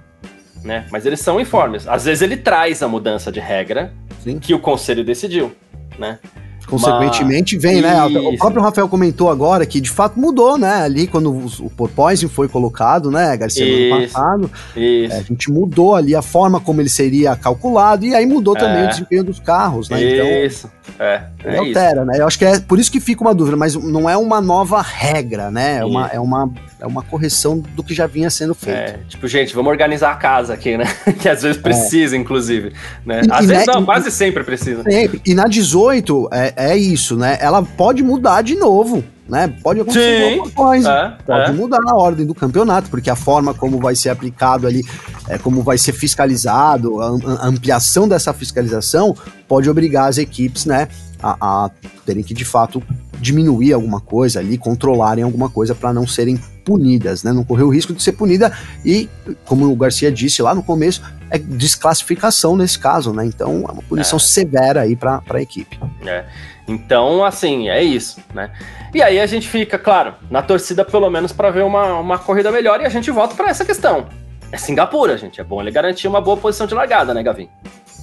Né? 0.64 0.87
Mas 0.91 1.05
eles 1.05 1.20
são 1.20 1.39
informes. 1.39 1.87
Às 1.87 2.07
vezes 2.07 2.22
ele 2.22 2.39
traz 2.39 2.82
a 2.82 2.89
mudança 2.89 3.30
de 3.30 3.41
regra 3.41 3.93
Sim. 4.22 4.39
que 4.39 4.55
o 4.55 4.59
conselho 4.59 5.05
decidiu. 5.05 5.55
Né? 5.99 6.18
Consequentemente, 6.67 7.57
vem, 7.59 7.81
né? 7.81 8.03
O 8.05 8.37
próprio 8.37 8.62
Rafael 8.62 8.89
comentou 8.89 9.31
agora 9.31 9.67
que 9.67 9.81
de 9.81 9.91
fato 9.91 10.19
mudou, 10.19 10.57
né? 10.59 10.83
Ali 10.83 11.07
quando 11.07 11.31
o, 11.31 11.71
porpoising 11.71 12.29
foi 12.29 12.49
colocado, 12.49 13.11
né, 13.11 13.37
Garcia, 13.37 13.65
no 13.65 13.95
ano 13.95 14.03
passado. 14.03 14.51
É, 14.77 15.07
a 15.11 15.23
gente 15.23 15.51
mudou 15.51 15.95
ali 15.95 16.15
a 16.15 16.23
forma 16.23 16.61
como 16.61 16.81
ele 16.81 16.89
seria 16.89 17.37
calculado 17.37 18.05
e 18.05 18.15
aí 18.15 18.27
mudou 18.27 18.57
é. 18.57 18.61
também 18.61 18.85
o 18.85 18.89
desempenho 18.89 19.25
dos 19.25 19.41
carros, 19.41 19.89
né? 19.89 20.03
Então, 20.03 20.27
isso. 20.27 20.71
É, 20.99 21.23
é 21.45 21.57
altera, 21.57 22.03
isso. 22.03 22.05
né? 22.05 22.19
Eu 22.21 22.27
acho 22.27 22.39
que 22.39 22.45
é 22.45 22.61
por 22.61 22.79
isso 22.79 22.91
que 22.91 23.01
fica 23.01 23.23
uma 23.23 23.35
dúvida, 23.35 23.57
mas 23.57 23.75
não 23.75 24.09
é 24.09 24.17
uma 24.17 24.41
nova 24.41 24.81
regra, 24.81 25.51
né? 25.51 25.79
É 25.79 25.85
uma, 25.85 26.07
é 26.09 26.21
uma, 26.21 26.53
é 26.81 26.87
uma 26.87 27.03
correção 27.03 27.59
do 27.59 27.83
que 27.83 27.95
já 27.95 28.07
vinha 28.07 28.31
sendo 28.31 28.55
feito. 28.55 28.79
É, 28.79 28.99
tipo, 29.09 29.27
gente, 29.27 29.55
vamos 29.55 29.71
organizar 29.71 30.12
a 30.12 30.17
casa 30.17 30.55
aqui, 30.55 30.77
né? 30.77 30.85
que 31.21 31.29
às 31.29 31.43
vezes 31.43 31.61
precisa, 31.61 32.15
é. 32.15 32.19
inclusive. 32.19 32.73
Né? 33.05 33.23
E, 33.25 33.31
às 33.31 33.45
e 33.45 33.49
vezes 33.49 33.67
né, 33.67 33.73
não, 33.73 33.85
quase 33.85 34.11
sempre 34.11 34.45
precisa. 34.45 34.83
Sempre. 34.83 35.21
E 35.25 35.35
na 35.35 35.47
18, 35.47 36.29
é, 36.57 36.73
é 36.73 36.77
isso, 36.77 37.17
né? 37.17 37.39
Ela 37.41 37.63
pode 37.63 38.03
mudar 38.03 38.43
de 38.43 38.55
novo 38.55 39.05
né? 39.29 39.55
Pode 39.63 39.81
acontecer 39.81 40.19
Sim, 40.19 40.33
alguma 40.33 40.51
coisa. 40.51 40.93
É, 40.93 41.23
pode 41.25 41.51
é. 41.51 41.53
mudar 41.53 41.81
a 41.87 41.97
ordem 41.97 42.27
do 42.27 42.35
campeonato, 42.35 42.91
porque 42.91 43.09
a 43.09 43.17
forma 43.17 43.55
como 43.55 43.79
vai 43.79 43.97
ser 43.97 44.11
aplicado 44.11 44.67
ali, 44.67 44.83
é, 45.29 45.39
como 45.39 45.63
vai 45.63 45.79
ser 45.79 45.93
fiscalizado, 45.93 47.01
a, 47.01 47.07
a 47.07 47.47
ampliação 47.47 48.07
dessa 48.07 48.33
fiscalização 48.33 49.17
pode 49.49 49.69
obrigar 49.69 50.09
as 50.09 50.19
equipes, 50.19 50.67
né, 50.67 50.89
a, 51.23 51.65
a 51.65 51.71
terem 52.05 52.23
que 52.23 52.35
de 52.35 52.45
fato 52.45 52.83
diminuir 53.19 53.73
alguma 53.73 54.01
coisa 54.01 54.41
ali, 54.41 54.59
controlarem 54.59 55.25
alguma 55.25 55.49
coisa 55.49 55.75
para 55.75 55.93
não 55.93 56.07
serem 56.07 56.39
punidas, 56.65 57.23
né? 57.23 57.33
Não 57.33 57.45
correr 57.45 57.63
o 57.63 57.71
risco 57.71 57.95
de 57.95 58.03
ser 58.03 58.13
punida 58.13 58.53
e, 58.85 59.09
como 59.47 59.71
o 59.71 59.77
Garcia 59.77 60.11
disse 60.11 60.43
lá 60.43 60.55
no 60.55 60.63
começo, 60.63 61.03
é 61.35 61.39
desclassificação 61.39 62.57
nesse 62.57 62.78
caso, 62.78 63.12
né? 63.12 63.26
Então 63.26 63.64
é 63.68 63.72
uma 63.72 63.82
punição 63.82 64.18
é. 64.18 64.20
severa 64.20 64.82
aí 64.82 64.95
para 64.95 65.20
a 65.28 65.43
equipe. 65.43 65.80
É. 66.07 66.24
Então, 66.66 67.24
assim, 67.24 67.68
é 67.68 67.82
isso, 67.82 68.20
né? 68.32 68.53
E 68.95 69.03
aí 69.03 69.18
a 69.18 69.26
gente 69.26 69.49
fica, 69.49 69.76
claro, 69.76 70.14
na 70.30 70.41
torcida 70.41 70.85
pelo 70.85 71.11
menos 71.11 71.32
para 71.32 71.51
ver 71.51 71.64
uma, 71.64 71.99
uma 71.99 72.18
corrida 72.18 72.53
melhor 72.53 72.80
e 72.80 72.87
a 72.87 72.89
gente 72.89 73.11
volta 73.11 73.35
para 73.35 73.51
essa 73.51 73.64
questão. 73.64 74.07
É 74.53 74.57
Singapura, 74.57 75.18
gente. 75.18 75.41
É 75.41 75.45
bom 75.45 75.61
ele 75.61 75.72
garantir 75.72 76.07
uma 76.07 76.20
boa 76.20 76.37
posição 76.37 76.68
de 76.68 76.74
largada, 76.74 77.12
né, 77.12 77.22
Gavin? 77.22 77.49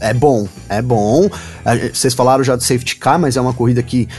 É 0.02 0.14
bom, 0.14 0.46
é 0.68 0.82
bom. 0.82 1.30
Vocês 1.94 2.14
falaram 2.14 2.44
já 2.44 2.56
do 2.56 2.64
safety 2.64 2.98
car, 2.98 3.18
mas 3.18 3.38
é 3.38 3.42
uma 3.42 3.54
corrida 3.54 3.82
que 3.82 4.10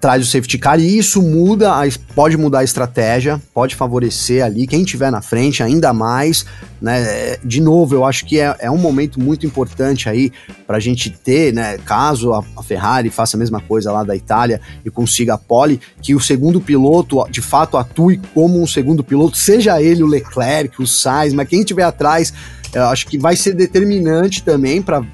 traz 0.00 0.22
o 0.22 0.26
safety 0.26 0.58
car 0.58 0.80
e 0.80 0.98
isso 0.98 1.20
muda, 1.20 1.72
pode 2.14 2.36
mudar 2.36 2.60
a 2.60 2.64
estratégia, 2.64 3.40
pode 3.52 3.76
favorecer 3.76 4.42
ali 4.42 4.66
quem 4.66 4.82
tiver 4.82 5.10
na 5.10 5.20
frente 5.20 5.62
ainda 5.62 5.92
mais, 5.92 6.46
né? 6.80 7.36
De 7.44 7.60
novo, 7.60 7.94
eu 7.94 8.04
acho 8.04 8.24
que 8.24 8.40
é, 8.40 8.56
é 8.60 8.70
um 8.70 8.78
momento 8.78 9.20
muito 9.20 9.46
importante 9.46 10.08
aí 10.08 10.32
para 10.66 10.78
a 10.78 10.80
gente 10.80 11.10
ter, 11.10 11.52
né? 11.52 11.76
Caso 11.84 12.32
a, 12.32 12.42
a, 12.56 12.62
Ferrari 12.62 13.10
faça 13.10 13.36
a 13.36 13.38
mesma 13.38 13.60
coisa 13.60 13.92
lá 13.92 14.02
da 14.02 14.16
Itália 14.16 14.60
e 14.84 14.90
consiga 14.90 15.34
a 15.34 15.38
pole, 15.38 15.80
que 16.00 16.14
o 16.14 16.20
segundo 16.20 16.60
piloto 16.60 17.22
de 17.30 17.42
fato 17.42 17.76
atue 17.76 18.20
como 18.32 18.62
um 18.62 18.66
segundo 18.66 19.04
piloto, 19.04 19.36
seja 19.36 19.82
ele 19.82 20.02
o 20.02 20.06
Leclerc, 20.06 20.80
o 20.80 20.86
Sainz, 20.86 21.34
mas 21.34 21.48
quem 21.48 21.62
tiver 21.62 21.84
atrás 21.84 22.32
eu 22.72 22.84
acho 22.84 23.06
que 23.08 23.18
vai 23.18 23.34
ser 23.34 23.52
determinante 23.52 24.44
também 24.44 24.80
para 24.80 25.04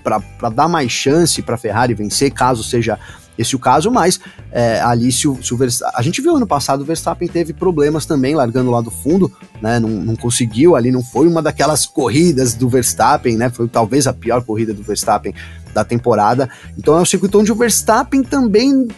dar 0.55 0.69
mais 0.69 0.93
chance 0.93 1.41
para 1.41 1.55
a 1.55 1.59
Ferrari 1.59 1.95
vencer, 1.95 2.31
caso 2.31 2.63
seja 2.63 2.99
esse 3.39 3.55
o 3.55 3.59
caso, 3.59 3.91
mas 3.91 4.21
é, 4.51 4.81
ali 4.81 5.11
se 5.13 5.29
o, 5.29 5.43
se 5.43 5.55
o 5.55 5.59
a 5.95 6.03
gente 6.03 6.21
viu 6.21 6.37
ano 6.37 6.47
passado 6.47 6.81
o 6.81 6.85
Verstappen 6.85 7.29
teve 7.29 7.53
problemas 7.53 8.07
também 8.07 8.35
largando 8.35 8.71
lá 8.71 8.81
do 8.81 8.91
fundo, 8.91 9.31
né, 9.61 9.79
não, 9.79 9.89
não 9.89 10.17
conseguiu 10.17 10.77
ali, 10.77 10.91
não 10.91 11.03
foi 11.03 11.27
uma 11.29 11.43
daquelas 11.43 11.87
corridas 11.87 12.55
do 12.55 12.69
Verstappen, 12.69 13.37
né, 13.37 13.51
foi 13.51 13.69
talvez 13.69 14.07
a 14.07 14.13
pior 14.13 14.43
corrida 14.43 14.73
do 14.73 14.83
Verstappen 14.83 15.35
da 15.75 15.85
temporada, 15.85 16.49
então 16.79 16.97
é 16.97 17.01
um 17.01 17.05
circuito 17.05 17.39
onde 17.39 17.53
o 17.53 17.57
Verstappen 17.57 18.23
também 18.23 18.89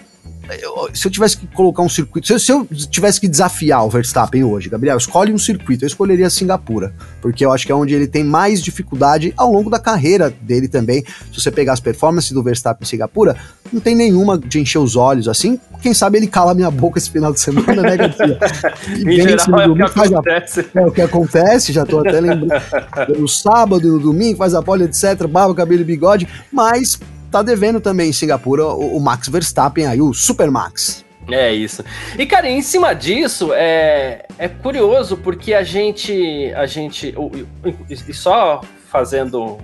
se 0.94 1.06
eu 1.06 1.10
tivesse 1.10 1.36
que 1.36 1.46
colocar 1.48 1.82
um 1.82 1.88
circuito, 1.88 2.26
se 2.26 2.32
eu, 2.32 2.38
se 2.38 2.52
eu, 2.52 2.66
tivesse 2.90 3.20
que 3.20 3.28
desafiar 3.28 3.84
o 3.84 3.90
Verstappen 3.90 4.44
hoje, 4.44 4.68
Gabriel, 4.68 4.96
escolhe 4.96 5.32
um 5.32 5.38
circuito, 5.38 5.84
eu 5.84 5.86
escolheria 5.86 6.30
Singapura, 6.30 6.94
porque 7.20 7.44
eu 7.44 7.52
acho 7.52 7.66
que 7.66 7.72
é 7.72 7.74
onde 7.74 7.94
ele 7.94 8.06
tem 8.06 8.24
mais 8.24 8.62
dificuldade 8.62 9.32
ao 9.36 9.52
longo 9.52 9.68
da 9.68 9.78
carreira 9.78 10.32
dele 10.40 10.68
também. 10.68 11.04
Se 11.32 11.40
você 11.40 11.50
pegar 11.50 11.74
as 11.74 11.80
performances 11.80 12.32
do 12.32 12.42
Verstappen 12.42 12.84
em 12.84 12.88
Singapura, 12.88 13.36
não 13.72 13.80
tem 13.80 13.94
nenhuma 13.94 14.38
de 14.38 14.60
encher 14.60 14.78
os 14.78 14.96
olhos 14.96 15.28
assim. 15.28 15.60
Quem 15.82 15.92
sabe 15.92 16.18
ele 16.18 16.26
cala 16.26 16.54
minha 16.54 16.70
boca 16.70 16.98
esse 16.98 17.10
final 17.10 17.32
de 17.32 17.40
semana, 17.40 17.82
né, 17.82 17.96
Garcia? 17.96 18.38
E 18.88 19.22
geral, 19.22 19.60
é 19.60 19.68
o 19.68 19.74
que 19.74 19.82
acontece. 19.82 20.60
A, 20.60 20.80
é 20.80 20.86
o 20.86 20.90
que 20.90 21.02
acontece, 21.02 21.72
já 21.72 21.84
tô 21.84 22.00
até 22.00 22.20
lembrando. 22.20 22.48
No 23.18 23.28
sábado, 23.28 23.88
no 23.88 23.98
domingo, 23.98 24.38
faz 24.38 24.54
a 24.54 24.62
pole, 24.62 24.84
etc, 24.84 25.26
barba, 25.26 25.54
cabelo 25.54 25.82
e 25.82 25.84
bigode, 25.84 26.28
mas 26.52 26.98
tá 27.30 27.42
devendo 27.42 27.80
também 27.80 28.10
em 28.10 28.12
Singapura 28.12 28.66
o, 28.66 28.96
o 28.96 29.00
Max 29.00 29.28
Verstappen 29.28 29.86
aí, 29.86 30.00
o 30.00 30.12
Super 30.12 30.50
Max. 30.50 31.04
É 31.30 31.52
isso. 31.52 31.84
E, 32.18 32.24
cara, 32.24 32.48
em 32.48 32.62
cima 32.62 32.94
disso, 32.94 33.52
é, 33.52 34.24
é 34.38 34.48
curioso 34.48 35.16
porque 35.16 35.52
a 35.52 35.62
gente. 35.62 36.52
A 36.54 36.64
gente. 36.64 37.14
E 37.90 38.14
só 38.14 38.62
fazendo 38.90 39.58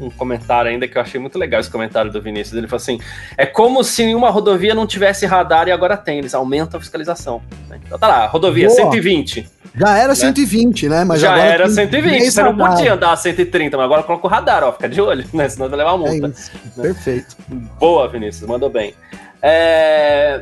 um 0.00 0.10
comentário 0.10 0.70
ainda 0.70 0.88
que 0.88 0.98
eu 0.98 1.02
achei 1.02 1.20
muito 1.20 1.38
legal 1.38 1.60
esse 1.60 1.70
comentário 1.70 2.10
do 2.10 2.20
Vinícius. 2.20 2.56
Ele 2.56 2.66
falou 2.66 2.82
assim: 2.82 3.00
é 3.36 3.46
como 3.46 3.84
se 3.84 4.14
uma 4.14 4.30
rodovia 4.30 4.74
não 4.74 4.86
tivesse 4.86 5.24
radar 5.26 5.68
e 5.68 5.72
agora 5.72 5.96
tem, 5.96 6.18
eles 6.18 6.34
aumentam 6.34 6.78
a 6.78 6.80
fiscalização. 6.80 7.40
Né? 7.68 7.80
Então 7.84 7.98
tá 7.98 8.08
lá, 8.08 8.26
rodovia 8.26 8.66
Boa. 8.66 8.76
120. 8.76 9.48
Já 9.76 9.96
era 9.98 10.08
né? 10.08 10.14
120, 10.14 10.88
né? 10.88 11.04
Mas 11.04 11.20
Já 11.20 11.36
era 11.36 11.68
120, 11.68 12.30
você 12.30 12.42
não 12.42 12.56
podia 12.56 12.94
andar 12.94 13.12
a 13.12 13.16
130, 13.16 13.76
mas 13.76 13.84
agora 13.84 14.02
coloca 14.04 14.26
o 14.26 14.30
radar, 14.30 14.62
ó, 14.62 14.72
fica 14.72 14.88
de 14.88 15.00
olho, 15.00 15.24
né? 15.32 15.48
Senão 15.48 15.68
vai 15.68 15.78
levar 15.78 15.98
multa. 15.98 16.14
É 16.14 16.28
né? 16.28 16.32
Perfeito. 16.80 17.36
Boa, 17.78 18.08
Vinícius, 18.08 18.48
mandou 18.48 18.70
bem. 18.70 18.94
É... 19.42 20.40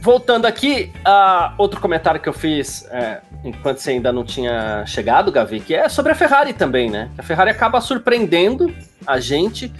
Voltando 0.00 0.46
aqui, 0.46 0.92
uh, 1.00 1.52
outro 1.58 1.80
comentário 1.80 2.20
que 2.20 2.28
eu 2.28 2.32
fiz 2.32 2.86
é, 2.92 3.18
enquanto 3.44 3.78
você 3.78 3.90
ainda 3.90 4.12
não 4.12 4.24
tinha 4.24 4.86
chegado, 4.86 5.32
Gavi, 5.32 5.58
que 5.58 5.74
é 5.74 5.88
sobre 5.88 6.12
a 6.12 6.14
Ferrari 6.14 6.52
também, 6.52 6.88
né? 6.88 7.10
A 7.18 7.24
Ferrari 7.24 7.50
acaba 7.50 7.80
surpreendendo 7.80 8.72
a 9.04 9.18
gente. 9.18 9.72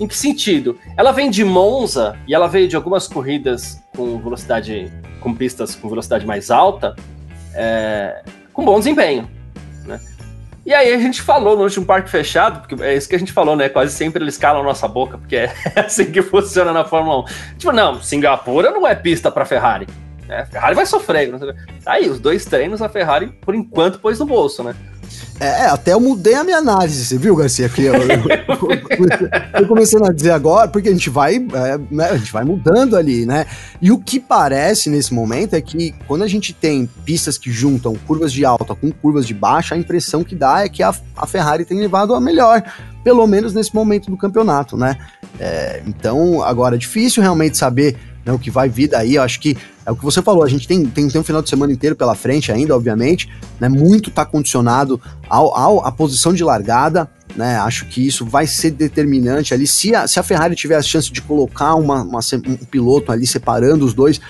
Em 0.00 0.08
que 0.08 0.16
sentido? 0.16 0.76
Ela 0.96 1.12
vem 1.12 1.30
de 1.30 1.44
Monza 1.44 2.16
e 2.26 2.34
ela 2.34 2.48
veio 2.48 2.66
de 2.66 2.74
algumas 2.74 3.06
corridas 3.06 3.80
com 3.94 4.18
velocidade, 4.18 4.90
com 5.20 5.32
pistas 5.32 5.76
com 5.76 5.88
velocidade 5.88 6.26
mais 6.26 6.50
alta, 6.50 6.96
é, 7.54 8.22
com 8.52 8.64
bom 8.64 8.78
desempenho. 8.78 9.28
Né? 9.86 10.00
E 10.66 10.72
aí 10.72 10.92
a 10.92 10.98
gente 10.98 11.22
falou 11.22 11.56
no 11.56 11.62
último 11.62 11.84
parque 11.84 12.10
fechado, 12.10 12.60
porque 12.60 12.82
é 12.82 12.94
isso 12.94 13.08
que 13.08 13.14
a 13.14 13.18
gente 13.18 13.32
falou, 13.32 13.54
né? 13.56 13.68
Quase 13.68 13.94
sempre 13.94 14.22
eles 14.22 14.36
calam 14.38 14.62
a 14.62 14.64
nossa 14.64 14.88
boca, 14.88 15.18
porque 15.18 15.36
é 15.36 15.52
assim 15.76 16.10
que 16.10 16.22
funciona 16.22 16.72
na 16.72 16.84
Fórmula 16.84 17.20
1. 17.20 17.24
Tipo, 17.58 17.72
não, 17.72 18.02
Singapura 18.02 18.70
não 18.70 18.86
é 18.86 18.94
pista 18.94 19.30
para 19.30 19.44
Ferrari. 19.44 19.86
Né? 20.26 20.46
Ferrari 20.46 20.74
vai 20.74 20.86
sofrer. 20.86 21.30
Aí, 21.86 22.08
os 22.08 22.18
dois 22.18 22.44
treinos 22.44 22.80
a 22.80 22.88
Ferrari, 22.88 23.28
por 23.42 23.54
enquanto, 23.54 23.98
pôs 23.98 24.18
no 24.18 24.26
bolso, 24.26 24.62
né? 24.62 24.74
É, 25.40 25.66
até 25.66 25.92
eu 25.92 26.00
mudei 26.00 26.34
a 26.34 26.44
minha 26.44 26.58
análise, 26.58 27.04
você 27.04 27.18
viu, 27.18 27.34
Garcia? 27.34 27.68
Que 27.68 27.82
eu, 27.82 27.94
eu, 27.94 29.60
eu 29.60 29.66
comecei 29.66 29.98
a 30.00 30.12
dizer 30.12 30.30
agora, 30.30 30.68
porque 30.68 30.88
a 30.88 30.92
gente 30.92 31.10
vai, 31.10 31.36
é, 31.36 31.78
né, 31.90 32.10
a 32.10 32.16
gente 32.16 32.32
vai 32.32 32.44
mudando 32.44 32.96
ali, 32.96 33.26
né? 33.26 33.44
E 33.82 33.90
o 33.90 33.98
que 33.98 34.20
parece 34.20 34.88
nesse 34.88 35.12
momento 35.12 35.54
é 35.54 35.60
que 35.60 35.92
quando 36.06 36.22
a 36.22 36.28
gente 36.28 36.52
tem 36.52 36.88
pistas 37.04 37.36
que 37.36 37.50
juntam 37.50 37.94
curvas 38.06 38.32
de 38.32 38.44
alta 38.44 38.74
com 38.74 38.92
curvas 38.92 39.26
de 39.26 39.34
baixa, 39.34 39.74
a 39.74 39.78
impressão 39.78 40.22
que 40.22 40.36
dá 40.36 40.64
é 40.64 40.68
que 40.68 40.82
a, 40.82 40.94
a 41.16 41.26
Ferrari 41.26 41.64
tem 41.64 41.80
levado 41.80 42.14
a 42.14 42.20
melhor, 42.20 42.62
pelo 43.02 43.26
menos 43.26 43.52
nesse 43.52 43.74
momento 43.74 44.10
do 44.10 44.16
campeonato, 44.16 44.76
né? 44.76 44.96
É, 45.40 45.82
então, 45.86 46.42
agora 46.42 46.76
é 46.76 46.78
difícil 46.78 47.22
realmente 47.22 47.56
saber 47.56 47.96
né, 48.24 48.32
o 48.32 48.38
que 48.38 48.50
vai 48.50 48.68
vir 48.68 48.88
daí. 48.88 49.16
Eu 49.16 49.22
acho 49.22 49.40
que 49.40 49.56
é 49.86 49.90
o 49.90 49.96
que 49.96 50.04
você 50.04 50.22
falou, 50.22 50.42
a 50.42 50.48
gente 50.48 50.66
tem, 50.66 50.84
tem, 50.86 51.08
tem 51.08 51.20
um 51.20 51.24
final 51.24 51.42
de 51.42 51.50
semana 51.50 51.72
inteiro 51.72 51.94
pela 51.94 52.14
frente 52.14 52.50
ainda, 52.50 52.74
obviamente, 52.74 53.28
né? 53.60 53.68
Muito 53.68 54.08
está 54.08 54.24
condicionado 54.24 55.00
ao, 55.28 55.54
ao, 55.54 55.86
à 55.86 55.92
posição 55.92 56.32
de 56.32 56.42
largada. 56.42 57.08
né? 57.36 57.56
Acho 57.56 57.86
que 57.86 58.06
isso 58.06 58.24
vai 58.24 58.46
ser 58.46 58.70
determinante 58.70 59.52
ali. 59.52 59.66
Se 59.66 59.94
a, 59.94 60.06
se 60.06 60.18
a 60.18 60.22
Ferrari 60.22 60.56
tiver 60.56 60.76
a 60.76 60.82
chance 60.82 61.12
de 61.12 61.20
colocar 61.20 61.74
uma, 61.74 62.02
uma 62.02 62.20
um 62.46 62.56
piloto 62.64 63.12
ali 63.12 63.26
separando 63.26 63.84
os 63.84 63.92
dois, 63.92 64.20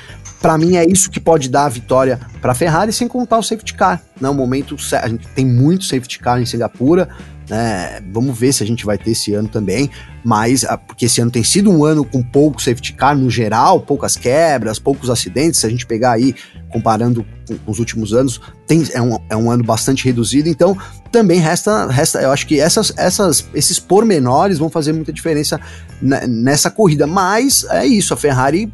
para 0.42 0.58
mim 0.58 0.76
é 0.76 0.84
isso 0.84 1.08
que 1.08 1.20
pode 1.20 1.48
dar 1.48 1.66
a 1.66 1.68
vitória 1.68 2.20
para 2.42 2.52
a 2.52 2.54
Ferrari, 2.54 2.92
sem 2.92 3.06
contar 3.06 3.38
o 3.38 3.42
safety 3.42 3.74
car. 3.74 4.02
Né? 4.20 4.28
O 4.28 4.34
momento 4.34 4.76
a 5.00 5.08
gente 5.08 5.26
tem 5.28 5.46
muito 5.46 5.84
safety 5.84 6.18
car 6.18 6.40
em 6.40 6.46
Singapura. 6.46 7.08
Né? 7.48 8.00
Vamos 8.10 8.38
ver 8.38 8.52
se 8.52 8.62
a 8.62 8.66
gente 8.66 8.86
vai 8.86 8.96
ter 8.96 9.10
esse 9.10 9.34
ano 9.34 9.48
também, 9.48 9.90
mas 10.24 10.64
ah, 10.64 10.78
porque 10.78 11.04
esse 11.04 11.20
ano 11.20 11.30
tem 11.30 11.44
sido 11.44 11.70
um 11.70 11.84
ano 11.84 12.04
com 12.04 12.22
pouco 12.22 12.62
safety 12.62 12.94
car 12.94 13.16
no 13.16 13.28
geral, 13.28 13.80
poucas 13.80 14.16
quebras, 14.16 14.78
poucos 14.78 15.10
acidentes. 15.10 15.60
Se 15.60 15.66
a 15.66 15.70
gente 15.70 15.84
pegar 15.84 16.12
aí, 16.12 16.34
comparando 16.70 17.24
com 17.64 17.70
os 17.70 17.78
últimos 17.78 18.14
anos, 18.14 18.40
tem, 18.66 18.82
é, 18.92 19.02
um, 19.02 19.18
é 19.28 19.36
um 19.36 19.50
ano 19.50 19.62
bastante 19.62 20.04
reduzido, 20.06 20.48
então 20.48 20.76
também 21.12 21.38
resta, 21.38 21.86
resta 21.86 22.20
eu 22.22 22.30
acho 22.32 22.46
que 22.46 22.58
essas, 22.58 22.92
essas, 22.96 23.46
esses 23.54 23.78
pormenores 23.78 24.58
vão 24.58 24.70
fazer 24.70 24.92
muita 24.92 25.12
diferença 25.12 25.60
nessa 26.00 26.70
corrida, 26.70 27.06
mas 27.06 27.64
é 27.70 27.86
isso, 27.86 28.14
a 28.14 28.16
Ferrari 28.16 28.72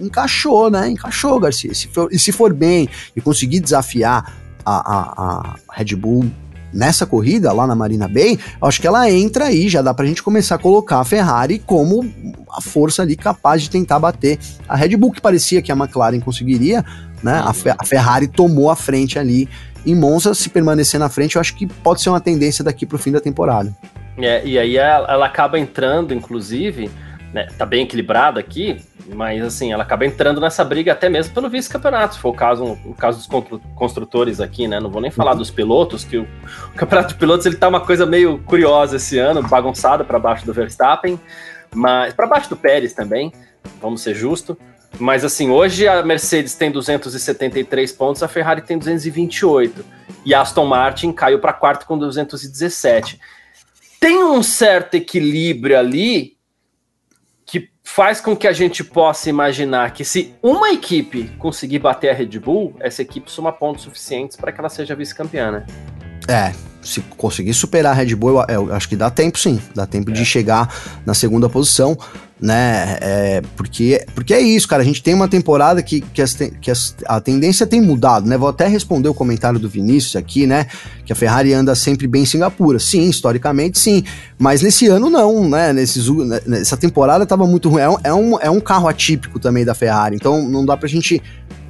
encaixou, 0.00 0.70
né? 0.70 0.88
Encaixou, 0.88 1.38
Garcia. 1.38 1.74
Se 1.74 1.88
for, 1.88 2.08
e 2.10 2.18
se 2.18 2.32
for 2.32 2.52
bem 2.52 2.88
e 3.14 3.20
conseguir 3.20 3.60
desafiar 3.60 4.32
a, 4.64 4.76
a, 4.76 5.56
a 5.70 5.74
Red 5.74 5.96
Bull 5.96 6.30
nessa 6.72 7.06
corrida 7.06 7.52
lá 7.52 7.66
na 7.66 7.74
Marina 7.74 8.08
Bay, 8.08 8.38
acho 8.60 8.80
que 8.80 8.86
ela 8.86 9.10
entra 9.10 9.46
aí, 9.46 9.68
já 9.68 9.82
dá 9.82 9.94
pra 9.94 10.06
gente 10.06 10.22
começar 10.22 10.56
a 10.56 10.58
colocar 10.58 11.00
a 11.00 11.04
Ferrari 11.04 11.58
como 11.58 12.04
a 12.50 12.60
força 12.60 13.02
ali 13.02 13.16
capaz 13.16 13.62
de 13.62 13.70
tentar 13.70 13.98
bater 13.98 14.38
a 14.68 14.76
Red 14.76 14.96
Bull, 14.96 15.12
que 15.12 15.20
parecia 15.20 15.62
que 15.62 15.72
a 15.72 15.76
McLaren 15.76 16.20
conseguiria, 16.20 16.84
né? 17.22 17.32
A, 17.32 17.52
a 17.78 17.84
Ferrari 17.84 18.28
tomou 18.28 18.70
a 18.70 18.76
frente 18.76 19.18
ali 19.18 19.48
em 19.86 19.94
Monza, 19.94 20.34
se 20.34 20.48
permanecer 20.48 20.98
na 21.00 21.08
frente, 21.08 21.36
eu 21.36 21.40
acho 21.40 21.54
que 21.54 21.66
pode 21.66 22.02
ser 22.02 22.10
uma 22.10 22.20
tendência 22.20 22.64
daqui 22.64 22.84
pro 22.84 22.98
fim 22.98 23.12
da 23.12 23.20
temporada. 23.20 23.74
É, 24.18 24.44
e 24.44 24.58
aí 24.58 24.76
ela, 24.76 25.10
ela 25.10 25.26
acaba 25.26 25.58
entrando, 25.58 26.12
inclusive, 26.12 26.90
né, 27.32 27.46
tá 27.56 27.64
bem 27.64 27.84
equilibrada 27.84 28.40
aqui, 28.40 28.76
mas 29.14 29.42
assim, 29.42 29.72
ela 29.72 29.82
acaba 29.82 30.04
entrando 30.04 30.40
nessa 30.40 30.64
briga 30.64 30.92
até 30.92 31.08
mesmo 31.08 31.32
pelo 31.32 31.48
vice-campeonato, 31.48 32.14
se 32.14 32.20
for 32.20 32.30
o 32.30 32.34
caso, 32.34 32.78
o 32.84 32.94
caso 32.94 33.18
dos 33.18 33.60
construtores 33.74 34.40
aqui, 34.40 34.68
né? 34.68 34.78
Não 34.80 34.90
vou 34.90 35.00
nem 35.00 35.10
falar 35.10 35.32
uhum. 35.32 35.38
dos 35.38 35.50
pilotos, 35.50 36.04
que 36.04 36.18
o, 36.18 36.22
o, 36.22 36.76
campeonato 36.76 37.14
de 37.14 37.14
pilotos 37.14 37.46
ele 37.46 37.56
tá 37.56 37.68
uma 37.68 37.80
coisa 37.80 38.04
meio 38.04 38.38
curiosa 38.40 38.96
esse 38.96 39.18
ano, 39.18 39.42
bagunçada 39.42 40.04
para 40.04 40.18
baixo 40.18 40.44
do 40.44 40.52
Verstappen, 40.52 41.18
mas 41.74 42.12
para 42.14 42.26
baixo 42.26 42.50
do 42.50 42.56
Pérez 42.56 42.92
também, 42.92 43.32
vamos 43.80 44.02
ser 44.02 44.14
justos. 44.14 44.56
Mas 44.98 45.24
assim, 45.24 45.50
hoje 45.50 45.86
a 45.86 46.02
Mercedes 46.02 46.54
tem 46.54 46.70
273 46.70 47.92
pontos, 47.92 48.22
a 48.22 48.28
Ferrari 48.28 48.62
tem 48.62 48.78
228 48.78 49.84
e 50.24 50.34
a 50.34 50.40
Aston 50.40 50.64
Martin 50.64 51.12
caiu 51.12 51.38
para 51.38 51.52
quarto 51.52 51.86
com 51.86 51.98
217. 51.98 53.20
Tem 54.00 54.22
um 54.24 54.42
certo 54.42 54.94
equilíbrio 54.94 55.78
ali 55.78 56.37
faz 57.88 58.20
com 58.20 58.36
que 58.36 58.46
a 58.46 58.52
gente 58.52 58.84
possa 58.84 59.30
imaginar 59.30 59.92
que 59.92 60.04
se 60.04 60.34
uma 60.42 60.70
equipe 60.70 61.24
conseguir 61.38 61.78
bater 61.78 62.10
a 62.10 62.12
Red 62.12 62.38
Bull, 62.38 62.76
essa 62.80 63.00
equipe 63.00 63.30
soma 63.30 63.50
pontos 63.50 63.82
suficientes 63.82 64.36
para 64.36 64.52
que 64.52 64.60
ela 64.60 64.68
seja 64.68 64.94
vice-campeã, 64.94 65.50
né? 65.50 65.66
É, 66.28 66.52
se 66.88 67.00
conseguir 67.16 67.52
superar 67.52 67.92
a 67.92 67.94
Red 67.94 68.14
Bull, 68.14 68.40
eu, 68.48 68.68
eu 68.68 68.74
acho 68.74 68.88
que 68.88 68.96
dá 68.96 69.10
tempo 69.10 69.38
sim, 69.38 69.60
dá 69.74 69.86
tempo 69.86 70.10
é. 70.10 70.14
de 70.14 70.24
chegar 70.24 70.72
na 71.04 71.12
segunda 71.12 71.48
posição, 71.48 71.96
né? 72.40 72.96
É, 73.00 73.42
porque, 73.56 74.04
porque 74.14 74.32
é 74.32 74.40
isso, 74.40 74.66
cara. 74.66 74.82
A 74.82 74.84
gente 74.84 75.02
tem 75.02 75.12
uma 75.12 75.28
temporada 75.28 75.82
que, 75.82 76.00
que, 76.00 76.22
as, 76.22 76.34
que 76.34 76.70
as, 76.70 76.94
a 77.06 77.20
tendência 77.20 77.66
tem 77.66 77.80
mudado, 77.80 78.28
né? 78.28 78.38
Vou 78.38 78.48
até 78.48 78.66
responder 78.66 79.08
o 79.08 79.14
comentário 79.14 79.58
do 79.58 79.68
Vinícius 79.68 80.16
aqui, 80.16 80.46
né? 80.46 80.66
Que 81.04 81.12
a 81.12 81.16
Ferrari 81.16 81.52
anda 81.52 81.74
sempre 81.74 82.06
bem 82.06 82.22
em 82.22 82.26
Singapura. 82.26 82.78
Sim, 82.78 83.08
historicamente 83.08 83.78
sim. 83.78 84.04
Mas 84.38 84.62
nesse 84.62 84.86
ano 84.86 85.10
não, 85.10 85.48
né? 85.48 85.72
Nesses, 85.72 86.08
nessa 86.46 86.76
temporada 86.76 87.26
tava 87.26 87.46
muito 87.46 87.68
ruim. 87.68 87.82
É 87.82 87.88
um, 87.88 87.96
é, 88.04 88.14
um, 88.14 88.40
é 88.40 88.50
um 88.50 88.60
carro 88.60 88.88
atípico 88.88 89.38
também 89.38 89.64
da 89.64 89.74
Ferrari. 89.74 90.16
Então 90.16 90.48
não 90.48 90.64
dá 90.64 90.76
pra 90.76 90.88
gente 90.88 91.20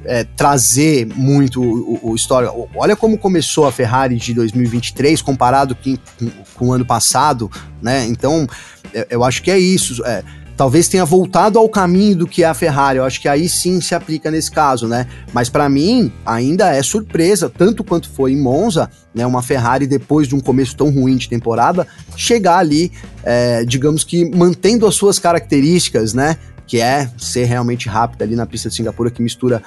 é, 0.09 0.23
trazer 0.23 1.07
muito 1.15 1.61
o, 1.61 1.99
o, 2.01 2.15
história. 2.15 2.49
Olha 2.75 2.95
como 2.95 3.15
começou 3.15 3.67
a 3.67 3.71
Ferrari 3.71 4.15
de 4.15 4.33
2023 4.33 5.21
comparado 5.21 5.75
com, 5.75 5.95
com, 6.17 6.31
com 6.55 6.67
o 6.69 6.73
ano 6.73 6.83
passado, 6.83 7.49
né? 7.79 8.07
Então, 8.07 8.47
eu, 8.91 9.05
eu 9.11 9.23
acho 9.23 9.43
que 9.43 9.51
é 9.51 9.59
isso. 9.59 10.03
É, 10.03 10.23
talvez 10.57 10.87
tenha 10.87 11.05
voltado 11.05 11.59
ao 11.59 11.69
caminho 11.69 12.15
do 12.15 12.27
que 12.27 12.43
é 12.43 12.47
a 12.47 12.55
Ferrari. 12.55 12.97
Eu 12.97 13.05
acho 13.05 13.21
que 13.21 13.27
aí 13.27 13.47
sim 13.47 13.79
se 13.79 13.93
aplica 13.93 14.31
nesse 14.31 14.49
caso, 14.49 14.87
né? 14.87 15.05
Mas 15.31 15.47
para 15.47 15.69
mim 15.69 16.11
ainda 16.25 16.75
é 16.75 16.81
surpresa, 16.81 17.47
tanto 17.47 17.83
quanto 17.83 18.09
foi 18.09 18.31
em 18.31 18.41
Monza, 18.41 18.89
né? 19.13 19.27
Uma 19.27 19.43
Ferrari 19.43 19.85
depois 19.85 20.27
de 20.27 20.33
um 20.33 20.39
começo 20.39 20.75
tão 20.75 20.89
ruim 20.89 21.17
de 21.17 21.29
temporada 21.29 21.85
chegar 22.17 22.57
ali, 22.57 22.91
é, 23.23 23.63
digamos 23.63 24.03
que 24.03 24.25
mantendo 24.35 24.87
as 24.87 24.95
suas 24.95 25.19
características, 25.19 26.15
né? 26.15 26.35
que 26.69 26.79
é 26.79 27.09
ser 27.17 27.45
realmente 27.45 27.89
rápida 27.89 28.23
ali 28.23 28.35
na 28.35 28.45
pista 28.45 28.69
de 28.69 28.75
Singapura, 28.75 29.09
que 29.09 29.23
mistura 29.23 29.59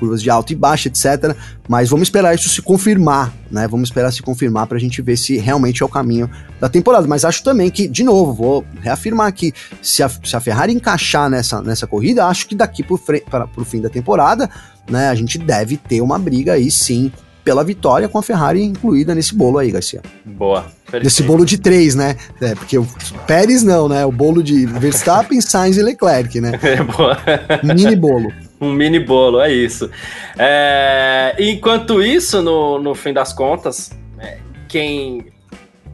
curvas 0.00 0.22
de 0.22 0.30
alto 0.30 0.52
e 0.52 0.56
baixo, 0.56 0.88
etc. 0.88 1.36
Mas 1.68 1.90
vamos 1.90 2.08
esperar 2.08 2.34
isso 2.34 2.48
se 2.48 2.62
confirmar, 2.62 3.32
né? 3.50 3.68
Vamos 3.68 3.90
esperar 3.90 4.10
se 4.10 4.22
confirmar 4.22 4.66
para 4.66 4.78
a 4.78 4.80
gente 4.80 5.00
ver 5.02 5.16
se 5.16 5.36
realmente 5.36 5.82
é 5.82 5.86
o 5.86 5.88
caminho 5.88 6.28
da 6.58 6.68
temporada. 6.68 7.06
Mas 7.06 7.24
acho 7.24 7.44
também 7.44 7.70
que, 7.70 7.86
de 7.86 8.02
novo, 8.02 8.32
vou 8.32 8.64
reafirmar 8.80 9.26
aqui, 9.26 9.52
se 9.82 10.02
a, 10.02 10.08
se 10.08 10.34
a 10.34 10.40
Ferrari 10.40 10.72
encaixar 10.72 11.28
nessa, 11.28 11.60
nessa 11.60 11.86
corrida, 11.86 12.26
acho 12.26 12.48
que 12.48 12.54
daqui 12.54 12.82
para 12.82 13.48
o 13.56 13.64
fim 13.64 13.80
da 13.80 13.90
temporada, 13.90 14.50
né, 14.90 15.08
a 15.10 15.14
gente 15.14 15.38
deve 15.38 15.76
ter 15.76 16.00
uma 16.00 16.18
briga 16.18 16.54
aí 16.54 16.70
sim 16.70 17.12
pela 17.44 17.64
vitória 17.64 18.08
com 18.08 18.18
a 18.18 18.22
Ferrari 18.22 18.62
incluída 18.62 19.14
nesse 19.14 19.34
bolo 19.34 19.58
aí, 19.58 19.70
Garcia. 19.70 20.02
Boa. 20.24 20.62
Perfeito. 20.84 21.04
Nesse 21.04 21.22
bolo 21.22 21.44
de 21.44 21.58
três, 21.58 21.94
né? 21.94 22.16
É, 22.40 22.54
porque 22.54 22.78
o 22.78 22.86
Pérez 23.26 23.62
não, 23.62 23.88
né? 23.88 24.04
O 24.04 24.12
bolo 24.12 24.42
de 24.42 24.66
Verstappen, 24.66 25.40
Sainz 25.42 25.76
e 25.76 25.82
Leclerc, 25.82 26.40
né? 26.40 26.52
É, 26.62 26.82
boa. 26.82 27.18
Mini 27.64 27.96
bolo. 27.96 28.32
Um 28.60 28.72
mini 28.72 28.98
bolo, 28.98 29.40
é 29.40 29.50
isso. 29.50 29.90
É, 30.38 31.34
enquanto 31.38 32.02
isso, 32.02 32.42
no, 32.42 32.78
no 32.78 32.94
fim 32.94 33.12
das 33.12 33.32
contas, 33.32 33.90
é, 34.18 34.38
quem, 34.68 35.32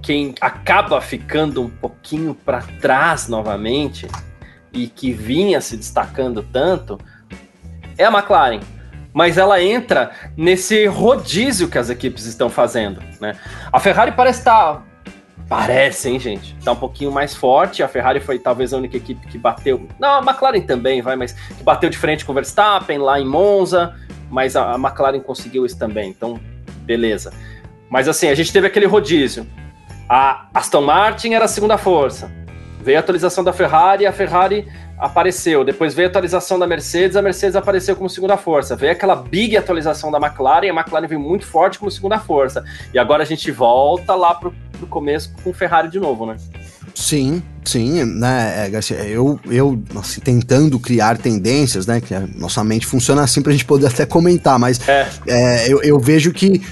quem 0.03 0.35
acaba 0.41 1.01
ficando 1.01 1.63
um 1.63 1.71
pouquinho 1.71 2.35
para 2.35 2.63
trás 2.81 3.29
novamente 3.29 4.09
e 4.73 4.89
que 4.89 5.13
vinha 5.13 5.61
se 5.61 5.77
destacando 5.77 6.43
tanto 6.43 6.99
é 7.97 8.05
a 8.05 8.11
McLaren 8.11 8.61
mas 9.17 9.39
ela 9.39 9.63
entra 9.63 10.11
nesse 10.37 10.85
rodízio 10.85 11.71
que 11.71 11.79
as 11.79 11.89
equipes 11.89 12.27
estão 12.27 12.51
fazendo, 12.51 13.03
né? 13.19 13.35
A 13.73 13.81
Ferrari 13.81 14.13
parece 14.13 14.41
estar 14.41 14.75
tá, 14.75 14.83
Parece, 15.49 16.11
hein, 16.11 16.19
gente? 16.19 16.57
Tá 16.65 16.73
um 16.73 16.77
pouquinho 16.77 17.13
mais 17.13 17.35
forte. 17.35 17.83
A 17.83 17.89
Ferrari 17.89 18.19
foi 18.19 18.39
talvez 18.39 18.73
a 18.73 18.77
única 18.77 18.97
equipe 18.97 19.27
que 19.29 19.39
bateu. 19.39 19.87
Não, 19.99 20.19
a 20.19 20.19
McLaren 20.19 20.61
também, 20.61 21.01
vai, 21.01 21.15
mas 21.15 21.33
que 21.33 21.63
bateu 21.63 21.89
de 21.89 21.97
frente 21.97 22.25
com 22.25 22.33
o 22.33 22.35
Verstappen 22.35 22.99
lá 22.99 23.21
em 23.21 23.25
Monza. 23.25 23.95
Mas 24.29 24.57
a, 24.57 24.73
a 24.73 24.75
McLaren 24.75 25.21
conseguiu 25.21 25.65
isso 25.65 25.79
também. 25.79 26.11
Então, 26.11 26.41
beleza. 26.81 27.33
Mas 27.89 28.09
assim, 28.09 28.29
a 28.29 28.35
gente 28.35 28.53
teve 28.53 28.67
aquele 28.67 28.87
rodízio. 28.87 29.47
A 30.09 30.49
Aston 30.53 30.83
Martin 30.83 31.35
era 31.35 31.45
a 31.45 31.49
segunda 31.49 31.79
força. 31.79 32.31
Veio 32.81 32.99
a 32.99 33.01
atualização 33.01 33.43
da 33.43 33.53
Ferrari, 33.53 34.07
a 34.07 34.13
Ferrari 34.13 34.67
apareceu. 34.99 35.65
Depois 35.65 35.95
veio 35.95 36.09
a 36.09 36.11
atualização 36.11 36.59
da 36.59 36.67
Mercedes, 36.67 37.17
a 37.17 37.23
Mercedes 37.23 37.57
apareceu 37.57 37.97
como 37.97 38.09
segunda 38.09 38.37
força. 38.37 38.77
Veio 38.77 38.93
aquela 38.93 39.17
big 39.17 39.57
atualização 39.57 40.11
da 40.11 40.19
McLaren, 40.19 40.71
a 40.71 40.75
McLaren 40.75 41.07
veio 41.07 41.21
muito 41.21 41.47
forte 41.47 41.79
como 41.79 41.91
segunda 41.91 42.19
força. 42.19 42.65
E 42.95 42.99
agora 42.99 43.23
a 43.23 43.27
gente 43.27 43.51
volta 43.51 44.15
lá 44.15 44.35
pro, 44.35 44.55
pro 44.77 44.87
começo 44.87 45.33
com 45.43 45.53
Ferrari 45.53 45.89
de 45.89 45.99
novo, 45.99 46.27
né? 46.27 46.37
Sim, 46.95 47.43
sim, 47.65 48.05
né, 48.05 48.65
é, 48.65 48.71
Garcia, 48.71 48.97
eu, 48.97 49.39
eu 49.51 49.83
assim, 49.97 50.21
tentando 50.21 50.79
criar 50.81 51.19
tendências, 51.19 51.87
né, 51.87 52.01
que 52.01 52.15
a 52.15 52.27
nossa 52.37 52.65
mente 52.65 52.87
funciona 52.87 53.23
assim 53.23 53.43
pra 53.43 53.53
gente 53.53 53.67
poder 53.67 53.87
até 53.89 54.07
comentar, 54.07 54.59
mas 54.59 54.81
é. 54.89 55.07
É, 55.27 55.73
eu, 55.73 55.83
eu 55.83 55.99
vejo 55.99 56.33
que 56.33 56.63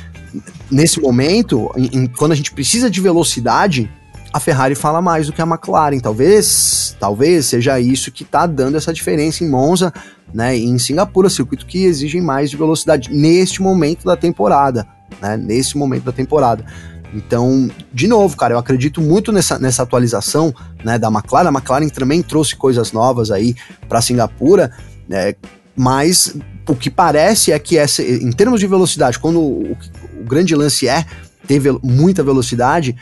nesse 0.70 1.00
momento, 1.00 1.70
em, 1.76 1.98
em, 1.98 2.06
quando 2.06 2.32
a 2.32 2.34
gente 2.34 2.52
precisa 2.52 2.90
de 2.90 3.00
velocidade, 3.00 3.90
a 4.32 4.40
Ferrari 4.40 4.74
fala 4.74 5.00
mais 5.00 5.26
do 5.26 5.32
que 5.32 5.40
a 5.40 5.46
McLaren. 5.46 6.00
Talvez, 6.00 6.96
talvez 6.98 7.46
seja 7.46 7.78
isso 7.78 8.10
que 8.10 8.24
está 8.24 8.46
dando 8.46 8.76
essa 8.76 8.92
diferença 8.92 9.44
em 9.44 9.48
Monza, 9.48 9.92
né, 10.32 10.56
e 10.56 10.64
em 10.64 10.78
Singapura, 10.78 11.30
circuito 11.30 11.66
que 11.66 11.84
exigem 11.84 12.20
mais 12.20 12.50
de 12.50 12.56
velocidade 12.56 13.12
neste 13.12 13.62
momento 13.62 14.04
da 14.04 14.16
temporada, 14.16 14.86
né, 15.20 15.36
nesse 15.36 15.78
momento 15.78 16.04
da 16.04 16.12
temporada. 16.12 16.64
Então, 17.14 17.70
de 17.92 18.08
novo, 18.08 18.36
cara, 18.36 18.54
eu 18.54 18.58
acredito 18.58 19.00
muito 19.00 19.30
nessa, 19.30 19.58
nessa 19.58 19.84
atualização 19.84 20.52
né, 20.84 20.98
da 20.98 21.08
McLaren. 21.08 21.48
A 21.48 21.52
McLaren 21.52 21.88
também 21.88 22.22
trouxe 22.22 22.56
coisas 22.56 22.92
novas 22.92 23.30
aí 23.30 23.54
para 23.88 24.02
Singapura, 24.02 24.72
né, 25.08 25.34
mas 25.76 26.34
o 26.68 26.74
que 26.74 26.90
parece 26.90 27.52
é 27.52 27.58
que 27.58 27.78
essa, 27.78 28.02
em 28.02 28.32
termos 28.32 28.58
de 28.58 28.66
velocidade, 28.66 29.18
quando 29.18 29.40
o, 29.40 29.76
o 30.20 30.24
grande 30.24 30.54
lance 30.56 30.88
é 30.88 31.04
ter 31.46 31.60
muita 31.82 32.22
velocidade, 32.22 32.96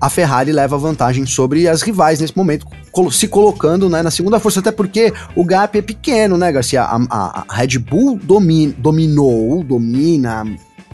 a 0.00 0.08
Ferrari 0.08 0.52
leva 0.52 0.78
vantagem 0.78 1.26
sobre 1.26 1.66
as 1.66 1.82
rivais 1.82 2.20
nesse 2.20 2.36
momento, 2.36 2.66
se 3.10 3.26
colocando 3.26 3.88
né, 3.88 4.02
na 4.02 4.10
segunda 4.10 4.38
força, 4.38 4.60
até 4.60 4.70
porque 4.70 5.12
o 5.34 5.44
gap 5.44 5.76
é 5.76 5.82
pequeno, 5.82 6.38
né, 6.38 6.52
Garcia? 6.52 6.82
A, 6.82 6.96
a, 7.10 7.44
a 7.48 7.54
Red 7.54 7.78
Bull 7.78 8.16
domin, 8.22 8.72
dominou, 8.78 9.64
domina 9.64 10.44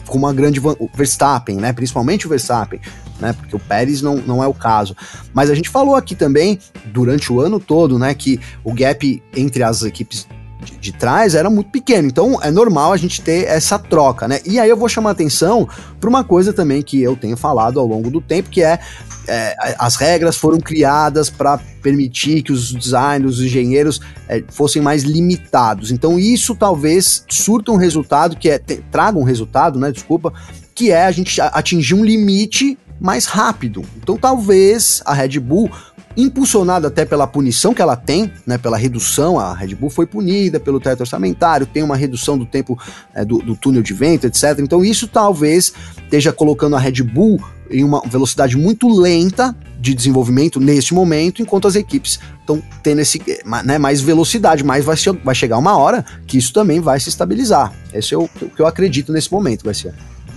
com 0.07 0.17
uma 0.17 0.33
grande 0.33 0.61
Verstappen, 0.93 1.57
né? 1.57 1.73
Principalmente 1.73 2.25
o 2.25 2.29
Verstappen, 2.29 2.79
né? 3.19 3.33
Porque 3.33 3.55
o 3.55 3.59
Pérez 3.59 4.01
não, 4.01 4.17
não 4.17 4.43
é 4.43 4.47
o 4.47 4.53
caso. 4.53 4.95
Mas 5.33 5.49
a 5.49 5.55
gente 5.55 5.69
falou 5.69 5.95
aqui 5.95 6.15
também, 6.15 6.59
durante 6.85 7.31
o 7.31 7.39
ano 7.39 7.59
todo, 7.59 7.97
né, 7.97 8.13
que 8.13 8.39
o 8.63 8.73
gap 8.73 9.23
entre 9.35 9.63
as 9.63 9.83
equipes 9.83 10.27
de, 10.63 10.77
de, 10.77 10.91
trás 10.91 11.35
era 11.35 11.49
muito 11.49 11.69
pequeno. 11.69 12.07
Então 12.07 12.41
é 12.41 12.49
normal 12.49 12.91
a 12.91 12.97
gente 12.97 13.21
ter 13.21 13.45
essa 13.45 13.77
troca, 13.77 14.27
né? 14.27 14.39
E 14.45 14.59
aí 14.59 14.69
eu 14.69 14.77
vou 14.77 14.89
chamar 14.89 15.11
atenção 15.11 15.67
para 15.99 16.09
uma 16.09 16.23
coisa 16.23 16.51
também 16.51 16.81
que 16.81 17.01
eu 17.01 17.15
tenho 17.15 17.37
falado 17.37 17.79
ao 17.79 17.85
longo 17.85 18.09
do 18.09 18.21
tempo, 18.21 18.49
que 18.49 18.63
é, 18.63 18.79
é 19.27 19.75
as 19.77 19.95
regras 19.95 20.37
foram 20.37 20.59
criadas 20.59 21.29
para 21.29 21.57
permitir 21.81 22.41
que 22.41 22.51
os 22.51 22.73
designers, 22.73 23.37
os 23.37 23.41
engenheiros 23.41 23.99
é, 24.27 24.43
fossem 24.49 24.81
mais 24.81 25.03
limitados. 25.03 25.91
Então 25.91 26.19
isso 26.19 26.55
talvez 26.55 27.23
surta 27.29 27.71
um 27.71 27.77
resultado 27.77 28.35
que 28.35 28.49
é 28.49 28.57
te, 28.57 28.83
traga 28.91 29.17
um 29.17 29.23
resultado, 29.23 29.79
né? 29.79 29.91
Desculpa, 29.91 30.33
que 30.73 30.91
é 30.91 31.05
a 31.05 31.11
gente 31.11 31.39
atingir 31.39 31.93
um 31.93 32.03
limite 32.03 32.77
mais 32.99 33.25
rápido. 33.25 33.83
Então 33.97 34.17
talvez 34.17 35.01
a 35.05 35.13
Red 35.13 35.39
Bull 35.39 35.69
impulsionada 36.17 36.87
até 36.87 37.05
pela 37.05 37.27
punição 37.27 37.73
que 37.73 37.81
ela 37.81 37.95
tem, 37.95 38.31
né, 38.45 38.57
pela 38.57 38.77
redução, 38.77 39.39
a 39.39 39.53
Red 39.53 39.75
Bull 39.75 39.89
foi 39.89 40.05
punida 40.05 40.59
pelo 40.59 40.79
teto 40.79 41.01
orçamentário, 41.01 41.65
tem 41.65 41.83
uma 41.83 41.95
redução 41.95 42.37
do 42.37 42.45
tempo 42.45 42.79
é, 43.13 43.25
do, 43.25 43.39
do, 43.39 43.55
túnel 43.55 43.81
de 43.81 43.93
vento, 43.93 44.25
etc. 44.25 44.59
Então 44.59 44.83
isso 44.83 45.07
talvez 45.07 45.73
esteja 46.03 46.31
colocando 46.31 46.75
a 46.75 46.79
Red 46.79 47.03
Bull 47.03 47.41
em 47.69 47.83
uma 47.83 48.01
velocidade 48.01 48.55
muito 48.55 48.87
lenta 48.87 49.55
de 49.79 49.93
desenvolvimento 49.93 50.59
neste 50.59 50.93
momento, 50.93 51.41
enquanto 51.41 51.67
as 51.67 51.75
equipes 51.75 52.19
estão 52.39 52.61
tendo 52.81 53.01
esse, 53.01 53.21
né, 53.65 53.77
mais 53.77 54.01
velocidade, 54.01 54.63
mas 54.63 54.85
vai, 54.85 54.95
vai 55.23 55.35
chegar 55.35 55.57
uma 55.57 55.77
hora 55.77 56.05
que 56.25 56.37
isso 56.37 56.53
também 56.53 56.79
vai 56.79 56.99
se 56.99 57.09
estabilizar. 57.09 57.73
Esse 57.93 58.13
é 58.13 58.17
o, 58.17 58.23
o 58.23 58.49
que 58.49 58.61
eu 58.61 58.67
acredito 58.67 59.11
nesse 59.11 59.31
momento, 59.31 59.65
Garcia. 59.65 59.93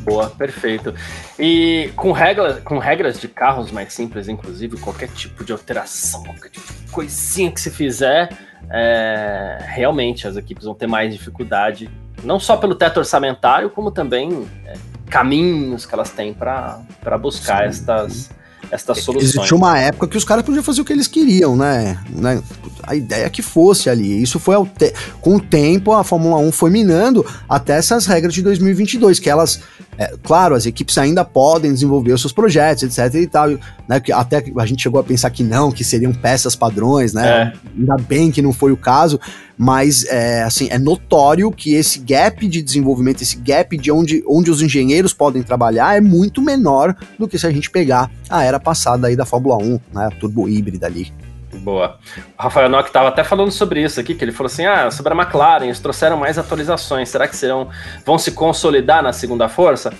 Boa, 0.09 0.31
perfeito. 0.31 0.95
E 1.39 1.93
com, 1.95 2.13
regra, 2.13 2.61
com 2.65 2.79
regras 2.79 3.21
de 3.21 3.29
carros 3.29 3.71
mais 3.71 3.93
simples, 3.93 4.29
inclusive, 4.29 4.77
qualquer 4.79 5.09
tipo 5.09 5.45
de 5.45 5.53
alteração, 5.53 6.23
qualquer 6.25 6.51
tipo 6.51 6.73
de 6.73 6.91
coisinha 6.91 7.51
que 7.51 7.61
se 7.61 7.71
fizer, 7.71 8.31
é, 8.71 9.59
realmente 9.61 10.27
as 10.27 10.37
equipes 10.37 10.65
vão 10.65 10.75
ter 10.75 10.87
mais 10.87 11.13
dificuldade, 11.13 11.91
não 12.25 12.41
só 12.41 12.57
pelo 12.57 12.75
teto 12.75 12.99
orçamentário, 12.99 13.71
como 13.71 13.91
também 13.91 14.49
é, 14.65 14.75
caminhos 15.09 15.85
que 15.85 15.95
elas 15.95 16.11
têm 16.11 16.33
para 16.33 16.79
buscar 17.21 17.63
sim, 17.63 17.69
estas. 17.69 18.13
Sim 18.13 18.38
estas 18.71 19.01
soluções. 19.03 19.35
Existiu 19.35 19.57
uma 19.57 19.79
época 19.79 20.09
que 20.09 20.17
os 20.17 20.25
caras 20.25 20.45
podiam 20.45 20.63
fazer 20.63 20.81
o 20.81 20.85
que 20.85 20.93
eles 20.93 21.07
queriam, 21.07 21.57
né? 21.57 21.99
né? 22.11 22.43
A 22.83 22.95
ideia 22.95 23.25
é 23.25 23.31
que 23.31 23.43
fosse 23.43 23.89
ali. 23.91 24.23
Isso 24.23 24.39
foi 24.39 24.55
te... 24.77 24.93
com 25.21 25.37
o 25.37 25.41
tempo 25.41 25.93
a 25.93 26.05
Fórmula 26.05 26.37
1 26.39 26.53
foi 26.53 26.71
minando 26.71 27.25
até 27.49 27.75
essas 27.75 28.07
regras 28.07 28.35
de 28.35 28.43
2022, 28.43 29.19
que 29.19 29.29
elas, 29.29 29.61
é, 29.97 30.15
claro, 30.23 30.55
as 30.55 30.67
equipes 30.67 30.97
ainda 30.99 31.25
podem 31.25 31.73
desenvolver 31.73 32.13
os 32.13 32.21
seus 32.21 32.33
projetos, 32.33 32.83
etc 32.85 33.15
e 33.15 33.27
tal, 33.27 33.49
né? 33.89 34.01
Que 34.01 34.13
até 34.13 34.45
a 34.57 34.67
gente 34.67 34.83
chegou 34.83 35.01
a 35.01 35.05
pensar 35.05 35.31
que 35.31 35.43
não, 35.43 35.71
que 35.71 35.85
seriam 35.85 36.13
peças 36.13 36.55
padrões, 36.55 37.13
né? 37.13 37.29
É. 37.29 37.53
Ainda 37.79 37.97
bem 37.97 38.31
que 38.31 38.43
não 38.43 38.53
foi 38.53 38.73
o 38.73 38.77
caso, 38.77 39.21
mas 39.59 40.05
é, 40.05 40.45
assim, 40.45 40.69
é 40.71 40.79
notório 40.79 41.51
que 41.51 41.75
esse 41.75 41.99
gap 41.99 42.47
de 42.47 42.63
desenvolvimento, 42.63 43.23
esse 43.23 43.37
gap 43.37 43.77
de 43.77 43.91
onde, 43.91 44.23
onde 44.27 44.53
os 44.53 44.63
engenheiros 44.63 45.13
podem 45.13 45.43
trabalhar 45.43 45.97
é 45.97 46.01
muito 46.01 46.41
menor 46.41 46.95
do 47.19 47.27
que 47.27 47.37
se 47.37 47.47
a 47.47 47.51
gente 47.51 47.69
pegar 47.69 48.09
a 48.31 48.45
era 48.45 48.61
passada 48.61 49.09
aí 49.09 49.17
da 49.17 49.27
Fórmula 49.27 49.57
1, 49.57 49.81
né, 49.93 50.07
a 50.07 50.11
turbo 50.11 50.49
híbrida 50.49 50.87
ali. 50.87 51.13
Boa. 51.55 51.99
O 52.39 52.43
Rafael 52.43 52.69
Nock 52.69 52.89
estava 52.89 53.09
até 53.09 53.25
falando 53.25 53.51
sobre 53.51 53.83
isso 53.83 53.99
aqui, 53.99 54.15
que 54.15 54.23
ele 54.23 54.33
falou 54.33 54.47
assim: 54.47 54.67
ah, 54.67 54.91
sobre 54.91 55.13
a 55.13 55.17
McLaren, 55.17 55.65
eles 55.65 55.81
trouxeram 55.81 56.17
mais 56.17 56.39
atualizações. 56.39 57.09
Será 57.09 57.27
que 57.27 57.35
serão, 57.35 57.69
vão 58.05 58.19
se 58.19 58.33
consolidar 58.33 59.03
na 59.03 59.15
segunda 59.15 59.49
força? 59.49 59.93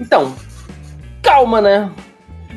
Então, 0.00 0.34
calma, 1.22 1.60
né? 1.60 1.90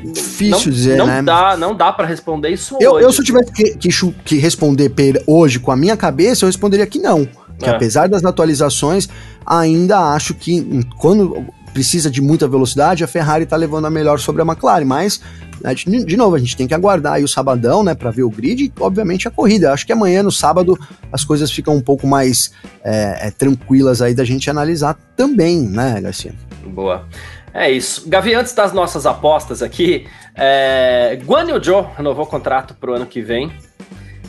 Difícil 0.02 0.50
não, 0.50 0.72
dizer, 0.72 0.96
não 0.96 1.06
né? 1.06 1.22
Dá, 1.22 1.56
não 1.56 1.74
dá 1.74 1.92
para 1.92 2.06
responder 2.06 2.50
isso 2.50 2.76
eu, 2.80 2.92
hoje. 2.92 3.04
Eu, 3.04 3.12
se 3.12 3.20
eu 3.20 3.24
tivesse 3.24 3.52
que, 3.52 3.76
que, 3.76 4.12
que 4.24 4.38
responder 4.38 4.90
hoje 5.26 5.58
com 5.58 5.70
a 5.70 5.76
minha 5.76 5.96
cabeça, 5.96 6.44
eu 6.44 6.48
responderia 6.48 6.86
que 6.86 6.98
não. 6.98 7.26
Que 7.58 7.66
é. 7.66 7.70
apesar 7.70 8.08
das 8.08 8.24
atualizações, 8.24 9.08
ainda 9.44 9.98
acho 10.14 10.32
que 10.34 10.86
quando 10.96 11.44
precisa 11.72 12.10
de 12.10 12.20
muita 12.20 12.48
velocidade, 12.48 13.04
a 13.04 13.06
Ferrari 13.06 13.44
está 13.44 13.56
levando 13.56 13.86
a 13.86 13.90
melhor 13.90 14.18
sobre 14.18 14.42
a 14.42 14.44
McLaren, 14.44 14.84
mas 14.84 15.20
né, 15.62 15.74
de, 15.74 16.04
de, 16.04 16.16
novo, 16.16 16.36
a 16.36 16.38
gente 16.38 16.56
tem 16.56 16.66
que 16.66 16.74
aguardar 16.74 17.14
aí 17.14 17.24
o 17.24 17.28
sabadão, 17.28 17.82
né, 17.82 17.94
para 17.94 18.10
ver 18.10 18.22
o 18.22 18.30
grid 18.30 18.64
e, 18.64 18.72
obviamente, 18.80 19.28
a 19.28 19.30
corrida. 19.30 19.72
Acho 19.72 19.86
que 19.86 19.92
amanhã, 19.92 20.22
no 20.22 20.32
sábado, 20.32 20.78
as 21.12 21.24
coisas 21.24 21.50
ficam 21.50 21.76
um 21.76 21.80
pouco 21.80 22.06
mais 22.06 22.50
é, 22.82 23.28
é, 23.28 23.30
tranquilas 23.30 24.00
aí 24.00 24.14
da 24.14 24.24
gente 24.24 24.48
analisar 24.48 24.98
também, 25.16 25.60
né, 25.60 26.00
Garcia? 26.00 26.34
Boa. 26.66 27.06
É 27.52 27.70
isso. 27.70 28.08
Gavi, 28.08 28.34
antes 28.34 28.52
das 28.52 28.72
nossas 28.72 29.06
apostas 29.06 29.62
aqui, 29.62 30.06
é... 30.34 31.18
Guan 31.24 31.44
Yu 31.50 31.62
Zhou 31.62 31.90
renovou 31.96 32.24
o 32.24 32.28
contrato 32.28 32.74
para 32.74 32.90
o 32.90 32.94
ano 32.94 33.06
que 33.06 33.20
vem. 33.20 33.52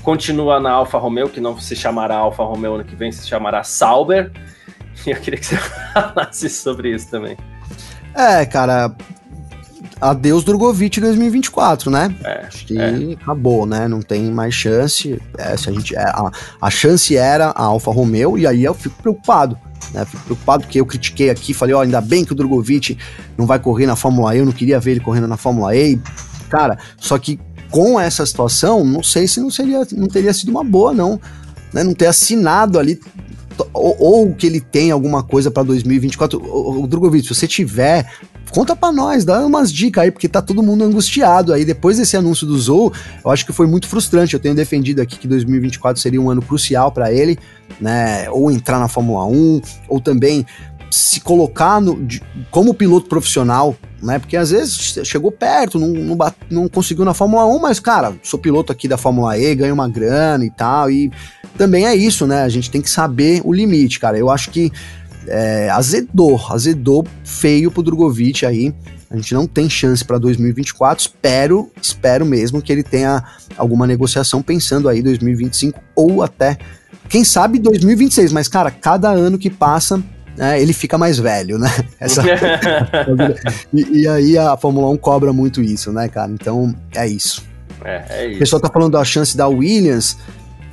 Continua 0.01 0.59
na 0.59 0.71
Alfa 0.71 0.97
Romeo, 0.97 1.29
que 1.29 1.39
não 1.39 1.59
se 1.59 1.75
chamará 1.75 2.15
Alfa 2.15 2.43
Romeo 2.43 2.75
ano 2.75 2.83
que 2.83 2.95
vem, 2.95 3.11
se 3.11 3.27
chamará 3.27 3.63
Sauber. 3.63 4.31
E 5.05 5.09
eu 5.09 5.17
queria 5.17 5.39
que 5.39 5.45
você 5.45 5.57
falasse 5.93 6.49
sobre 6.49 6.93
isso 6.93 7.09
também. 7.09 7.35
É, 8.13 8.45
cara, 8.45 8.93
adeus 9.99 10.43
Drogovic 10.43 10.99
2024, 10.99 11.89
né? 11.89 12.13
É, 12.23 12.45
Acho 12.45 12.65
que 12.65 12.79
é. 12.79 13.13
acabou, 13.13 13.65
né? 13.65 13.87
Não 13.87 14.01
tem 14.01 14.23
mais 14.31 14.53
chance. 14.53 15.21
É, 15.37 15.55
se 15.55 15.69
a, 15.69 15.71
gente, 15.71 15.95
é, 15.95 16.03
a, 16.03 16.31
a 16.61 16.69
chance 16.69 17.15
era 17.15 17.47
a 17.49 17.63
Alfa 17.63 17.91
Romeo, 17.91 18.37
e 18.37 18.45
aí 18.45 18.63
eu 18.63 18.73
fico 18.73 18.95
preocupado. 19.01 19.57
Né? 19.93 20.05
Fico 20.05 20.23
preocupado 20.23 20.63
porque 20.63 20.79
eu 20.79 20.85
critiquei 20.85 21.29
aqui, 21.29 21.53
falei, 21.53 21.75
ó, 21.75 21.79
oh, 21.79 21.81
ainda 21.81 22.01
bem 22.01 22.23
que 22.23 22.31
o 22.31 22.35
Drogovic 22.35 22.97
não 23.37 23.45
vai 23.45 23.59
correr 23.59 23.85
na 23.85 23.95
Fórmula 23.95 24.35
E, 24.35 24.39
eu 24.39 24.45
não 24.45 24.51
queria 24.51 24.79
ver 24.79 24.91
ele 24.91 24.99
correndo 24.99 25.27
na 25.27 25.37
Fórmula 25.37 25.75
E. 25.75 25.99
Cara, 26.49 26.77
só 26.97 27.17
que 27.17 27.39
com 27.69 27.99
essa 27.99 28.25
situação, 28.25 28.83
não 28.83 29.01
sei 29.01 29.27
se 29.27 29.39
não 29.39 29.49
seria, 29.49 29.87
não 29.93 30.07
teria 30.07 30.33
sido 30.33 30.49
uma 30.49 30.63
boa, 30.63 30.93
não. 30.93 31.19
Né? 31.73 31.83
Não 31.83 31.93
ter 31.93 32.07
assinado 32.07 32.77
ali 32.77 32.99
ou, 33.73 33.95
ou, 33.99 34.33
que 34.33 34.47
ele 34.47 34.59
tem 34.59 34.91
alguma 34.91 35.23
coisa 35.23 35.51
para 35.51 35.63
2024. 35.63 36.39
O, 36.39 36.83
o 36.83 36.87
Drogovic, 36.87 37.27
se 37.27 37.33
você 37.33 37.47
tiver 37.47 38.09
Conta 38.51 38.75
para 38.75 38.91
nós, 38.91 39.23
dá 39.23 39.45
umas 39.45 39.71
dicas 39.71 40.03
aí, 40.03 40.11
porque 40.11 40.27
tá 40.27 40.41
todo 40.41 40.61
mundo 40.61 40.83
angustiado 40.83 41.53
aí. 41.53 41.63
Depois 41.63 41.97
desse 41.97 42.17
anúncio 42.17 42.45
do 42.45 42.59
Zou, 42.59 42.91
eu 43.23 43.31
acho 43.31 43.45
que 43.45 43.53
foi 43.53 43.65
muito 43.65 43.87
frustrante. 43.87 44.33
Eu 44.33 44.39
tenho 44.39 44.53
defendido 44.53 45.01
aqui 45.01 45.17
que 45.17 45.27
2024 45.27 46.01
seria 46.01 46.21
um 46.21 46.29
ano 46.29 46.41
crucial 46.41 46.91
para 46.91 47.13
ele, 47.13 47.39
né? 47.79 48.29
Ou 48.29 48.51
entrar 48.51 48.77
na 48.77 48.89
Fórmula 48.89 49.25
1, 49.25 49.61
ou 49.87 50.01
também 50.01 50.45
se 50.91 51.21
colocar 51.21 51.79
no, 51.79 52.03
de, 52.03 52.21
como 52.51 52.73
piloto 52.73 53.07
profissional, 53.07 53.73
né? 54.03 54.19
Porque 54.19 54.35
às 54.35 54.51
vezes 54.51 54.99
chegou 55.05 55.31
perto, 55.31 55.79
não, 55.79 55.87
não, 55.87 56.17
não, 56.49 56.67
conseguiu 56.67 57.05
na 57.05 57.13
Fórmula 57.13 57.45
1, 57.45 57.59
mas, 57.59 57.79
cara, 57.79 58.13
sou 58.21 58.37
piloto 58.37 58.73
aqui 58.73 58.85
da 58.85 58.97
Fórmula 58.97 59.37
E, 59.37 59.55
ganho 59.55 59.73
uma 59.73 59.87
grana 59.87 60.45
e 60.45 60.51
tal. 60.51 60.91
E 60.91 61.09
também 61.57 61.85
é 61.85 61.95
isso, 61.95 62.27
né? 62.27 62.43
A 62.43 62.49
gente 62.49 62.69
tem 62.69 62.81
que 62.81 62.89
saber 62.89 63.41
o 63.45 63.53
limite, 63.53 63.99
cara. 63.99 64.17
Eu 64.17 64.29
acho 64.29 64.49
que 64.49 64.71
é, 65.27 65.69
azedou, 65.69 66.39
azedou 66.49 67.05
feio 67.23 67.71
pro 67.71 67.83
Drogovic 67.83 68.45
aí. 68.45 68.73
A 69.09 69.15
gente 69.15 69.33
não 69.33 69.45
tem 69.45 69.69
chance 69.69 70.05
para 70.05 70.17
2024. 70.17 71.01
Espero, 71.01 71.69
espero 71.81 72.25
mesmo 72.25 72.61
que 72.61 72.71
ele 72.71 72.83
tenha 72.83 73.23
alguma 73.57 73.85
negociação 73.85 74.41
pensando 74.41 74.87
aí 74.87 75.01
2025 75.01 75.79
ou 75.95 76.23
até, 76.23 76.57
quem 77.09 77.25
sabe 77.25 77.59
2026. 77.59 78.31
Mas, 78.31 78.47
cara, 78.47 78.71
cada 78.71 79.09
ano 79.09 79.37
que 79.37 79.49
passa, 79.49 80.01
é, 80.37 80.61
ele 80.61 80.71
fica 80.71 80.97
mais 80.97 81.19
velho, 81.19 81.57
né? 81.57 81.69
Essa... 81.99 82.23
e, 83.73 84.01
e, 84.01 84.07
aí 84.07 84.37
a 84.37 84.55
Fórmula 84.55 84.89
1 84.91 84.97
cobra 84.97 85.33
muito 85.33 85.61
isso, 85.61 85.91
né, 85.91 86.07
cara? 86.07 86.31
Então 86.31 86.73
é 86.95 87.05
isso. 87.05 87.43
É, 87.83 88.05
é 88.09 88.27
isso. 88.27 88.35
O 88.35 88.39
pessoal 88.39 88.61
tá 88.61 88.69
falando 88.69 88.93
da 88.93 89.03
chance 89.03 89.35
da 89.35 89.47
Williams. 89.47 90.17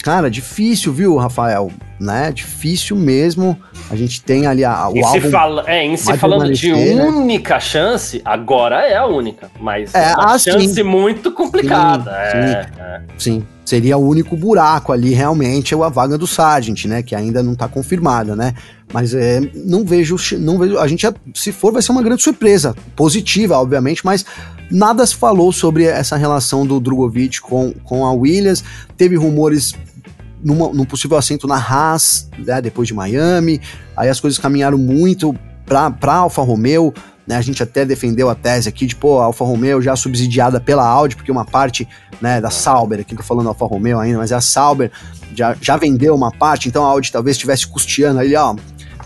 Cara, 0.03 0.31
difícil, 0.31 0.93
viu, 0.93 1.17
Rafael? 1.17 1.71
Né? 2.01 2.31
Difícil 2.33 2.97
mesmo. 2.97 3.59
A 3.91 3.97
gente 3.97 4.23
tem 4.23 4.47
ali 4.47 4.65
a, 4.65 4.89
o 4.89 4.97
em 4.97 5.03
álbum. 5.03 5.21
Se 5.21 5.31
fala, 5.31 5.65
é, 5.67 5.85
em 5.85 5.97
se 5.97 6.17
falando 6.17 6.53
de 6.53 6.73
única 6.73 7.59
chance, 7.59 8.23
agora 8.25 8.87
é 8.87 8.97
a 8.97 9.07
única. 9.07 9.51
Mas 9.61 9.95
é, 9.95 10.13
é 10.13 10.15
uma 10.15 10.35
ah, 10.35 10.39
chance 10.39 10.83
muito 10.83 11.33
complicada. 11.33 12.11
Sim, 12.11 12.39
é, 12.39 12.63
sim, 12.63 12.81
é. 12.81 13.01
sim, 13.19 13.47
Seria 13.69 13.99
o 13.99 14.09
único 14.09 14.35
buraco 14.35 14.93
ali, 14.93 15.13
realmente, 15.13 15.75
é 15.75 15.77
a 15.77 15.91
vaga 15.91 16.17
do 16.17 16.27
Sargent, 16.27 16.87
né? 16.87 17.03
Que 17.03 17.15
ainda 17.15 17.43
não 17.43 17.53
está 17.53 17.69
confirmada, 17.69 18.35
né? 18.35 18.55
Mas 18.91 19.13
é, 19.13 19.43
não 19.55 19.85
vejo, 19.85 20.17
não 20.39 20.59
vejo. 20.59 20.79
A 20.79 20.89
gente, 20.89 21.07
se 21.35 21.53
for, 21.53 21.71
vai 21.71 21.83
ser 21.83 21.93
uma 21.93 22.03
grande 22.03 22.23
surpresa. 22.23 22.75
Positiva, 22.97 23.59
obviamente, 23.59 24.01
mas 24.07 24.25
nada 24.71 25.07
se 25.07 25.15
falou 25.15 25.53
sobre 25.53 25.85
essa 25.85 26.17
relação 26.17 26.67
do 26.67 26.81
Drogovic 26.81 27.41
com, 27.41 27.73
com 27.85 28.05
a 28.05 28.13
Williams. 28.13 28.63
Teve 28.97 29.17
rumores 29.17 29.75
numa, 30.43 30.69
num 30.69 30.85
possível 30.85 31.17
assento 31.17 31.47
na 31.47 31.57
Haas, 31.57 32.29
né, 32.39 32.61
depois 32.61 32.89
de 32.89 32.95
Miami. 32.95 33.61
Aí 33.97 34.09
as 34.09 34.21
coisas 34.21 34.39
caminharam 34.39 34.79
muito 34.79 35.35
para 35.67 36.15
Alfa 36.15 36.43
Romeo. 36.43 36.93
Né, 37.27 37.37
a 37.37 37.43
gente 37.43 37.63
até 37.63 37.85
defendeu 37.85 38.31
a 38.31 38.35
tese 38.35 38.71
aqui 38.71 38.87
de, 38.87 38.97
pô, 38.97 39.21
a 39.21 39.25
Alfa 39.25 39.45
Romeo 39.45 39.83
já 39.83 39.95
subsidiada 39.95 40.59
pela 40.59 40.87
Audi, 40.87 41.15
porque 41.15 41.31
uma 41.31 41.45
parte 41.45 41.87
né, 42.23 42.41
da 42.41 42.49
Sauber, 42.49 43.01
aqui 43.01 43.15
tô 43.15 43.23
falando 43.23 43.49
Alfa 43.49 43.67
Romeo 43.67 43.99
ainda, 43.99 44.17
mas 44.17 44.33
é 44.33 44.35
a 44.35 44.41
Sauber 44.41 44.91
já, 45.35 45.55
já 45.61 45.77
vendeu 45.77 46.15
uma 46.15 46.31
parte, 46.31 46.69
então 46.69 46.85
a 46.85 46.89
Audi 46.89 47.13
talvez 47.13 47.37
estivesse 47.37 47.67
custeando 47.67 48.21
ali, 48.21 48.35
ó, 48.35 48.57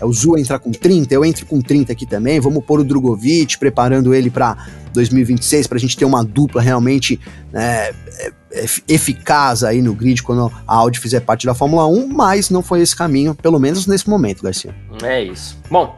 o 0.03 0.13
Zu 0.13 0.37
entra 0.37 0.59
com 0.59 0.71
30, 0.71 1.13
eu 1.13 1.23
entro 1.25 1.45
com 1.45 1.61
30 1.61 1.91
aqui 1.91 2.05
também. 2.05 2.39
Vamos 2.39 2.63
pôr 2.65 2.79
o 2.79 2.83
Drogovic, 2.83 3.57
preparando 3.57 4.13
ele 4.13 4.29
para 4.29 4.57
2026, 4.93 5.67
para 5.67 5.77
a 5.77 5.79
gente 5.79 5.97
ter 5.97 6.05
uma 6.05 6.23
dupla 6.23 6.61
realmente 6.61 7.19
né, 7.51 7.89
é, 7.89 8.31
é, 8.51 8.65
eficaz 8.87 9.63
aí 9.63 9.81
no 9.81 9.93
grid 9.93 10.21
quando 10.21 10.51
a 10.67 10.75
Audi 10.75 10.99
fizer 10.99 11.19
parte 11.21 11.45
da 11.45 11.53
Fórmula 11.53 11.87
1, 11.87 12.07
mas 12.07 12.49
não 12.49 12.61
foi 12.61 12.81
esse 12.81 12.95
caminho, 12.95 13.33
pelo 13.33 13.59
menos 13.59 13.87
nesse 13.87 14.09
momento, 14.09 14.43
Garcia. 14.43 14.75
É 15.01 15.23
isso. 15.23 15.57
Bom, 15.69 15.95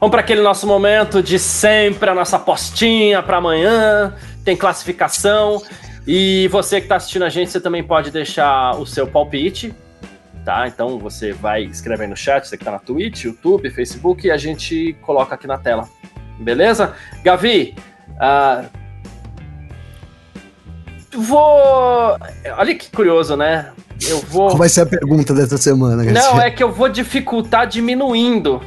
vamos 0.00 0.10
para 0.10 0.20
aquele 0.20 0.42
nosso 0.42 0.66
momento 0.66 1.22
de 1.22 1.38
sempre, 1.38 2.10
a 2.10 2.14
nossa 2.14 2.38
postinha 2.38 3.22
para 3.22 3.36
amanhã, 3.36 4.14
tem 4.44 4.56
classificação. 4.56 5.62
E 6.06 6.48
você 6.48 6.80
que 6.80 6.86
está 6.86 6.96
assistindo 6.96 7.24
a 7.24 7.30
gente, 7.30 7.50
você 7.50 7.60
também 7.60 7.82
pode 7.82 8.10
deixar 8.10 8.78
o 8.78 8.84
seu 8.84 9.06
palpite, 9.06 9.74
tá? 10.44 10.68
Então 10.68 10.98
você 10.98 11.32
vai 11.32 11.64
escrever 11.64 12.08
no 12.08 12.16
chat, 12.16 12.46
você 12.46 12.56
que 12.56 12.62
está 12.62 12.72
na 12.72 12.78
Twitch, 12.78 13.24
YouTube, 13.24 13.70
Facebook, 13.70 14.26
e 14.26 14.30
a 14.30 14.36
gente 14.36 14.96
coloca 15.02 15.34
aqui 15.34 15.46
na 15.46 15.58
tela. 15.58 15.88
Beleza? 16.38 16.94
Gavi, 17.22 17.74
uh, 18.10 18.68
vou. 21.18 22.18
Olha 22.56 22.74
que 22.74 22.90
curioso, 22.90 23.36
né? 23.36 23.72
Eu 24.06 24.20
vou. 24.20 24.48
Qual 24.48 24.58
vai 24.58 24.68
ser 24.68 24.82
a 24.82 24.86
pergunta 24.86 25.32
dessa 25.32 25.56
semana, 25.56 26.04
Garcia? 26.04 26.22
Não, 26.22 26.40
é 26.40 26.50
que 26.50 26.62
eu 26.62 26.72
vou 26.72 26.88
dificultar 26.88 27.66
diminuindo 27.66 28.60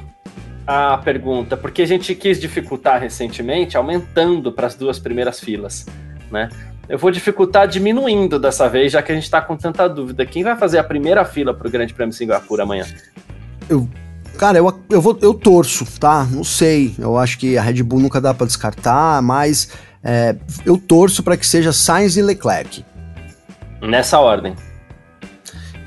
a 0.65 0.97
pergunta, 0.97 1.55
porque 1.55 1.81
a 1.81 1.85
gente 1.85 2.13
quis 2.13 2.39
dificultar 2.39 2.99
recentemente, 2.99 3.77
aumentando 3.77 4.51
para 4.51 4.67
as 4.67 4.75
duas 4.75 4.99
primeiras 4.99 5.39
filas, 5.39 5.85
né? 6.31 6.49
Eu 6.89 6.97
vou 6.97 7.11
dificultar 7.11 7.67
diminuindo 7.67 8.39
dessa 8.39 8.69
vez, 8.69 8.93
já 8.93 9.01
que 9.01 9.11
a 9.11 9.15
gente 9.15 9.25
está 9.25 9.41
com 9.41 9.57
tanta 9.57 9.87
dúvida. 9.89 10.25
Quem 10.25 10.43
vai 10.43 10.55
fazer 10.55 10.77
a 10.77 10.83
primeira 10.83 11.25
fila 11.25 11.53
para 11.53 11.67
o 11.67 11.71
Grande 11.71 11.93
Prêmio 11.93 12.13
Singapura 12.13 12.63
amanhã? 12.63 12.85
Eu, 13.69 13.89
cara, 14.37 14.57
eu, 14.57 14.81
eu, 14.89 15.01
vou, 15.01 15.17
eu 15.21 15.33
torço, 15.33 15.85
tá? 15.99 16.23
Não 16.31 16.45
sei. 16.45 16.95
Eu 16.97 17.17
acho 17.17 17.37
que 17.37 17.57
a 17.57 17.61
Red 17.61 17.83
Bull 17.83 17.99
nunca 17.99 18.21
dá 18.21 18.33
para 18.33 18.47
descartar, 18.47 19.21
mas 19.21 19.69
é, 20.01 20.37
eu 20.65 20.77
torço 20.77 21.21
para 21.21 21.35
que 21.35 21.45
seja 21.45 21.73
Sainz 21.73 22.15
e 22.15 22.21
Leclerc. 22.21 22.85
Nessa 23.81 24.19
ordem. 24.19 24.55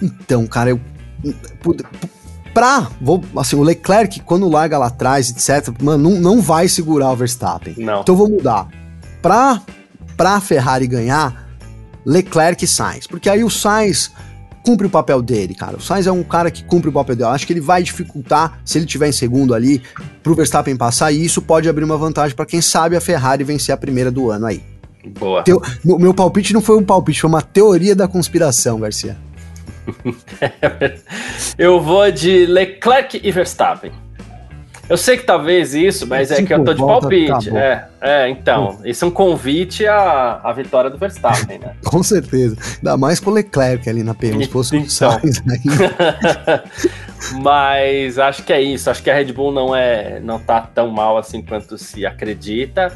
Então, 0.02 0.46
cara, 0.46 0.70
eu. 0.70 0.80
Pra. 2.52 2.88
Vou, 3.00 3.24
assim, 3.36 3.56
o 3.56 3.62
Leclerc, 3.62 4.20
quando 4.20 4.48
larga 4.50 4.76
lá 4.76 4.88
atrás, 4.88 5.30
etc., 5.30 5.74
mano, 5.80 6.10
não, 6.10 6.20
não 6.20 6.42
vai 6.42 6.68
segurar 6.68 7.10
o 7.10 7.16
Verstappen. 7.16 7.74
Não. 7.78 8.02
Então 8.02 8.14
eu 8.14 8.18
vou 8.18 8.28
mudar. 8.28 8.68
Pra 9.22 9.62
para 10.20 10.32
a 10.32 10.40
Ferrari 10.40 10.86
ganhar, 10.86 11.48
Leclerc 12.04 12.62
e 12.62 12.68
Sainz. 12.68 13.06
Porque 13.06 13.30
aí 13.30 13.42
o 13.42 13.48
Sainz 13.48 14.12
cumpre 14.62 14.86
o 14.86 14.90
papel 14.90 15.22
dele, 15.22 15.54
cara. 15.54 15.78
O 15.78 15.80
Sainz 15.80 16.06
é 16.06 16.12
um 16.12 16.22
cara 16.22 16.50
que 16.50 16.62
cumpre 16.62 16.90
o 16.90 16.92
papel 16.92 17.16
dele. 17.16 17.30
Eu 17.30 17.32
acho 17.32 17.46
que 17.46 17.54
ele 17.54 17.60
vai 17.62 17.82
dificultar, 17.82 18.60
se 18.62 18.76
ele 18.76 18.84
tiver 18.84 19.08
em 19.08 19.12
segundo 19.12 19.54
ali, 19.54 19.82
pro 20.22 20.34
Verstappen 20.34 20.76
passar, 20.76 21.10
e 21.10 21.24
isso 21.24 21.40
pode 21.40 21.70
abrir 21.70 21.84
uma 21.84 21.96
vantagem 21.96 22.36
para 22.36 22.44
quem 22.44 22.60
sabe 22.60 22.96
a 22.96 23.00
Ferrari 23.00 23.44
vencer 23.44 23.74
a 23.74 23.78
primeira 23.78 24.10
do 24.10 24.30
ano 24.30 24.44
aí. 24.44 24.62
Boa. 25.18 25.42
Teu, 25.42 25.62
meu 25.82 26.12
palpite 26.12 26.52
não 26.52 26.60
foi 26.60 26.76
um 26.76 26.84
palpite, 26.84 27.22
foi 27.22 27.30
uma 27.30 27.40
teoria 27.40 27.96
da 27.96 28.06
conspiração, 28.06 28.78
Garcia. 28.78 29.16
Eu 31.56 31.80
vou 31.80 32.12
de 32.12 32.44
Leclerc 32.44 33.18
e 33.24 33.32
Verstappen. 33.32 33.90
Eu 34.90 34.96
sei 34.96 35.16
que 35.16 35.22
talvez 35.22 35.72
isso, 35.72 36.04
mas 36.04 36.32
é 36.32 36.42
que 36.42 36.52
eu 36.52 36.64
tô 36.64 36.74
de 36.74 36.80
palpite. 36.80 37.56
É, 37.56 37.86
é, 38.00 38.28
então. 38.28 38.80
Isso 38.84 39.04
é 39.04 39.08
um 39.08 39.10
convite 39.12 39.86
à, 39.86 40.40
à 40.42 40.52
vitória 40.52 40.90
do 40.90 40.98
Verstappen, 40.98 41.60
né? 41.60 41.76
Com 41.86 42.02
certeza. 42.02 42.56
Ainda 42.78 42.96
mais 42.96 43.20
pro 43.20 43.30
Leclerc 43.30 43.88
ali 43.88 44.02
na 44.02 44.16
P1, 44.16 44.42
se 44.42 44.48
fosse 44.48 44.76
então. 44.76 44.90
Sainz 44.90 45.40
Mas 47.40 48.18
acho 48.18 48.42
que 48.42 48.52
é 48.52 48.60
isso. 48.60 48.90
Acho 48.90 49.00
que 49.00 49.08
a 49.08 49.14
Red 49.14 49.32
Bull 49.32 49.52
não 49.52 49.76
é, 49.76 50.18
não 50.18 50.40
tá 50.40 50.60
tão 50.60 50.88
mal 50.90 51.16
assim 51.16 51.40
quanto 51.40 51.78
se 51.78 52.04
acredita. 52.04 52.92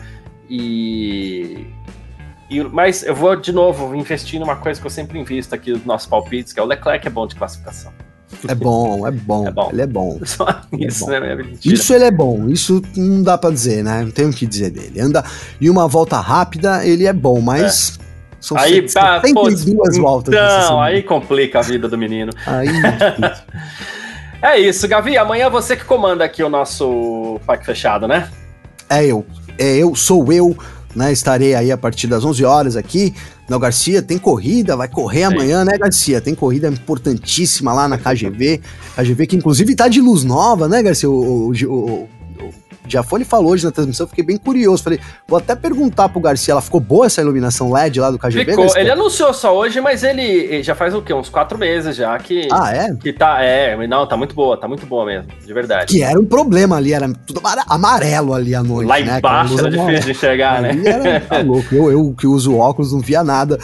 E, 0.50 1.64
e 2.50 2.60
mas 2.64 3.04
eu 3.04 3.14
vou 3.14 3.36
de 3.36 3.52
novo 3.52 3.94
investir 3.94 4.40
numa 4.40 4.56
coisa 4.56 4.80
que 4.80 4.86
eu 4.86 4.90
sempre 4.90 5.16
invisto 5.16 5.54
aqui 5.54 5.70
nos 5.70 5.84
nossos 5.84 6.08
palpites, 6.08 6.52
que 6.52 6.58
é 6.58 6.62
o 6.62 6.66
Leclerc 6.66 7.06
é 7.06 7.10
bom 7.10 7.24
de 7.24 7.36
classificação. 7.36 7.92
É 8.48 8.54
bom, 8.54 9.06
é 9.06 9.10
bom, 9.10 9.46
é 9.46 9.50
bom. 9.50 9.68
Ele 9.72 9.82
é 9.82 9.86
bom. 9.86 10.20
Só 10.24 10.46
isso, 10.72 11.10
é 11.10 11.20
bom. 11.20 11.42
né? 11.42 11.52
Isso 11.64 11.94
ele 11.94 12.04
é 12.04 12.10
bom. 12.10 12.48
Isso 12.48 12.82
não 12.96 13.22
dá 13.22 13.38
para 13.38 13.50
dizer, 13.50 13.82
né? 13.82 14.02
Não 14.02 14.10
tem 14.10 14.26
o 14.26 14.32
que 14.32 14.46
dizer 14.46 14.70
dele. 14.70 15.00
Anda 15.00 15.24
em 15.60 15.68
uma 15.70 15.88
volta 15.88 16.20
rápida, 16.20 16.86
ele 16.86 17.06
é 17.06 17.12
bom, 17.12 17.40
mas 17.40 17.98
é. 18.00 18.04
São 18.40 18.58
aí, 18.58 18.82
tá, 18.82 19.22
pô, 19.32 19.48
duas 19.48 19.96
voltas. 19.96 20.34
Não, 20.34 20.78
aí 20.78 21.02
complica 21.02 21.60
a 21.60 21.62
vida 21.62 21.88
do 21.88 21.96
menino. 21.96 22.30
Aí 22.46 22.68
é, 24.42 24.48
é 24.48 24.60
isso, 24.60 24.86
Gavi. 24.86 25.16
Amanhã 25.16 25.48
você 25.48 25.74
que 25.74 25.84
comanda 25.84 26.22
aqui 26.24 26.42
o 26.42 26.50
nosso 26.50 27.40
Parque 27.46 27.64
Fechado, 27.64 28.06
né? 28.06 28.28
É 28.90 29.06
eu. 29.06 29.24
É 29.56 29.76
eu, 29.76 29.94
sou 29.94 30.30
eu 30.30 30.54
né? 30.94 31.12
Estarei 31.12 31.54
aí 31.54 31.72
a 31.72 31.76
partir 31.76 32.06
das 32.06 32.24
11 32.24 32.44
horas 32.44 32.76
aqui. 32.76 33.14
Não, 33.48 33.58
Garcia, 33.58 34.00
tem 34.00 34.16
corrida, 34.16 34.76
vai 34.76 34.88
correr 34.88 35.28
Sim. 35.28 35.34
amanhã, 35.34 35.64
né, 35.64 35.76
Garcia? 35.76 36.20
Tem 36.20 36.34
corrida 36.34 36.68
importantíssima 36.68 37.72
lá 37.72 37.86
na 37.86 37.98
KGV. 37.98 38.60
KGV 38.96 39.26
que 39.26 39.36
inclusive 39.36 39.74
tá 39.74 39.86
de 39.86 40.00
luz 40.00 40.24
nova, 40.24 40.66
né, 40.66 40.82
Garcia? 40.82 41.10
O, 41.10 41.50
o, 41.50 41.66
o, 41.66 42.08
Giafone 42.86 43.24
falou 43.24 43.52
hoje 43.52 43.64
na 43.64 43.70
transmissão, 43.70 44.06
fiquei 44.06 44.24
bem 44.24 44.36
curioso. 44.36 44.82
Falei, 44.82 45.00
vou 45.26 45.38
até 45.38 45.54
perguntar 45.56 46.08
pro 46.08 46.20
Garcia, 46.20 46.52
ela 46.52 46.60
ficou 46.60 46.80
boa 46.80 47.06
essa 47.06 47.20
iluminação 47.20 47.72
LED 47.72 48.00
lá 48.00 48.10
do 48.10 48.18
KGB? 48.18 48.52
Ficou. 48.52 48.76
Ele 48.76 48.90
anunciou 48.90 49.32
só 49.32 49.56
hoje, 49.56 49.80
mas 49.80 50.02
ele 50.02 50.62
já 50.62 50.74
faz 50.74 50.94
o 50.94 51.02
quê? 51.02 51.12
Uns 51.14 51.28
quatro 51.28 51.58
meses 51.58 51.96
já 51.96 52.16
que. 52.18 52.48
Ah, 52.52 52.74
é? 52.74 52.94
Que 52.94 53.12
tá, 53.12 53.42
é, 53.42 53.74
não, 53.86 54.06
tá 54.06 54.16
muito 54.16 54.34
boa, 54.34 54.56
tá 54.56 54.68
muito 54.68 54.86
boa 54.86 55.06
mesmo, 55.06 55.28
de 55.44 55.52
verdade. 55.52 55.92
Que 55.92 56.02
era 56.02 56.18
um 56.18 56.26
problema 56.26 56.76
ali, 56.76 56.92
era 56.92 57.10
tudo 57.26 57.40
amarelo 57.68 58.34
ali 58.34 58.54
à 58.54 58.62
noite. 58.62 58.88
Lá 58.88 59.00
né, 59.00 59.18
embaixo 59.18 59.58
era 59.58 59.70
difícil 59.70 60.04
de 60.04 60.10
enxergar, 60.10 60.60
né? 60.60 60.70
Era, 60.84 61.20
tá 61.20 61.38
louco. 61.38 61.74
Eu, 61.74 61.90
eu 61.90 62.14
que 62.16 62.26
uso 62.26 62.56
óculos 62.56 62.92
não 62.92 63.00
via 63.00 63.24
nada. 63.24 63.58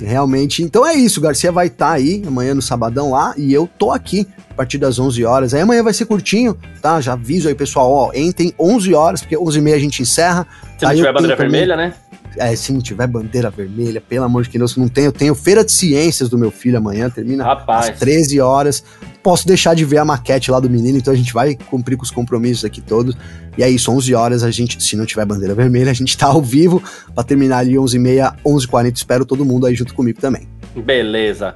Realmente. 0.00 0.62
Então 0.62 0.86
é 0.86 0.94
isso, 0.94 1.20
o 1.20 1.22
Garcia 1.22 1.52
vai 1.52 1.66
estar 1.66 1.88
tá 1.88 1.92
aí 1.92 2.22
amanhã 2.26 2.54
no 2.54 2.62
sabadão 2.62 3.10
lá 3.10 3.34
e 3.36 3.52
eu 3.52 3.68
tô 3.78 3.90
aqui 3.90 4.26
a 4.50 4.54
partir 4.54 4.78
das 4.78 4.98
11 4.98 5.24
horas. 5.24 5.54
Aí 5.54 5.60
amanhã 5.60 5.82
vai 5.82 5.92
ser 5.92 6.06
curtinho, 6.06 6.56
tá? 6.80 7.00
Já 7.00 7.12
aviso 7.12 7.48
aí, 7.48 7.54
pessoal, 7.54 7.90
ó, 7.90 8.10
entrem 8.14 8.54
11 8.58 8.94
horas, 8.94 9.20
porque 9.20 9.36
11 9.36 9.58
e 9.58 9.62
meia 9.62 9.76
a 9.76 9.80
gente 9.80 10.02
encerra. 10.02 10.46
Se 10.78 10.84
não 10.84 10.94
tiver 10.94 11.12
bandeira 11.12 11.36
vermelha, 11.36 11.76
né? 11.76 11.94
É, 12.36 12.54
se 12.54 12.72
não 12.72 12.80
tiver 12.80 13.06
bandeira 13.06 13.50
vermelha, 13.50 14.00
pelo 14.00 14.24
amor 14.24 14.44
de 14.44 14.56
Deus, 14.56 14.76
não 14.76 14.88
tenho. 14.88 15.06
Eu 15.06 15.12
tenho 15.12 15.34
Feira 15.34 15.64
de 15.64 15.72
Ciências 15.72 16.28
do 16.28 16.38
meu 16.38 16.50
filho 16.50 16.78
amanhã, 16.78 17.10
termina 17.10 17.44
Rapaz. 17.44 17.90
às 17.90 17.98
13 17.98 18.40
horas. 18.40 18.84
Posso 19.22 19.46
deixar 19.46 19.74
de 19.74 19.84
ver 19.84 19.98
a 19.98 20.04
maquete 20.04 20.50
lá 20.50 20.58
do 20.58 20.70
menino, 20.70 20.98
então 20.98 21.12
a 21.12 21.16
gente 21.16 21.32
vai 21.32 21.54
cumprir 21.54 21.96
com 21.96 22.02
os 22.02 22.10
compromissos 22.10 22.64
aqui 22.64 22.80
todos. 22.80 23.14
E 23.56 23.62
é 23.62 23.68
isso, 23.68 23.92
11 23.92 24.14
horas 24.14 24.42
a 24.42 24.50
gente, 24.50 24.82
se 24.82 24.96
não 24.96 25.04
tiver 25.04 25.24
bandeira 25.26 25.54
vermelha, 25.54 25.90
a 25.90 25.94
gente 25.94 26.16
tá 26.16 26.26
ao 26.26 26.40
vivo 26.40 26.82
para 27.14 27.24
terminar 27.24 27.58
ali 27.58 27.74
11h30, 27.74 28.36
11h40. 28.44 28.96
Espero 28.96 29.26
todo 29.26 29.44
mundo 29.44 29.66
aí 29.66 29.74
junto 29.74 29.94
comigo 29.94 30.20
também. 30.20 30.48
Beleza. 30.74 31.54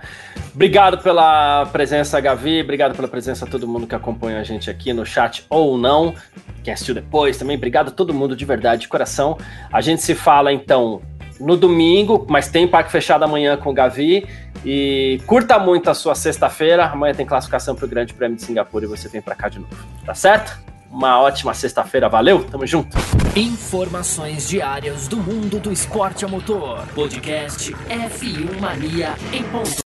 Obrigado 0.54 0.98
pela 0.98 1.66
presença, 1.66 2.20
Gavi. 2.20 2.60
Obrigado 2.60 2.94
pela 2.94 3.08
presença 3.08 3.44
a 3.44 3.48
todo 3.48 3.66
mundo 3.66 3.86
que 3.86 3.94
acompanha 3.94 4.40
a 4.40 4.44
gente 4.44 4.68
aqui 4.68 4.92
no 4.92 5.06
chat 5.06 5.44
ou 5.48 5.78
não. 5.78 6.14
Quem 6.62 6.74
assistiu 6.74 6.94
depois 6.94 7.36
também. 7.36 7.56
Obrigado 7.56 7.88
a 7.88 7.90
todo 7.90 8.12
mundo 8.12 8.36
de 8.36 8.44
verdade, 8.44 8.82
de 8.82 8.88
coração. 8.88 9.38
A 9.72 9.80
gente 9.80 10.02
se 10.02 10.14
fala 10.14 10.52
então 10.52 11.00
no 11.40 11.56
domingo, 11.56 12.26
mas 12.28 12.48
tem 12.48 12.66
parque 12.66 12.90
fechado 12.90 13.24
amanhã 13.24 13.56
com 13.56 13.70
o 13.70 13.72
Gavi. 13.72 14.26
E 14.64 15.20
curta 15.26 15.58
muito 15.58 15.90
a 15.90 15.94
sua 15.94 16.14
sexta-feira. 16.14 16.86
Amanhã 16.86 17.14
tem 17.14 17.26
classificação 17.26 17.74
para 17.74 17.84
o 17.84 17.88
Grande 17.88 18.14
Prêmio 18.14 18.36
de 18.36 18.42
Singapura 18.42 18.84
e 18.84 18.88
você 18.88 19.08
vem 19.08 19.20
para 19.20 19.34
cá 19.34 19.48
de 19.48 19.58
novo. 19.58 19.74
Tá 20.04 20.14
certo? 20.14 20.58
Uma 20.90 21.20
ótima 21.20 21.52
sexta-feira. 21.52 22.08
Valeu, 22.08 22.44
tamo 22.44 22.66
junto. 22.66 22.96
Informações 23.36 24.48
diárias 24.48 25.08
do 25.08 25.16
mundo 25.16 25.58
do 25.58 25.72
esporte 25.72 26.24
a 26.24 26.28
motor. 26.28 26.86
Podcast 26.94 27.72
F1 27.72 28.60
Mania 28.60 29.14
em 29.32 29.42
ponto. 29.42 29.82